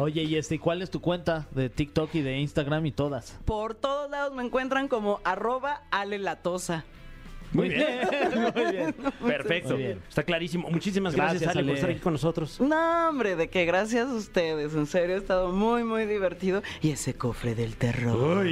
Oye, 0.00 0.22
y 0.22 0.36
este, 0.36 0.56
¿y 0.56 0.58
¿cuál 0.58 0.82
es 0.82 0.90
tu 0.90 1.00
cuenta 1.00 1.46
de 1.52 1.68
TikTok 1.68 2.14
y 2.14 2.22
de 2.22 2.38
Instagram 2.38 2.86
y 2.86 2.92
todas? 2.92 3.38
Por 3.44 3.74
todos 3.74 4.10
lados 4.10 4.34
me 4.34 4.42
encuentran 4.42 4.88
como 4.88 5.20
arroba 5.24 5.82
Ale 5.90 6.18
Latosa. 6.18 6.84
Muy 7.56 7.68
bien. 7.70 7.98
Muy 8.54 8.72
bien. 8.72 8.94
Perfecto. 9.26 9.70
Muy 9.74 9.78
bien. 9.78 10.00
Está 10.08 10.22
clarísimo. 10.22 10.68
Muchísimas 10.70 11.14
gracias, 11.14 11.42
Gracias, 11.42 11.56
Ale, 11.56 11.66
por 11.68 11.74
estar 11.76 11.90
aquí 11.90 12.00
con 12.00 12.12
nosotros. 12.12 12.60
No, 12.60 13.08
hombre, 13.08 13.36
de 13.36 13.48
que 13.48 13.64
gracias 13.64 14.08
a 14.08 14.14
ustedes. 14.14 14.74
En 14.74 14.86
serio, 14.86 15.16
ha 15.16 15.18
estado 15.18 15.52
muy, 15.52 15.84
muy 15.84 16.06
divertido. 16.06 16.62
Y 16.82 16.90
ese 16.90 17.14
cofre 17.14 17.54
del 17.54 17.76
terror. 17.76 18.46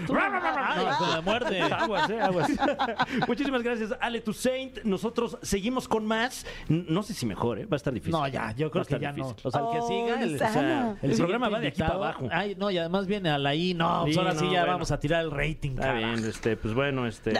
La 0.00 1.20
muerte. 1.24 1.60
Aguas, 1.80 2.10
eh, 2.10 2.20
aguas. 2.20 2.50
Muchísimas 3.28 3.62
gracias, 3.62 3.94
Ale 4.00 4.20
tu 4.20 4.32
Saint. 4.32 4.82
Nosotros 4.84 5.38
seguimos 5.42 5.88
con 5.88 6.04
más. 6.06 6.46
No 6.68 7.02
sé 7.02 7.14
si 7.14 7.26
mejor, 7.26 7.58
¿eh? 7.58 7.66
Va 7.66 7.74
a 7.74 7.76
estar 7.76 7.92
difícil. 7.92 8.12
No, 8.12 8.26
ya, 8.28 8.52
yo 8.56 8.66
Va 8.66 8.70
creo 8.72 8.82
a 8.82 8.84
que 8.86 8.94
estar 8.94 9.00
ya 9.00 9.12
difícil. 9.12 9.36
no. 9.42 9.48
O 9.48 9.50
sea, 9.50 9.60
el 9.60 9.66
que 9.70 9.80
Oh, 9.80 9.88
siga, 9.88 10.22
el, 10.22 10.34
o 10.34 10.38
sea, 10.38 10.96
El 11.02 11.16
programa 11.16 11.48
va 11.48 11.60
de 11.60 11.68
aquí 11.68 11.80
para 11.80 11.94
abajo. 11.94 12.28
Ay, 12.30 12.54
no, 12.58 12.70
y 12.70 12.78
además 12.78 13.06
viene 13.06 13.30
a 13.30 13.38
la 13.38 13.54
I. 13.54 13.74
No, 13.74 14.02
pues 14.04 14.16
ahora 14.18 14.34
no, 14.34 14.40
sí 14.40 14.46
ya 14.46 14.60
bueno. 14.60 14.72
vamos 14.74 14.90
a 14.90 15.00
tirar 15.00 15.24
el 15.24 15.30
rating, 15.30 15.70
Está 15.70 15.94
bien, 15.94 16.24
este, 16.24 16.56
pues 16.56 16.74
bueno, 16.74 17.06
este. 17.06 17.32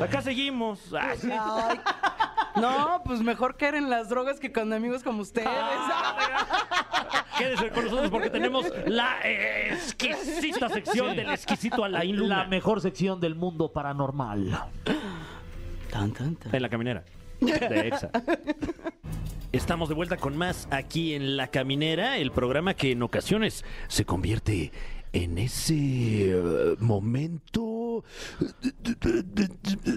Acá 0.00 0.22
seguimos. 0.22 0.80
Ay, 0.92 1.18
sí. 1.20 1.30
Ay, 1.30 1.80
no, 2.60 3.02
pues 3.04 3.20
mejor 3.20 3.56
caer 3.56 3.74
en 3.74 3.90
las 3.90 4.08
drogas 4.08 4.38
que 4.38 4.52
con 4.52 4.72
amigos 4.72 5.02
como 5.02 5.22
ustedes. 5.22 5.48
Quédese 7.36 7.70
con 7.70 7.84
nosotros 7.84 8.10
porque 8.10 8.30
tenemos 8.30 8.66
la 8.86 9.16
eh, 9.24 9.72
exquisita 9.72 10.68
sección 10.68 11.16
del 11.16 11.30
exquisito 11.30 11.84
Alain 11.84 12.16
Luna. 12.16 12.38
La 12.38 12.44
mejor 12.46 12.80
sección 12.80 13.20
del 13.20 13.34
mundo 13.34 13.72
paranormal. 13.72 14.66
Tan, 15.90 16.12
tan, 16.12 16.36
tan. 16.36 16.54
En 16.54 16.62
la 16.62 16.68
caminera. 16.68 17.04
De 17.40 17.88
Exa. 17.88 18.10
Estamos 19.54 19.88
de 19.88 19.94
vuelta 19.94 20.16
con 20.16 20.36
más 20.36 20.66
aquí 20.72 21.14
en 21.14 21.36
La 21.36 21.46
Caminera, 21.46 22.18
el 22.18 22.32
programa 22.32 22.74
que 22.74 22.90
en 22.90 23.02
ocasiones 23.04 23.64
se 23.86 24.04
convierte 24.04 24.72
en 25.14 25.38
ese 25.38 25.74
eh, 26.32 26.76
momento. 26.80 28.04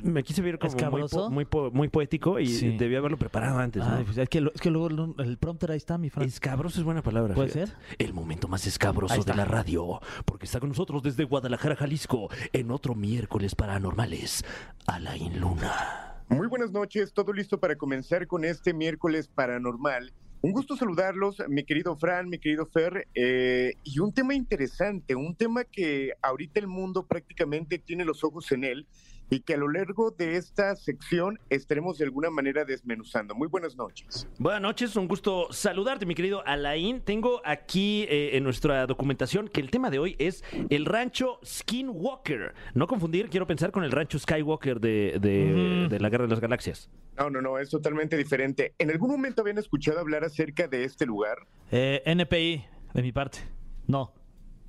Me 0.03 0.23
quise 0.23 0.41
ver 0.41 0.59
como 0.59 0.71
muy, 0.71 0.77
¿Escabroso? 0.77 1.17
po- 1.25 1.29
muy, 1.31 1.45
po- 1.45 1.71
muy 1.71 1.87
poético 1.89 2.39
y 2.39 2.47
Sí. 2.47 2.77
debí 2.77 2.95
haberlo 2.95 3.17
preparado 3.17 3.57
antes. 3.59 3.83
¿no? 3.83 3.95
Ay, 3.95 4.03
pues 4.05 4.17
es, 4.17 4.29
que 4.29 4.39
lo- 4.41 4.53
es 4.53 4.61
que 4.61 4.69
luego 4.69 4.89
lo- 4.89 5.15
el 5.17 5.37
prompter 5.37 5.71
ahí 5.71 5.77
está, 5.77 5.97
mi 5.97 6.09
Fran. 6.09 6.27
Escabroso 6.27 6.79
es 6.79 6.85
buena 6.85 7.01
palabra. 7.01 7.33
¿Puede 7.33 7.49
fíjate. 7.49 7.71
ser? 7.71 7.77
El 7.97 8.13
momento 8.13 8.47
más 8.47 8.65
escabroso 8.67 9.23
de 9.23 9.33
la 9.35 9.45
radio. 9.45 9.99
Porque 10.25 10.45
está 10.45 10.59
con 10.59 10.69
nosotros 10.69 11.01
desde 11.03 11.23
Guadalajara, 11.23 11.75
Jalisco, 11.75 12.29
en 12.53 12.69
otro 12.71 12.93
miércoles 12.95 13.55
paranormales, 13.55 14.45
Alain 14.85 15.39
Luna. 15.39 16.13
Muy 16.29 16.47
buenas 16.47 16.71
noches, 16.71 17.13
todo 17.13 17.33
listo 17.33 17.57
para 17.59 17.75
comenzar 17.77 18.27
con 18.27 18.43
este 18.45 18.73
miércoles 18.73 19.27
paranormal. 19.33 20.11
Un 20.39 20.51
gusto 20.51 20.77
saludarlos, 20.77 21.41
mi 21.47 21.63
querido 21.63 21.95
Fran, 21.95 22.29
mi 22.29 22.37
querido 22.37 22.67
Fer, 22.67 23.07
eh, 23.15 23.73
y 23.83 23.97
un 23.97 24.13
tema 24.13 24.35
interesante, 24.35 25.15
un 25.15 25.35
tema 25.35 25.63
que 25.63 26.11
ahorita 26.21 26.59
el 26.59 26.67
mundo 26.67 27.07
prácticamente 27.07 27.79
tiene 27.79 28.05
los 28.05 28.23
ojos 28.23 28.51
en 28.51 28.63
él 28.63 28.85
y 29.29 29.41
que 29.41 29.55
a 29.55 29.57
lo 29.57 29.67
largo 29.69 30.11
de 30.11 30.37
esta 30.37 30.75
sección 30.75 31.39
estaremos 31.49 31.97
de 31.97 32.05
alguna 32.05 32.29
manera 32.29 32.63
desmenuzando. 32.65 33.35
Muy 33.35 33.47
buenas 33.47 33.75
noches. 33.75 34.27
Buenas 34.39 34.61
noches, 34.61 34.95
un 34.95 35.07
gusto 35.07 35.47
saludarte, 35.51 36.05
mi 36.05 36.15
querido 36.15 36.45
Alain. 36.45 37.01
Tengo 37.01 37.41
aquí 37.43 38.05
eh, 38.09 38.37
en 38.37 38.43
nuestra 38.43 38.85
documentación 38.87 39.47
que 39.49 39.59
el 39.61 39.69
tema 39.69 39.89
de 39.89 39.99
hoy 39.99 40.15
es 40.19 40.43
el 40.69 40.85
rancho 40.85 41.39
Skinwalker. 41.45 42.53
No 42.73 42.87
confundir, 42.87 43.29
quiero 43.29 43.45
pensar 43.47 43.71
con 43.71 43.83
el 43.83 43.91
rancho 43.91 44.17
Skywalker 44.19 44.79
de, 44.79 45.17
de- 45.19 45.99
la 45.99 46.09
Guerra 46.09 46.25
de 46.25 46.29
las 46.29 46.39
Galaxias. 46.39 46.89
No, 47.17 47.29
no, 47.29 47.41
no, 47.41 47.57
es 47.57 47.69
totalmente 47.69 48.15
diferente. 48.15 48.73
¿En 48.77 48.91
algún 48.91 49.09
momento 49.09 49.41
habían 49.41 49.57
escuchado 49.57 49.99
hablar 49.99 50.23
acerca 50.23 50.67
de 50.67 50.83
este 50.83 51.05
lugar? 51.05 51.39
Eh, 51.71 52.01
NPI, 52.05 52.63
de 52.93 53.01
mi 53.01 53.11
parte. 53.11 53.39
No. 53.87 54.13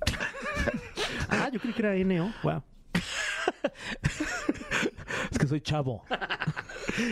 Ah, 1.31 1.49
yo 1.53 1.59
creí 1.59 1.73
que 1.73 1.81
era 1.85 1.93
NO. 2.03 2.33
Wow. 2.43 2.63
Es 5.31 5.37
que 5.37 5.47
soy 5.47 5.61
chavo. 5.61 6.03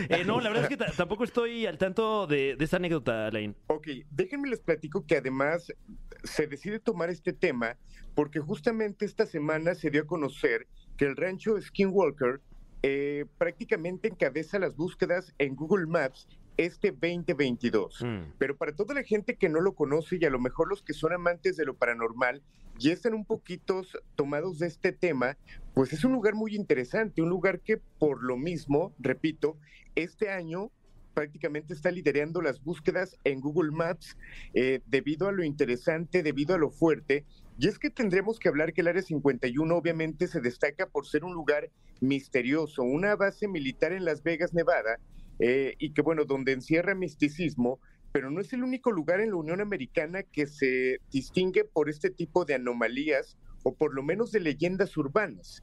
Eh, 0.10 0.24
no, 0.26 0.42
la 0.42 0.50
verdad 0.50 0.64
es 0.64 0.70
que 0.70 0.78
ta- 0.78 0.92
tampoco 0.92 1.24
estoy 1.24 1.66
al 1.66 1.78
tanto 1.78 2.26
de, 2.28 2.56
de 2.58 2.66
esta 2.66 2.76
anécdota, 2.78 3.28
Alain. 3.28 3.56
Ok, 3.68 3.88
déjenme 4.10 4.50
les 4.50 4.60
platico 4.60 5.06
que 5.06 5.18
además 5.18 5.72
se 6.24 6.48
decide 6.48 6.80
tomar 6.80 7.10
este 7.10 7.32
tema 7.32 7.78
porque 8.16 8.40
justamente 8.40 9.06
esta 9.06 9.26
semana 9.26 9.76
se 9.76 9.90
dio 9.90 10.02
a 10.02 10.06
conocer 10.08 10.68
que 10.98 11.06
el 11.06 11.16
rancho 11.16 11.62
Skinwalker 11.62 12.42
eh, 12.84 13.26
prácticamente 13.38 14.08
encabeza 14.10 14.60
las 14.60 14.76
búsquedas 14.76 15.34
en 15.38 15.56
Google 15.56 15.86
Maps 15.86 16.28
este 16.58 16.92
2022. 16.92 18.02
Mm. 18.04 18.32
Pero 18.38 18.58
para 18.58 18.76
toda 18.76 18.96
la 18.96 19.04
gente 19.04 19.36
que 19.38 19.48
no 19.48 19.62
lo 19.62 19.74
conoce 19.74 20.18
y 20.20 20.26
a 20.26 20.30
lo 20.30 20.40
mejor 20.40 20.68
los 20.70 20.82
que 20.82 20.94
son 20.94 21.14
amantes 21.14 21.56
de 21.56 21.66
lo 21.66 21.76
paranormal 21.76 22.42
y 22.80 22.92
están 22.92 23.14
un 23.14 23.26
poquito 23.26 23.82
tomados 24.16 24.60
de 24.60 24.68
este 24.68 24.92
tema, 24.92 25.38
pues 25.74 25.94
es 25.94 26.04
un 26.04 26.12
lugar 26.12 26.36
muy 26.36 26.56
interesante, 26.56 27.22
un 27.22 27.30
lugar 27.30 27.60
que 27.62 27.78
por 27.78 28.24
lo 28.24 28.38
mismo, 28.38 28.94
repito, 29.00 29.58
este 29.96 30.30
año 30.30 30.72
prácticamente 31.14 31.74
está 31.74 31.90
liderando 31.90 32.42
las 32.42 32.64
búsquedas 32.64 33.18
en 33.24 33.42
Google 33.42 33.72
Maps 33.72 34.16
eh, 34.54 34.82
debido 34.86 35.28
a 35.28 35.32
lo 35.32 35.44
interesante, 35.44 36.22
debido 36.22 36.54
a 36.54 36.60
lo 36.60 36.70
fuerte. 36.70 37.26
Y 37.58 37.68
es 37.68 37.80
que 37.80 37.90
tendremos 37.90 38.38
que 38.38 38.50
hablar 38.50 38.72
que 38.72 38.82
el 38.82 38.88
Área 38.88 39.02
51 39.02 39.76
obviamente 39.76 40.28
se 40.28 40.42
destaca 40.42 40.86
por 40.86 41.08
ser 41.08 41.24
un 41.24 41.34
lugar 41.34 41.72
misterioso, 42.02 42.84
una 42.84 43.16
base 43.16 43.48
militar 43.48 43.94
en 43.94 44.06
Las 44.06 44.22
Vegas, 44.22 44.54
Nevada, 44.54 45.00
eh, 45.40 45.74
y 45.80 45.92
que 45.94 46.04
bueno, 46.04 46.26
donde 46.26 46.52
encierra 46.52 46.94
misticismo, 46.94 47.80
pero 48.18 48.32
no 48.32 48.42
es 48.42 48.52
el 48.52 48.64
único 48.64 48.90
lugar 48.92 49.20
en 49.22 49.30
la 49.30 49.36
Unión 49.36 49.62
Americana 49.62 50.24
que 50.24 50.48
se 50.48 50.98
distingue 51.12 51.66
por 51.66 51.88
este 51.88 52.10
tipo 52.10 52.46
de 52.46 52.56
anomalías 52.56 53.38
o 53.62 53.76
por 53.76 53.94
lo 53.94 54.02
menos 54.02 54.32
de 54.32 54.40
leyendas 54.40 54.98
urbanas. 54.98 55.62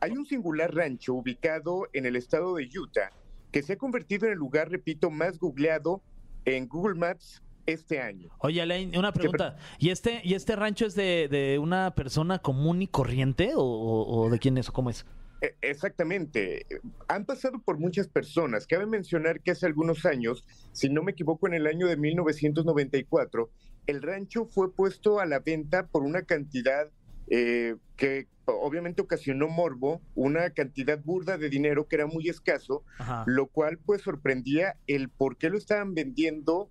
Hay 0.00 0.12
un 0.12 0.24
singular 0.24 0.72
rancho 0.72 1.12
ubicado 1.14 1.88
en 1.92 2.06
el 2.06 2.14
estado 2.14 2.54
de 2.54 2.68
Utah 2.78 3.10
que 3.50 3.64
se 3.64 3.72
ha 3.72 3.76
convertido 3.76 4.26
en 4.26 4.34
el 4.34 4.38
lugar, 4.38 4.70
repito, 4.70 5.10
más 5.10 5.40
googleado 5.40 6.00
en 6.44 6.68
Google 6.68 6.94
Maps 6.96 7.42
este 7.66 8.00
año. 8.00 8.28
Oye, 8.38 8.62
Alain, 8.62 8.96
una 8.96 9.12
pregunta. 9.12 9.56
¿Y 9.80 9.88
este, 9.90 10.20
y 10.22 10.34
este 10.34 10.54
rancho 10.54 10.86
es 10.86 10.94
de, 10.94 11.26
de 11.28 11.58
una 11.58 11.96
persona 11.96 12.38
común 12.38 12.80
y 12.80 12.86
corriente 12.86 13.54
o, 13.56 13.60
o- 13.64 14.20
o 14.26 14.30
de 14.30 14.38
quién 14.38 14.56
es 14.56 14.68
o 14.68 14.72
cómo 14.72 14.88
es? 14.90 15.04
E- 15.40 15.54
Exactamente. 15.60 16.66
Han 17.08 17.24
pasado 17.24 17.60
por 17.62 17.78
muchas 17.78 18.08
personas. 18.08 18.66
Cabe 18.66 18.86
mencionar 18.86 19.40
que 19.40 19.52
hace 19.52 19.66
algunos 19.66 20.04
años, 20.06 20.44
si 20.72 20.88
no 20.88 21.02
me 21.02 21.12
equivoco, 21.12 21.46
en 21.46 21.54
el 21.54 21.66
año 21.66 21.86
de 21.86 21.96
1994, 21.96 23.50
el 23.86 24.02
rancho 24.02 24.44
fue 24.46 24.72
puesto 24.72 25.20
a 25.20 25.26
la 25.26 25.40
venta 25.40 25.86
por 25.86 26.02
una 26.02 26.22
cantidad 26.22 26.90
eh, 27.30 27.76
que 27.96 28.26
obviamente 28.46 29.02
ocasionó 29.02 29.48
morbo, 29.48 30.00
una 30.14 30.50
cantidad 30.50 30.98
burda 31.02 31.36
de 31.36 31.50
dinero 31.50 31.86
que 31.86 31.96
era 31.96 32.06
muy 32.06 32.28
escaso, 32.28 32.82
Ajá. 32.98 33.24
lo 33.26 33.46
cual 33.46 33.78
pues 33.78 34.02
sorprendía 34.02 34.76
el 34.86 35.10
por 35.10 35.36
qué 35.36 35.50
lo 35.50 35.58
estaban 35.58 35.94
vendiendo 35.94 36.70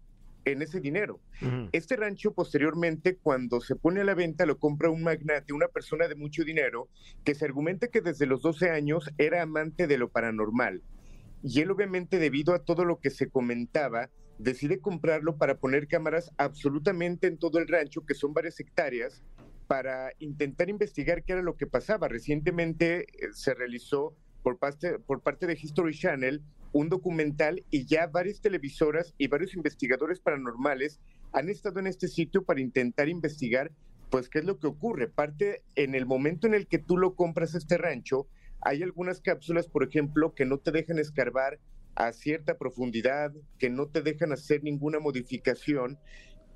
en 0.52 0.62
ese 0.62 0.80
dinero. 0.80 1.20
Este 1.72 1.96
rancho 1.96 2.34
posteriormente, 2.34 3.18
cuando 3.18 3.62
se 3.62 3.76
pone 3.76 4.02
a 4.02 4.04
la 4.04 4.16
venta, 4.16 4.46
lo 4.46 4.58
compra 4.58 4.90
un 4.90 5.04
magnate, 5.04 5.54
una 5.54 5.68
persona 5.68 6.08
de 6.08 6.16
mucho 6.16 6.44
dinero, 6.44 6.90
que 7.24 7.36
se 7.36 7.46
argumenta 7.46 7.88
que 7.88 8.02
desde 8.02 8.26
los 8.26 8.42
12 8.42 8.70
años 8.70 9.10
era 9.18 9.42
amante 9.42 9.88
de 9.88 9.98
lo 9.98 10.10
paranormal. 10.10 10.82
Y 11.44 11.62
él 11.62 11.72
obviamente, 11.72 12.18
debido 12.18 12.54
a 12.54 12.64
todo 12.64 12.86
lo 12.86 13.00
que 13.00 13.10
se 13.10 13.30
comentaba, 13.30 14.10
decide 14.38 14.80
comprarlo 14.80 15.38
para 15.38 15.58
poner 15.58 15.88
cámaras 15.88 16.32
absolutamente 16.38 17.28
en 17.28 17.38
todo 17.38 17.60
el 17.60 17.68
rancho, 17.68 18.06
que 18.06 18.16
son 18.16 18.34
varias 18.34 18.60
hectáreas, 18.60 19.24
para 19.68 20.12
intentar 20.20 20.70
investigar 20.70 21.24
qué 21.24 21.34
era 21.34 21.42
lo 21.42 21.58
que 21.58 21.68
pasaba. 21.68 22.08
Recientemente 22.08 23.02
eh, 23.02 23.30
se 23.34 23.54
realizó 23.54 24.16
por 24.44 24.58
parte, 24.58 25.00
por 25.00 25.22
parte 25.22 25.48
de 25.48 25.54
History 25.54 25.94
Channel 25.94 26.42
un 26.74 26.90
documental 26.90 27.64
y 27.72 27.86
ya 27.86 28.08
varias 28.08 28.42
televisoras 28.42 29.14
y 29.18 29.28
varios 29.28 29.56
investigadores 29.56 30.20
paranormales 30.20 31.00
han 31.32 31.50
estado 31.50 31.80
en 31.80 31.88
este 31.88 32.08
sitio 32.08 32.44
para 32.44 32.62
intentar 32.62 33.10
investigar 33.10 33.72
pues 34.10 34.30
qué 34.30 34.40
es 34.40 34.46
lo 34.46 34.60
que 34.60 34.68
ocurre. 34.68 35.08
Parte 35.08 35.64
en 35.76 35.96
el 35.96 36.06
momento 36.06 36.48
en 36.48 36.54
el 36.54 36.68
que 36.68 36.78
tú 36.78 36.98
lo 36.98 37.16
compras 37.16 37.56
este 37.56 37.78
rancho, 37.78 38.28
hay 38.62 38.82
algunas 38.84 39.22
cápsulas, 39.22 39.68
por 39.68 39.84
ejemplo, 39.84 40.34
que 40.34 40.46
no 40.46 40.60
te 40.60 40.72
dejan 40.72 41.00
escarbar 41.00 41.60
a 41.96 42.14
cierta 42.14 42.58
profundidad, 42.58 43.34
que 43.58 43.70
no 43.70 43.88
te 43.88 44.02
dejan 44.02 44.32
hacer 44.32 44.64
ninguna 44.64 45.00
modificación. 45.00 45.98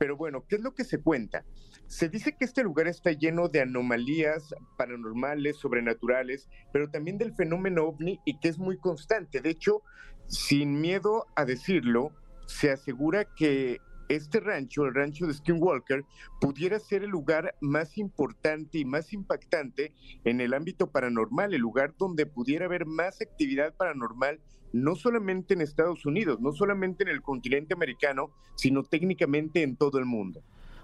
Pero 0.01 0.17
bueno, 0.17 0.43
¿qué 0.49 0.55
es 0.55 0.63
lo 0.63 0.73
que 0.73 0.83
se 0.83 0.99
cuenta? 0.99 1.45
Se 1.85 2.09
dice 2.09 2.35
que 2.35 2.43
este 2.43 2.63
lugar 2.63 2.87
está 2.87 3.11
lleno 3.11 3.49
de 3.49 3.61
anomalías 3.61 4.55
paranormales, 4.75 5.57
sobrenaturales, 5.57 6.49
pero 6.73 6.89
también 6.89 7.19
del 7.19 7.35
fenómeno 7.35 7.83
ovni 7.83 8.19
y 8.25 8.39
que 8.39 8.47
es 8.47 8.57
muy 8.57 8.79
constante. 8.79 9.41
De 9.41 9.51
hecho, 9.51 9.83
sin 10.25 10.81
miedo 10.81 11.27
a 11.35 11.45
decirlo, 11.45 12.15
se 12.47 12.71
asegura 12.71 13.25
que 13.35 13.77
este 14.09 14.39
rancho, 14.39 14.85
el 14.85 14.95
rancho 14.95 15.27
de 15.27 15.35
Skinwalker, 15.35 16.03
pudiera 16.39 16.79
ser 16.79 17.03
el 17.03 17.11
lugar 17.11 17.53
más 17.61 17.99
importante 17.99 18.79
y 18.79 18.85
más 18.85 19.13
impactante 19.13 19.93
en 20.23 20.41
el 20.41 20.55
ámbito 20.55 20.89
paranormal, 20.89 21.53
el 21.53 21.61
lugar 21.61 21.93
donde 21.99 22.25
pudiera 22.25 22.65
haber 22.65 22.87
más 22.87 23.21
actividad 23.21 23.75
paranormal, 23.75 24.41
no 24.73 24.95
solamente 24.95 25.53
en 25.53 25.61
Estados 25.61 26.05
Unidos, 26.05 26.39
no 26.39 26.51
solamente 26.53 27.03
en 27.03 27.09
el 27.09 27.21
continente 27.21 27.73
americano, 27.73 28.31
sino 28.55 28.83
técnicamente 28.83 29.63
en 29.63 29.75
todo 29.75 29.99
el 29.99 30.05
mundo. 30.05 30.41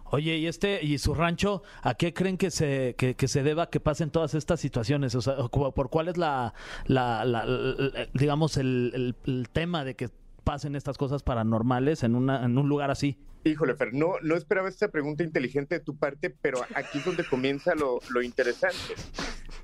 Oye, 0.10 0.38
¿y 0.38 0.48
este 0.48 0.84
y 0.86 0.98
su 1.00 1.14
rancho, 1.14 1.64
a 1.82 1.94
qué 1.96 2.14
creen 2.14 2.38
que 2.38 2.50
se, 2.50 2.96
que, 2.98 3.16
que 3.16 3.28
se 3.28 3.44
deba 3.44 3.70
que 3.70 3.82
pasen 3.82 4.10
todas 4.10 4.36
estas 4.36 4.60
situaciones? 4.62 5.14
O 5.16 5.22
sea, 5.22 5.36
¿por 5.50 5.90
cuál 5.90 6.08
es 6.08 6.16
la, 6.16 6.54
la, 6.86 7.26
la- 7.26 7.46
la- 7.46 8.08
digamos, 8.14 8.56
el, 8.56 8.92
el- 8.94 9.16
el 9.26 9.50
tema 9.50 9.84
de 9.84 9.96
que 9.96 10.10
pasen 10.46 10.78
estas 10.78 10.98
cosas 10.98 11.24
paranormales 11.24 12.04
en, 12.04 12.16
una, 12.16 12.46
en 12.46 12.58
un 12.58 12.70
lugar 12.70 12.90
así? 12.90 13.18
Híjole, 13.44 13.76
Fer, 13.76 13.94
no, 13.94 14.14
no 14.24 14.36
esperaba 14.36 14.70
esta 14.70 14.88
pregunta 14.90 15.24
inteligente 15.24 15.76
de 15.78 15.84
tu 15.84 15.98
parte, 15.98 16.30
pero 16.30 16.60
aquí 16.76 17.00
es 17.00 17.06
donde 17.06 17.26
comienza 17.26 17.76
lo, 17.76 18.00
lo 18.10 18.22
interesante. 18.22 18.96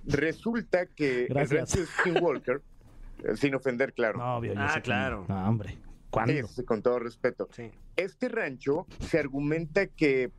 Resulta 0.06 0.86
que 0.88 1.28
Gracias. 1.30 1.52
el 1.52 1.58
rancho 1.58 1.80
de 1.80 1.86
Skinwalker, 1.86 2.62
sin 3.36 3.56
ofender, 3.56 3.94
claro, 3.94 4.20
No, 4.20 4.38
obvio, 4.38 4.54
yo 4.54 4.60
Ah, 4.62 4.70
sé 4.70 4.76
que 4.76 4.82
claro. 4.84 5.26
No, 5.28 5.50
hombre. 5.50 5.78
¿Cuándo? 6.10 6.34
Con 6.66 6.82
todo 6.84 7.00
respeto. 7.00 7.48
Sí. 7.52 7.72
Este 7.96 8.30
rancho 8.30 8.86
se 9.00 9.18
argumenta 9.20 9.88
que 9.88 10.32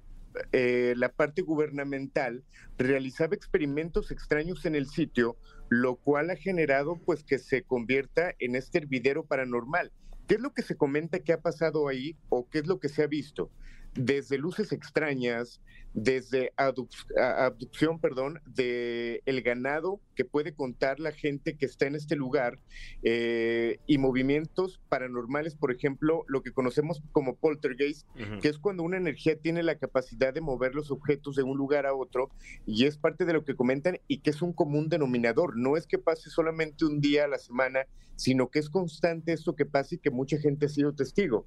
eh, 0.53 0.95
la 0.97 1.09
parte 1.11 1.43
gubernamental 1.43 2.45
realizaba 2.78 3.35
experimentos 3.35 4.11
extraños 4.11 4.64
en 4.66 4.74
el 4.76 4.87
sitio, 4.87 5.37
lo 5.68 5.97
cual 5.97 6.30
ha 6.30 6.37
generado 6.37 6.97
pues 7.05 7.24
que 7.24 7.39
se 7.39 7.62
convierta 7.62 8.35
en 8.39 8.55
este 8.57 8.78
hervidero 8.78 9.24
paranormal. 9.24 9.91
¿Qué 10.28 10.37
es 10.37 10.41
lo 10.41 10.53
que 10.53 10.62
se 10.62 10.76
comenta 10.76 11.18
que 11.20 11.32
ha 11.32 11.41
pasado 11.41 11.89
ahí 11.89 12.16
o 12.28 12.49
qué 12.49 12.59
es 12.61 12.66
lo 12.66 12.78
que 12.80 12.89
se 12.89 13.03
ha 13.03 13.07
visto? 13.07 13.51
Desde 13.95 14.39
luces 14.39 14.72
extrañas, 14.72 15.61
desde 15.95 16.53
abduc- 16.57 17.07
abducción, 17.18 18.01
perdón, 18.01 18.40
de 18.47 19.22
el 19.26 19.42
ganado 19.42 20.01
que 20.14 20.24
puede 20.24 20.53
contar 20.53 21.01
la 21.01 21.12
gente 21.12 21.57
que 21.57 21.66
está 21.66 21.86
en 21.86 21.95
este 21.95 22.16
lugar 22.16 22.59
eh, 23.03 23.78
y 23.86 23.99
movimientos 23.99 24.80
paranormales, 24.88 25.55
por 25.55 25.72
ejemplo, 25.72 26.24
lo 26.28 26.42
que 26.42 26.53
conocemos 26.53 27.03
como 27.12 27.36
poltergeist, 27.36 28.07
que 28.40 28.49
es 28.49 28.59
cuando 28.59 28.82
una 28.82 28.97
energía 28.97 29.38
tiene 29.38 29.62
la 29.62 29.78
capacidad 29.78 30.34
de 30.34 30.40
mover 30.40 30.74
los 30.74 30.90
objetos 30.90 31.36
de 31.36 31.42
un 31.42 31.57
lugar 31.57 31.86
a 31.86 31.95
otro 31.95 32.30
y 32.66 32.84
es 32.84 32.99
parte 32.99 33.24
de 33.24 33.32
lo 33.32 33.45
que 33.45 33.57
comentan 33.57 33.99
y 34.09 34.18
que 34.18 34.30
es 34.30 34.42
un 34.42 34.53
común 34.53 34.88
denominador. 34.88 35.57
No 35.57 35.76
es 35.76 35.86
que 35.86 35.99
pase 35.99 36.28
solamente 36.28 36.84
un 36.84 37.01
día 37.01 37.24
a 37.24 37.28
la 37.28 37.38
semana, 37.38 37.86
sino 38.16 38.49
que 38.49 38.61
es 38.61 38.70
constante 38.70 39.32
esto 39.32 39.57
que 39.57 39.66
pasa 39.66 39.97
y 39.97 39.99
que 39.99 40.11
mucha 40.11 40.38
gente 40.38 40.66
ha 40.66 40.68
sido 40.68 40.95
testigo. 40.95 41.47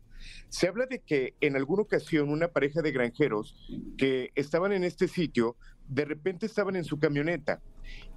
Se 0.49 0.67
habla 0.67 0.85
de 0.85 0.99
que 0.99 1.35
en 1.39 1.55
alguna 1.55 1.83
ocasión 1.83 2.29
una 2.29 2.49
pareja 2.49 2.81
de 2.81 2.91
granjeros 2.91 3.55
que 3.97 4.31
estaban 4.37 4.71
en 4.71 4.83
este 4.83 5.07
sitio, 5.07 5.55
de 5.87 6.05
repente 6.05 6.45
estaban 6.45 6.75
en 6.75 6.83
su 6.83 6.99
camioneta 6.99 7.61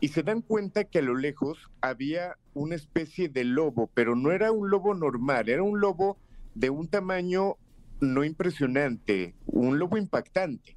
y 0.01 0.09
se 0.09 0.23
dan 0.23 0.43
cuenta 0.43 0.85
que 0.85 0.99
a 0.99 1.03
lo 1.03 1.15
lejos 1.15 1.71
había 1.81 2.37
una 2.55 2.75
especie 2.75 3.29
de 3.29 3.45
lobo, 3.45 3.91
pero 3.95 4.15
no 4.15 4.33
era 4.33 4.53
un 4.53 4.71
lobo 4.71 4.95
normal, 4.95 5.49
era 5.49 5.63
un 5.63 5.81
lobo 5.81 6.19
de 6.55 6.71
un 6.71 6.89
tamaño 6.89 7.57
no 8.01 8.25
impresionante, 8.25 9.35
un 9.47 9.79
lobo 9.79 9.97
impactante. 9.97 10.77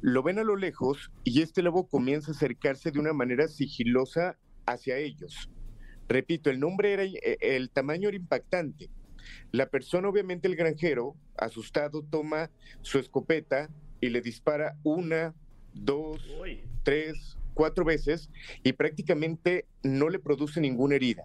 Lo 0.00 0.22
ven 0.22 0.38
a 0.38 0.44
lo 0.44 0.56
lejos 0.56 1.10
y 1.24 1.42
este 1.42 1.62
lobo 1.62 1.88
comienza 1.88 2.32
a 2.32 2.34
acercarse 2.34 2.90
de 2.90 3.00
una 3.00 3.12
manera 3.12 3.48
sigilosa 3.48 4.36
hacia 4.66 4.98
ellos. 4.98 5.50
Repito, 6.08 6.50
el 6.50 6.60
nombre 6.60 6.92
era, 6.92 7.04
eh, 7.04 7.38
el 7.40 7.70
tamaño 7.70 8.08
era 8.08 8.16
impactante. 8.16 8.90
La 9.52 9.68
persona, 9.70 10.08
obviamente 10.08 10.48
el 10.48 10.56
granjero, 10.56 11.16
asustado, 11.36 12.02
toma 12.02 12.50
su 12.82 12.98
escopeta 12.98 13.70
y 14.04 14.10
le 14.10 14.20
dispara 14.20 14.76
una, 14.82 15.34
dos, 15.72 16.20
Uy. 16.38 16.60
tres, 16.82 17.38
cuatro 17.54 17.86
veces 17.86 18.28
y 18.62 18.74
prácticamente 18.74 19.64
no 19.82 20.10
le 20.10 20.18
produce 20.18 20.60
ninguna 20.60 20.96
herida. 20.96 21.24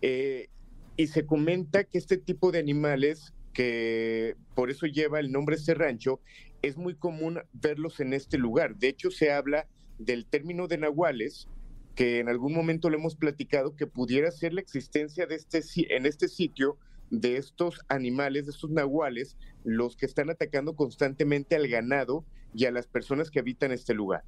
Eh, 0.00 0.48
y 0.96 1.08
se 1.08 1.26
comenta 1.26 1.82
que 1.82 1.98
este 1.98 2.16
tipo 2.16 2.52
de 2.52 2.60
animales, 2.60 3.34
que 3.52 4.36
por 4.54 4.70
eso 4.70 4.86
lleva 4.86 5.18
el 5.18 5.32
nombre 5.32 5.56
este 5.56 5.74
rancho, 5.74 6.20
es 6.62 6.76
muy 6.76 6.94
común 6.94 7.40
verlos 7.52 7.98
en 7.98 8.12
este 8.12 8.38
lugar. 8.38 8.76
De 8.76 8.86
hecho, 8.86 9.10
se 9.10 9.32
habla 9.32 9.66
del 9.98 10.24
término 10.24 10.68
de 10.68 10.78
nahuales, 10.78 11.48
que 11.96 12.20
en 12.20 12.28
algún 12.28 12.52
momento 12.52 12.90
lo 12.90 12.96
hemos 12.96 13.16
platicado, 13.16 13.74
que 13.74 13.88
pudiera 13.88 14.30
ser 14.30 14.52
la 14.54 14.60
existencia 14.60 15.26
de 15.26 15.34
este, 15.34 15.62
en 15.96 16.06
este 16.06 16.28
sitio 16.28 16.78
de 17.10 17.36
estos 17.36 17.80
animales, 17.88 18.46
de 18.46 18.52
estos 18.52 18.70
nahuales, 18.70 19.36
los 19.64 19.96
que 19.96 20.06
están 20.06 20.30
atacando 20.30 20.74
constantemente 20.74 21.56
al 21.56 21.68
ganado 21.68 22.24
y 22.54 22.64
a 22.66 22.70
las 22.70 22.86
personas 22.86 23.30
que 23.30 23.40
habitan 23.40 23.72
este 23.72 23.94
lugar. 23.94 24.24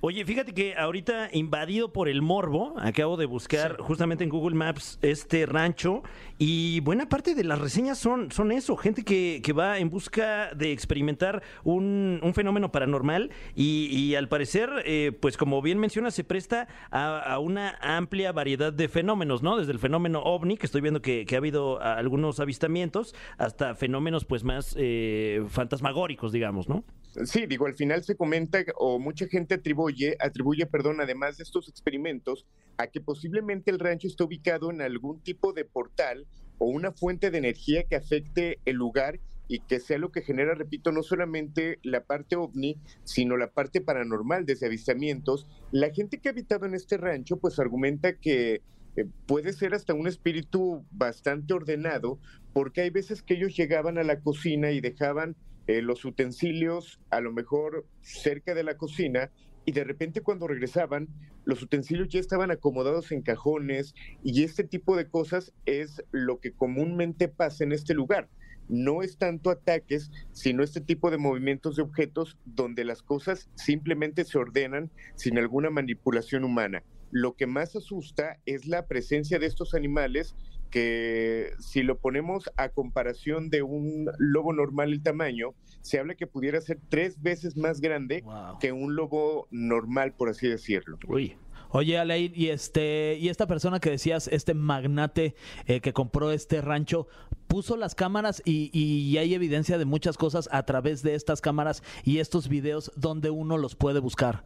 Oye, 0.00 0.24
fíjate 0.24 0.52
que 0.54 0.74
ahorita 0.76 1.28
invadido 1.32 1.92
por 1.92 2.08
el 2.08 2.22
morbo, 2.22 2.74
acabo 2.78 3.16
de 3.16 3.26
buscar 3.26 3.78
justamente 3.78 4.24
en 4.24 4.30
Google 4.30 4.56
Maps 4.56 4.98
este 5.02 5.46
rancho 5.46 6.02
y 6.38 6.80
buena 6.80 7.08
parte 7.08 7.34
de 7.34 7.44
las 7.44 7.58
reseñas 7.58 7.98
son, 7.98 8.30
son 8.30 8.52
eso, 8.52 8.76
gente 8.76 9.02
que, 9.04 9.40
que 9.42 9.52
va 9.52 9.78
en 9.78 9.90
busca 9.90 10.54
de 10.54 10.72
experimentar 10.72 11.42
un, 11.64 12.20
un 12.22 12.34
fenómeno 12.34 12.70
paranormal 12.70 13.30
y, 13.54 13.88
y 13.90 14.14
al 14.14 14.28
parecer, 14.28 14.70
eh, 14.84 15.12
pues 15.20 15.36
como 15.36 15.62
bien 15.62 15.78
menciona, 15.78 16.10
se 16.10 16.24
presta 16.24 16.68
a, 16.90 17.18
a 17.18 17.38
una 17.38 17.76
amplia 17.80 18.32
variedad 18.32 18.72
de 18.72 18.88
fenómenos, 18.88 19.42
¿no? 19.42 19.56
Desde 19.56 19.72
el 19.72 19.78
fenómeno 19.78 20.20
ovni, 20.22 20.56
que 20.56 20.66
estoy 20.66 20.80
viendo 20.80 21.02
que, 21.02 21.26
que 21.26 21.34
ha 21.34 21.38
habido 21.38 21.80
algunos 21.80 22.40
avistamientos, 22.40 23.14
hasta 23.36 23.74
fenómenos 23.74 24.24
pues 24.24 24.44
más 24.44 24.74
eh, 24.78 25.44
fantasmagóricos, 25.48 26.32
digamos, 26.32 26.68
¿no? 26.68 26.84
Sí, 27.24 27.46
digo, 27.46 27.66
al 27.66 27.74
final 27.74 28.04
se 28.04 28.16
comenta 28.16 28.58
o 28.76 28.98
mucha 28.98 29.26
gente 29.26 29.54
atribuye, 29.68 30.16
atribuye, 30.18 30.66
perdón, 30.66 31.00
además 31.02 31.36
de 31.36 31.42
estos 31.42 31.68
experimentos, 31.68 32.46
a 32.78 32.86
que 32.86 33.02
posiblemente 33.02 33.70
el 33.70 33.78
rancho 33.78 34.08
esté 34.08 34.24
ubicado 34.24 34.70
en 34.70 34.80
algún 34.80 35.20
tipo 35.20 35.52
de 35.52 35.66
portal 35.66 36.26
o 36.56 36.66
una 36.66 36.92
fuente 36.92 37.30
de 37.30 37.36
energía 37.36 37.84
que 37.84 37.96
afecte 37.96 38.60
el 38.64 38.76
lugar 38.76 39.20
y 39.46 39.60
que 39.60 39.78
sea 39.78 39.98
lo 39.98 40.10
que 40.10 40.22
genera, 40.22 40.54
repito, 40.54 40.90
no 40.90 41.02
solamente 41.02 41.78
la 41.82 42.04
parte 42.04 42.36
ovni, 42.36 42.78
sino 43.04 43.36
la 43.36 43.50
parte 43.50 43.82
paranormal 43.82 44.46
desde 44.46 44.66
avistamientos. 44.66 45.46
La 45.70 45.90
gente 45.90 46.18
que 46.18 46.30
ha 46.30 46.32
habitado 46.32 46.64
en 46.64 46.74
este 46.74 46.96
rancho, 46.96 47.36
pues 47.38 47.58
argumenta 47.58 48.14
que 48.14 48.62
eh, 48.96 49.04
puede 49.26 49.52
ser 49.52 49.74
hasta 49.74 49.92
un 49.92 50.06
espíritu 50.06 50.84
bastante 50.90 51.52
ordenado, 51.52 52.18
porque 52.54 52.82
hay 52.82 52.90
veces 52.90 53.22
que 53.22 53.34
ellos 53.34 53.54
llegaban 53.54 53.98
a 53.98 54.02
la 54.02 54.20
cocina 54.20 54.70
y 54.70 54.80
dejaban 54.80 55.36
eh, 55.68 55.82
los 55.82 56.02
utensilios 56.06 56.98
a 57.10 57.20
lo 57.20 57.30
mejor 57.30 57.86
cerca 58.00 58.54
de 58.54 58.64
la 58.64 58.78
cocina 58.78 59.30
y 59.68 59.72
de 59.72 59.84
repente 59.84 60.22
cuando 60.22 60.48
regresaban 60.48 61.08
los 61.44 61.62
utensilios 61.62 62.08
ya 62.08 62.20
estaban 62.20 62.50
acomodados 62.50 63.12
en 63.12 63.20
cajones 63.20 63.94
y 64.24 64.42
este 64.42 64.64
tipo 64.64 64.96
de 64.96 65.10
cosas 65.10 65.52
es 65.66 66.02
lo 66.10 66.40
que 66.40 66.52
comúnmente 66.52 67.28
pasa 67.28 67.64
en 67.64 67.72
este 67.72 67.92
lugar. 67.92 68.30
No 68.70 69.02
es 69.02 69.18
tanto 69.18 69.50
ataques, 69.50 70.10
sino 70.32 70.62
este 70.62 70.80
tipo 70.80 71.10
de 71.10 71.18
movimientos 71.18 71.76
de 71.76 71.82
objetos 71.82 72.38
donde 72.46 72.86
las 72.86 73.02
cosas 73.02 73.50
simplemente 73.56 74.24
se 74.24 74.38
ordenan 74.38 74.90
sin 75.16 75.36
alguna 75.36 75.68
manipulación 75.68 76.44
humana. 76.44 76.82
Lo 77.10 77.36
que 77.36 77.46
más 77.46 77.76
asusta 77.76 78.38
es 78.46 78.64
la 78.66 78.86
presencia 78.86 79.38
de 79.38 79.46
estos 79.48 79.74
animales 79.74 80.34
que 80.70 81.52
si 81.58 81.82
lo 81.82 81.98
ponemos 81.98 82.50
a 82.56 82.68
comparación 82.68 83.50
de 83.50 83.62
un 83.62 84.10
lobo 84.18 84.52
normal 84.52 84.92
el 84.92 85.02
tamaño, 85.02 85.54
se 85.80 85.98
habla 85.98 86.14
que 86.14 86.26
pudiera 86.26 86.60
ser 86.60 86.78
tres 86.88 87.20
veces 87.22 87.56
más 87.56 87.80
grande 87.80 88.22
Wow. 88.22 88.58
que 88.60 88.72
un 88.72 88.94
lobo 88.96 89.48
normal, 89.50 90.12
por 90.12 90.28
así 90.28 90.48
decirlo. 90.48 90.98
Uy. 91.08 91.36
Oye, 91.70 91.98
Alain, 91.98 92.32
y 92.34 92.48
este, 92.48 93.18
y 93.20 93.28
esta 93.28 93.46
persona 93.46 93.78
que 93.78 93.90
decías, 93.90 94.26
este 94.28 94.54
magnate 94.54 95.34
eh, 95.66 95.80
que 95.80 95.92
compró 95.92 96.32
este 96.32 96.62
rancho, 96.62 97.08
puso 97.46 97.76
las 97.76 97.94
cámaras 97.94 98.40
y, 98.46 98.70
y 98.72 99.18
hay 99.18 99.34
evidencia 99.34 99.76
de 99.76 99.84
muchas 99.84 100.16
cosas 100.16 100.48
a 100.50 100.62
través 100.64 101.02
de 101.02 101.14
estas 101.14 101.42
cámaras 101.42 101.82
y 102.04 102.20
estos 102.20 102.48
videos 102.48 102.90
donde 102.96 103.28
uno 103.28 103.58
los 103.58 103.74
puede 103.76 104.00
buscar. 104.00 104.44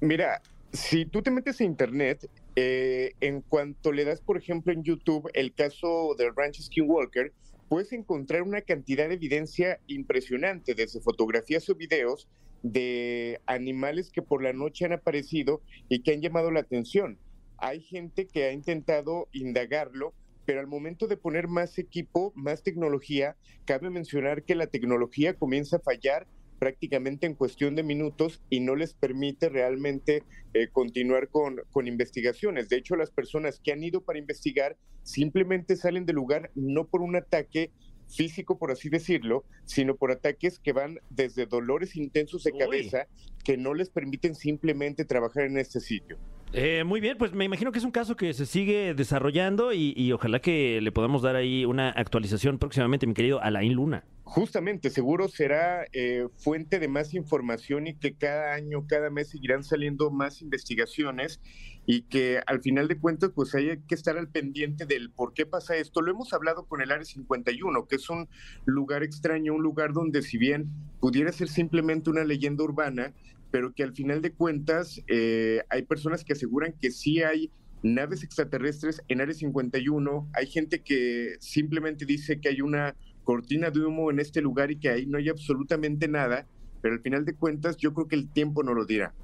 Mira, 0.00 0.42
si 0.72 1.06
tú 1.06 1.22
te 1.22 1.30
metes 1.30 1.60
a 1.60 1.64
internet, 1.64 2.28
eh, 2.56 3.14
en 3.20 3.40
cuanto 3.40 3.92
le 3.92 4.04
das, 4.04 4.20
por 4.20 4.36
ejemplo, 4.36 4.72
en 4.72 4.84
YouTube 4.84 5.28
el 5.34 5.52
caso 5.54 6.14
del 6.16 6.34
ranch 6.36 6.60
Skinwalker, 6.60 7.32
puedes 7.68 7.92
encontrar 7.92 8.42
una 8.42 8.60
cantidad 8.60 9.08
de 9.08 9.14
evidencia 9.14 9.80
impresionante, 9.86 10.74
desde 10.74 11.00
fotografías 11.00 11.68
o 11.68 11.74
videos 11.74 12.28
de 12.62 13.40
animales 13.46 14.10
que 14.10 14.22
por 14.22 14.42
la 14.42 14.52
noche 14.52 14.84
han 14.84 14.92
aparecido 14.92 15.62
y 15.88 16.02
que 16.02 16.12
han 16.12 16.22
llamado 16.22 16.50
la 16.50 16.60
atención. 16.60 17.18
Hay 17.58 17.80
gente 17.80 18.26
que 18.26 18.44
ha 18.44 18.52
intentado 18.52 19.28
indagarlo, 19.32 20.14
pero 20.44 20.60
al 20.60 20.66
momento 20.66 21.06
de 21.06 21.16
poner 21.16 21.48
más 21.48 21.78
equipo, 21.78 22.32
más 22.36 22.62
tecnología, 22.62 23.36
cabe 23.64 23.90
mencionar 23.90 24.44
que 24.44 24.54
la 24.54 24.66
tecnología 24.66 25.34
comienza 25.34 25.76
a 25.76 25.80
fallar 25.80 26.26
prácticamente 26.64 27.26
en 27.26 27.34
cuestión 27.34 27.74
de 27.74 27.82
minutos 27.82 28.40
y 28.48 28.60
no 28.60 28.74
les 28.74 28.94
permite 28.94 29.50
realmente 29.50 30.22
eh, 30.54 30.68
continuar 30.72 31.28
con, 31.28 31.60
con 31.70 31.86
investigaciones. 31.86 32.70
De 32.70 32.76
hecho, 32.76 32.96
las 32.96 33.10
personas 33.10 33.60
que 33.62 33.70
han 33.70 33.84
ido 33.84 34.00
para 34.00 34.18
investigar 34.18 34.78
simplemente 35.02 35.76
salen 35.76 36.06
del 36.06 36.16
lugar 36.16 36.50
no 36.54 36.86
por 36.86 37.02
un 37.02 37.16
ataque 37.16 37.70
físico, 38.08 38.58
por 38.58 38.70
así 38.70 38.88
decirlo, 38.88 39.44
sino 39.66 39.94
por 39.94 40.10
ataques 40.10 40.58
que 40.58 40.72
van 40.72 41.00
desde 41.10 41.44
dolores 41.44 41.96
intensos 41.96 42.44
de 42.44 42.52
Uy. 42.52 42.58
cabeza 42.58 43.08
que 43.44 43.58
no 43.58 43.74
les 43.74 43.90
permiten 43.90 44.34
simplemente 44.34 45.04
trabajar 45.04 45.44
en 45.44 45.58
este 45.58 45.80
sitio. 45.80 46.16
Eh, 46.56 46.84
muy 46.84 47.00
bien, 47.00 47.18
pues 47.18 47.32
me 47.32 47.44
imagino 47.44 47.72
que 47.72 47.80
es 47.80 47.84
un 47.84 47.90
caso 47.90 48.14
que 48.14 48.32
se 48.32 48.46
sigue 48.46 48.94
desarrollando 48.94 49.72
y, 49.72 50.12
ojalá 50.12 50.38
que 50.38 50.80
le 50.80 50.92
podamos 50.92 51.20
dar 51.20 51.34
ahí 51.34 51.64
una 51.64 51.90
actualización 51.90 52.60
próximamente, 52.60 53.08
mi 53.08 53.14
querido 53.14 53.42
Alain 53.42 53.72
Luna. 53.72 54.04
Justamente, 54.22 54.90
seguro 54.90 55.26
será 55.26 55.84
eh, 55.92 56.28
fuente 56.36 56.78
de 56.78 56.86
más 56.86 57.12
información 57.12 57.88
y 57.88 57.94
que 57.94 58.14
cada 58.14 58.54
año, 58.54 58.86
cada 58.86 59.10
mes 59.10 59.30
seguirán 59.30 59.64
saliendo 59.64 60.12
más 60.12 60.42
investigaciones 60.42 61.40
y 61.86 62.02
que 62.02 62.40
al 62.46 62.62
final 62.62 62.86
de 62.86 62.98
cuentas 62.98 63.32
pues 63.34 63.52
hay 63.56 63.80
que 63.88 63.94
estar 63.96 64.16
al 64.16 64.28
pendiente 64.28 64.86
del 64.86 65.10
por 65.10 65.34
qué 65.34 65.46
pasa 65.46 65.76
esto. 65.76 66.02
Lo 66.02 66.12
hemos 66.12 66.32
hablado 66.32 66.66
con 66.66 66.80
el 66.80 66.92
Área 66.92 67.04
51, 67.04 67.86
que 67.88 67.96
es 67.96 68.08
un 68.08 68.28
lugar 68.64 69.02
extraño, 69.02 69.54
un 69.54 69.62
lugar 69.62 69.92
donde 69.92 70.22
si 70.22 70.38
bien 70.38 70.70
pudiera 71.00 71.32
ser 71.32 71.48
simplemente 71.48 72.10
una 72.10 72.24
leyenda 72.24 72.62
urbana, 72.62 73.12
pero 73.54 73.72
que 73.72 73.84
al 73.84 73.92
final 73.92 74.20
de 74.20 74.32
cuentas 74.32 75.00
eh, 75.06 75.62
hay 75.70 75.82
personas 75.82 76.24
que 76.24 76.32
aseguran 76.32 76.74
que 76.80 76.90
sí 76.90 77.22
hay 77.22 77.52
naves 77.84 78.24
extraterrestres 78.24 79.00
en 79.06 79.20
Área 79.20 79.32
51, 79.32 80.28
hay 80.34 80.46
gente 80.48 80.82
que 80.82 81.36
simplemente 81.38 82.04
dice 82.04 82.40
que 82.40 82.48
hay 82.48 82.60
una 82.60 82.96
cortina 83.22 83.70
de 83.70 83.84
humo 83.84 84.10
en 84.10 84.18
este 84.18 84.40
lugar 84.40 84.72
y 84.72 84.80
que 84.80 84.88
ahí 84.88 85.06
no 85.06 85.18
hay 85.18 85.28
absolutamente 85.28 86.08
nada, 86.08 86.48
pero 86.82 86.96
al 86.96 87.00
final 87.00 87.24
de 87.24 87.36
cuentas 87.36 87.76
yo 87.76 87.94
creo 87.94 88.08
que 88.08 88.16
el 88.16 88.28
tiempo 88.28 88.64
no 88.64 88.74
lo 88.74 88.86
dirá. 88.86 89.14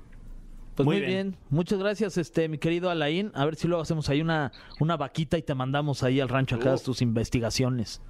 Pues 0.77 0.87
muy, 0.87 0.99
Muy 0.99 1.07
bien. 1.07 1.31
bien. 1.31 1.41
muchas 1.51 1.81
gracias, 1.81 2.17
este, 2.17 2.49
mi 2.49 2.59
querido 2.59 2.89
Alain. 2.89 3.33
A 3.35 3.45
ver 3.45 3.57
si 3.57 3.67
luego 3.67 3.83
hacemos 3.83 4.09
ahí 4.11 4.21
una, 4.21 4.53
una 4.79 4.97
vaquita 4.97 5.39
y 5.39 5.43
te 5.43 5.57
mandamos 5.57 6.05
ahí 6.05 6.21
al 6.21 6.29
rancho 6.29 6.55
acá 6.55 6.77
Uh. 6.77 6.79
tus 6.79 7.03
investigaciones. 7.03 8.01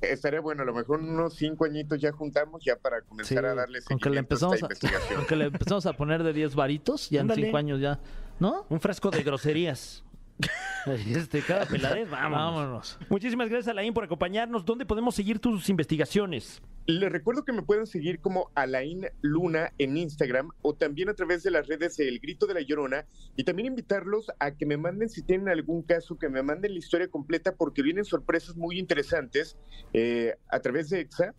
Estaría 0.00 0.40
bueno, 0.40 0.62
a 0.62 0.64
lo 0.64 0.74
mejor 0.74 1.00
unos 1.00 1.34
cinco 1.34 1.64
añitos 1.66 2.00
ya 2.00 2.10
juntamos 2.12 2.64
ya 2.64 2.76
para 2.76 3.02
comenzar 3.02 3.44
a 3.44 3.54
darle 3.54 3.82
con 3.82 3.98
que 3.98 4.08
le 4.08 4.16
seguimiento 4.16 4.18
a 4.18 4.20
empezamos 4.20 4.54
esta 4.54 4.66
a, 4.66 4.68
investigación. 4.68 5.16
con 5.16 5.26
que 5.26 5.36
le 5.36 5.44
empezamos 5.46 5.86
a 5.86 5.92
poner 5.92 6.22
de 6.22 6.32
10 6.32 6.54
varitos, 6.54 7.10
ya 7.10 7.20
Ándale. 7.20 7.42
en 7.42 7.46
5 7.48 7.56
años 7.58 7.80
ya, 7.80 8.00
¿no? 8.38 8.66
Un 8.70 8.80
frasco 8.80 9.10
de 9.10 9.22
groserías. 9.24 10.02
Este, 10.86 11.42
cada 11.42 11.66
peladez, 11.66 12.08
vámonos. 12.08 12.54
Vámonos. 12.54 12.98
Muchísimas 13.10 13.50
gracias, 13.50 13.68
Alain, 13.68 13.92
por 13.92 14.04
acompañarnos. 14.04 14.64
¿Dónde 14.64 14.86
podemos 14.86 15.14
seguir 15.14 15.38
tus 15.38 15.68
investigaciones? 15.68 16.62
Les 16.86 17.12
recuerdo 17.12 17.44
que 17.44 17.52
me 17.52 17.62
pueden 17.62 17.86
seguir 17.86 18.20
como 18.20 18.50
Alain 18.54 19.06
Luna 19.20 19.72
en 19.78 19.96
Instagram 19.96 20.48
o 20.62 20.74
también 20.74 21.08
a 21.08 21.14
través 21.14 21.42
de 21.42 21.50
las 21.50 21.68
redes 21.68 21.96
de 21.98 22.08
El 22.08 22.18
Grito 22.18 22.46
de 22.46 22.54
la 22.54 22.62
Llorona 22.62 23.06
y 23.36 23.44
también 23.44 23.66
invitarlos 23.66 24.32
a 24.38 24.52
que 24.52 24.66
me 24.66 24.76
manden 24.76 25.08
si 25.08 25.22
tienen 25.22 25.48
algún 25.48 25.82
caso, 25.82 26.18
que 26.18 26.28
me 26.28 26.42
manden 26.42 26.72
la 26.72 26.78
historia 26.78 27.08
completa 27.08 27.54
porque 27.54 27.82
vienen 27.82 28.04
sorpresas 28.04 28.56
muy 28.56 28.78
interesantes 28.78 29.56
eh, 29.92 30.34
a 30.48 30.60
través 30.60 30.88
de 30.88 31.00
EXA 31.00 31.34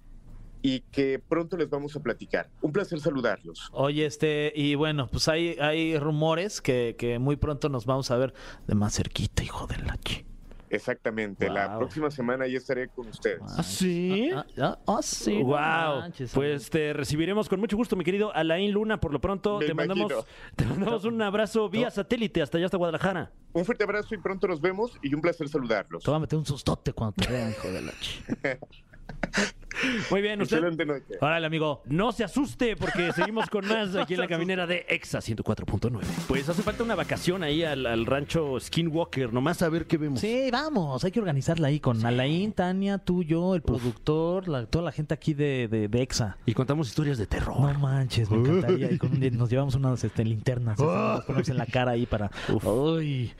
y 0.61 0.81
que 0.81 1.19
pronto 1.19 1.57
les 1.57 1.69
vamos 1.69 1.95
a 1.95 1.99
platicar. 1.99 2.49
Un 2.61 2.71
placer 2.71 2.99
saludarlos. 2.99 3.69
Oye, 3.71 4.05
este, 4.05 4.51
y 4.55 4.75
bueno, 4.75 5.07
pues 5.07 5.27
hay, 5.27 5.57
hay 5.59 5.97
rumores 5.97 6.61
que, 6.61 6.95
que 6.97 7.19
muy 7.19 7.35
pronto 7.35 7.69
nos 7.69 7.85
vamos 7.85 8.11
a 8.11 8.17
ver 8.17 8.33
de 8.67 8.75
más 8.75 8.95
cerquita, 8.95 9.43
hijo 9.43 9.67
de 9.67 9.77
la 9.79 9.97
chi. 9.97 10.25
Exactamente, 10.71 11.49
la 11.49 11.77
próxima 11.77 12.09
semana 12.09 12.47
ya 12.47 12.57
estaré 12.57 12.87
con 12.87 13.05
ustedes. 13.09 13.41
¿Ah, 13.57 13.61
sí? 13.61 14.31
Ah, 14.33 14.45
ah, 14.57 14.79
ah, 14.87 14.99
sí. 15.01 15.43
wow. 15.43 15.99
manches, 15.99 16.31
Pues 16.33 16.69
te 16.69 16.93
recibiremos 16.93 17.49
con 17.49 17.59
mucho 17.59 17.75
gusto, 17.75 17.97
mi 17.97 18.05
querido 18.05 18.33
Alain 18.33 18.71
Luna. 18.71 18.97
Por 18.97 19.11
lo 19.11 19.19
pronto, 19.19 19.59
Me 19.59 19.65
te 19.65 19.73
mandamos, 19.73 20.25
te 20.55 20.65
mandamos 20.65 21.03
un 21.03 21.21
abrazo 21.21 21.69
vía 21.69 21.91
satélite 21.91 22.41
hasta 22.41 22.57
allá, 22.57 22.67
hasta 22.67 22.77
Guadalajara. 22.77 23.33
Un 23.51 23.65
fuerte 23.65 23.83
abrazo 23.83 24.15
y 24.15 24.19
pronto 24.19 24.47
nos 24.47 24.61
vemos 24.61 24.97
y 25.01 25.13
un 25.13 25.19
placer 25.19 25.49
saludarlos. 25.49 26.03
Te 26.03 26.09
voy 26.09 26.17
a 26.17 26.21
meter 26.21 26.39
un 26.39 26.45
sustote 26.45 26.93
cuando 26.93 27.15
te 27.17 27.29
vean, 27.29 27.51
hijo 27.51 27.67
de 27.67 27.81
la 27.81 27.91
chi. 27.99 28.23
Muy 30.09 30.21
bien, 30.21 30.41
usted. 30.41 30.57
Excelente 30.57 30.85
noche. 30.85 31.17
Órale, 31.21 31.47
amigo. 31.47 31.81
No 31.85 32.11
se 32.11 32.23
asuste 32.23 32.75
porque 32.75 33.11
seguimos 33.13 33.49
con 33.49 33.67
más 33.67 33.95
aquí 33.95 34.13
en 34.15 34.19
la 34.21 34.27
caminera 34.27 34.67
de 34.67 34.85
Exa 34.89 35.19
104.9. 35.19 36.01
Pues 36.27 36.47
hace 36.49 36.61
falta 36.61 36.83
una 36.83 36.95
vacación 36.95 37.43
ahí 37.43 37.63
al, 37.63 37.85
al 37.85 38.05
rancho 38.05 38.59
Skinwalker, 38.59 39.33
nomás 39.33 39.61
a 39.61 39.69
ver 39.69 39.87
qué 39.87 39.97
vemos. 39.97 40.19
Sí, 40.19 40.49
vamos, 40.51 41.03
hay 41.03 41.11
que 41.11 41.19
organizarla 41.19 41.67
ahí 41.69 41.79
con 41.79 42.05
Alain, 42.05 42.51
Tania, 42.53 42.97
tú, 42.97 43.23
yo, 43.23 43.55
el 43.55 43.61
productor, 43.61 44.47
la- 44.47 44.65
toda 44.65 44.85
la 44.85 44.91
gente 44.91 45.13
aquí 45.13 45.33
de, 45.33 45.67
de, 45.67 45.87
de 45.87 46.01
EXA. 46.01 46.37
Y 46.45 46.53
contamos 46.53 46.87
historias 46.87 47.17
de 47.17 47.27
terror. 47.27 47.59
No 47.59 47.79
manches, 47.79 48.29
me 48.29 48.37
encantaría. 48.37 48.91
Y 48.91 48.97
con 48.97 49.11
un- 49.11 49.37
nos 49.37 49.49
llevamos 49.49 49.75
unas 49.75 50.03
este, 50.03 50.23
linternas, 50.25 50.79
así, 50.79 50.83
nos 50.85 51.25
ponemos 51.25 51.49
en 51.49 51.57
la 51.57 51.65
cara 51.65 51.91
ahí 51.91 52.05
para. 52.05 52.29
Uy, 52.63 53.31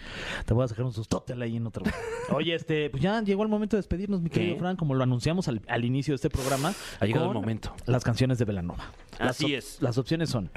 te 0.46 0.54
voy 0.54 0.66
a 0.66 0.68
sacar 0.68 0.86
un 0.86 0.94
sustote 0.94 1.34
ahí 1.34 1.58
en 1.58 1.68
otro. 1.68 1.84
Oye, 2.32 2.56
este, 2.56 2.90
pues 2.90 3.02
ya 3.04 3.22
llegó 3.22 3.44
el 3.44 3.50
momento 3.50 3.76
de 3.76 3.80
despedirnos, 3.80 4.22
mi 4.22 4.30
querido 4.30 4.56
¿Qué? 4.56 4.60
Fran, 4.60 4.76
como 4.76 4.94
lo 4.96 5.04
anunciamos 5.04 5.48
al, 5.48 5.62
al 5.68 5.86
inicio 5.86 6.12
de 6.14 6.16
este 6.16 6.30
programa. 6.32 6.74
Ha 7.00 7.06
llegado 7.06 7.28
el 7.28 7.34
momento. 7.34 7.74
Las 7.86 8.04
canciones 8.04 8.38
de 8.40 8.46
Velanova. 8.46 8.92
Así 9.20 9.46
op- 9.46 9.52
es. 9.52 9.82
Las 9.82 9.98
opciones 9.98 10.30
son 10.30 10.50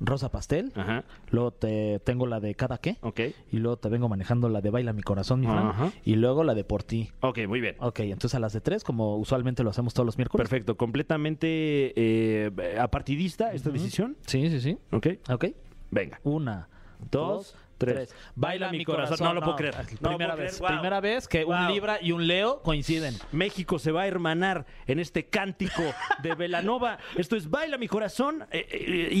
Rosa 0.00 0.30
Pastel, 0.30 0.72
Ajá, 0.74 1.04
luego 1.30 1.52
te 1.52 2.00
tengo 2.00 2.26
la 2.26 2.40
de 2.40 2.54
Cada 2.54 2.78
qué, 2.78 2.96
ok. 3.02 3.20
y 3.52 3.58
luego 3.58 3.76
te 3.76 3.88
vengo 3.88 4.08
manejando 4.08 4.48
la 4.48 4.60
de 4.60 4.70
Baila 4.70 4.92
mi 4.92 5.02
corazón, 5.02 5.40
mi 5.40 5.46
Fran, 5.46 5.68
Ajá. 5.68 5.92
y 6.04 6.16
luego 6.16 6.42
la 6.44 6.54
de 6.54 6.64
Por 6.64 6.82
ti. 6.82 7.10
Ok, 7.20 7.38
muy 7.46 7.60
bien. 7.60 7.76
Ok, 7.78 8.00
entonces 8.00 8.34
a 8.34 8.40
las 8.40 8.52
de 8.52 8.60
tres, 8.60 8.82
como 8.84 9.16
usualmente 9.16 9.62
lo 9.62 9.70
hacemos 9.70 9.94
todos 9.94 10.04
los 10.06 10.18
miércoles. 10.18 10.46
Perfecto, 10.48 10.76
completamente 10.76 11.92
eh, 11.96 12.50
apartidista 12.80 13.52
esta 13.52 13.70
decisión. 13.70 14.16
Sí, 14.26 14.48
sí, 14.50 14.60
sí. 14.60 14.78
Ok, 14.90 15.06
Ok. 15.30 15.46
venga. 15.90 16.20
Una, 16.24 16.68
Dos, 17.10 17.56
tres. 17.86 18.14
Baila 18.34 18.70
mi 18.70 18.84
corazón. 18.84 19.18
No 19.20 19.34
lo 19.34 19.40
puedo 19.42 19.56
creer. 19.56 19.74
No 20.00 20.08
primera 20.10 20.34
puedo 20.34 20.36
vez. 20.44 20.56
creer. 20.56 20.60
Wow. 20.60 20.68
Primera 20.78 21.00
vez 21.00 21.28
que 21.28 21.44
un. 21.44 21.66
Libra 21.72 21.98
y 22.02 22.12
un 22.12 22.26
Leo 22.26 22.60
coinciden. 22.62 23.14
México 23.32 23.78
se 23.78 23.92
va 23.92 24.02
a 24.02 24.06
hermanar 24.06 24.66
en 24.86 24.98
este 24.98 25.26
cántico 25.26 25.82
de 26.22 26.34
Velanova. 26.34 26.98
Esto 27.16 27.36
es 27.36 27.48
Baila 27.48 27.78
mi 27.78 27.88
corazón 27.88 28.44
eh, 28.50 28.66
eh, 28.70 29.08
y, 29.12 29.18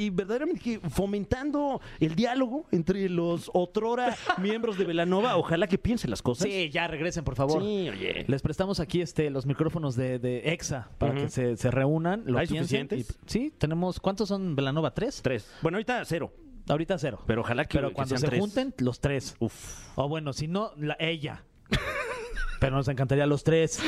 y- 0.00 0.04
y 0.04 0.10
verdaderamente 0.10 0.80
fomentando 0.90 1.80
el 2.00 2.14
diálogo 2.14 2.66
entre 2.72 3.08
los 3.08 3.50
otrora 3.54 4.16
miembros 4.38 4.76
de 4.78 4.84
Velanova. 4.84 5.36
Ojalá 5.36 5.66
que 5.66 5.78
piensen 5.78 6.10
las 6.10 6.22
cosas. 6.22 6.48
Sí, 6.48 6.70
ya 6.70 6.86
regresen, 6.86 7.24
por 7.24 7.36
favor. 7.36 7.62
Sí, 7.62 7.88
oye. 7.88 8.24
Les 8.28 8.42
prestamos 8.42 8.80
aquí 8.80 9.00
este 9.00 9.30
los 9.30 9.46
micrófonos 9.46 9.96
de, 9.96 10.18
de 10.18 10.52
EXA 10.52 10.88
para 10.98 11.14
que 11.14 11.28
se, 11.28 11.56
se 11.56 11.70
reúnan. 11.70 12.24
Lo 12.26 12.38
¿Hay 12.38 12.46
suficientes? 12.46 13.10
y- 13.10 13.14
sí, 13.26 13.52
tenemos. 13.56 14.00
¿Cuántos 14.00 14.28
son 14.28 14.56
Velanova? 14.56 14.92
¿Tres? 14.92 15.20
Tres. 15.22 15.50
Bueno, 15.62 15.76
ahorita 15.76 16.04
cero. 16.04 16.32
Ahorita 16.68 16.98
cero. 16.98 17.20
Pero 17.26 17.42
ojalá 17.42 17.64
que, 17.64 17.78
Pero 17.78 17.88
que 17.88 17.94
cuando 17.94 18.10
sean 18.10 18.20
se 18.20 18.26
tres. 18.28 18.40
junten, 18.40 18.74
los 18.78 19.00
tres. 19.00 19.36
Uf. 19.38 19.88
O 19.96 20.08
bueno, 20.08 20.32
si 20.32 20.48
no, 20.48 20.72
la, 20.76 20.96
ella. 20.98 21.44
Pero 22.60 22.74
nos 22.76 22.88
encantaría 22.88 23.26
los 23.26 23.44
tres. 23.44 23.80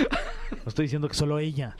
No 0.50 0.68
estoy 0.68 0.84
diciendo 0.84 1.08
que 1.08 1.14
solo 1.14 1.38
ella. 1.38 1.76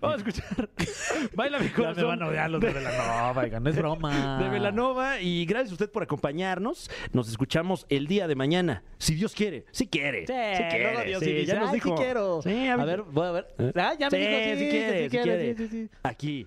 Vamos 0.00 0.16
a 0.22 0.28
escuchar. 0.28 0.68
Baila 1.34 1.58
mi 1.58 1.68
Ya 1.68 1.74
corazón. 1.74 1.96
me 2.02 2.08
van 2.08 2.22
a 2.22 2.28
odiar 2.28 2.50
los 2.50 2.60
de 2.60 2.70
Velanova, 2.72 3.42
oigan, 3.42 3.62
no 3.62 3.70
es 3.70 3.76
broma. 3.76 4.38
de 4.42 4.48
Velanova 4.48 5.20
y 5.20 5.46
gracias 5.46 5.70
a 5.70 5.74
usted 5.74 5.90
por 5.90 6.02
acompañarnos. 6.02 6.90
Nos 7.12 7.28
escuchamos 7.28 7.86
el 7.88 8.06
día 8.06 8.26
de 8.28 8.34
mañana, 8.34 8.82
si 8.98 9.14
Dios 9.14 9.34
quiere. 9.34 9.64
Si 9.70 9.86
quiere. 9.86 10.26
Sí, 10.26 10.32
si 10.56 10.62
quiere. 10.64 10.82
luego 10.92 11.00
Dios 11.06 11.22
Sí, 11.22 11.32
dice, 11.32 11.46
ya 11.46 11.60
nos 11.60 11.68
"Ay, 11.70 11.74
dijo. 11.74 11.94
quiero. 11.94 12.42
Sí, 12.42 12.66
a 12.68 12.76
ver, 12.76 13.02
voy 13.02 13.26
a 13.26 13.30
ver. 13.32 13.46
¿Eh? 13.58 13.72
Ah, 13.76 13.94
ya 13.98 14.10
me 14.10 14.18
dijo, 14.18 14.30
sí, 14.30 14.64
si 14.64 14.70
quiere, 14.70 15.10
sí 15.10 15.18
quiere. 15.18 15.54
sí, 15.56 15.68
sí, 15.68 15.68
sí. 15.68 15.90
Aquí 16.02 16.46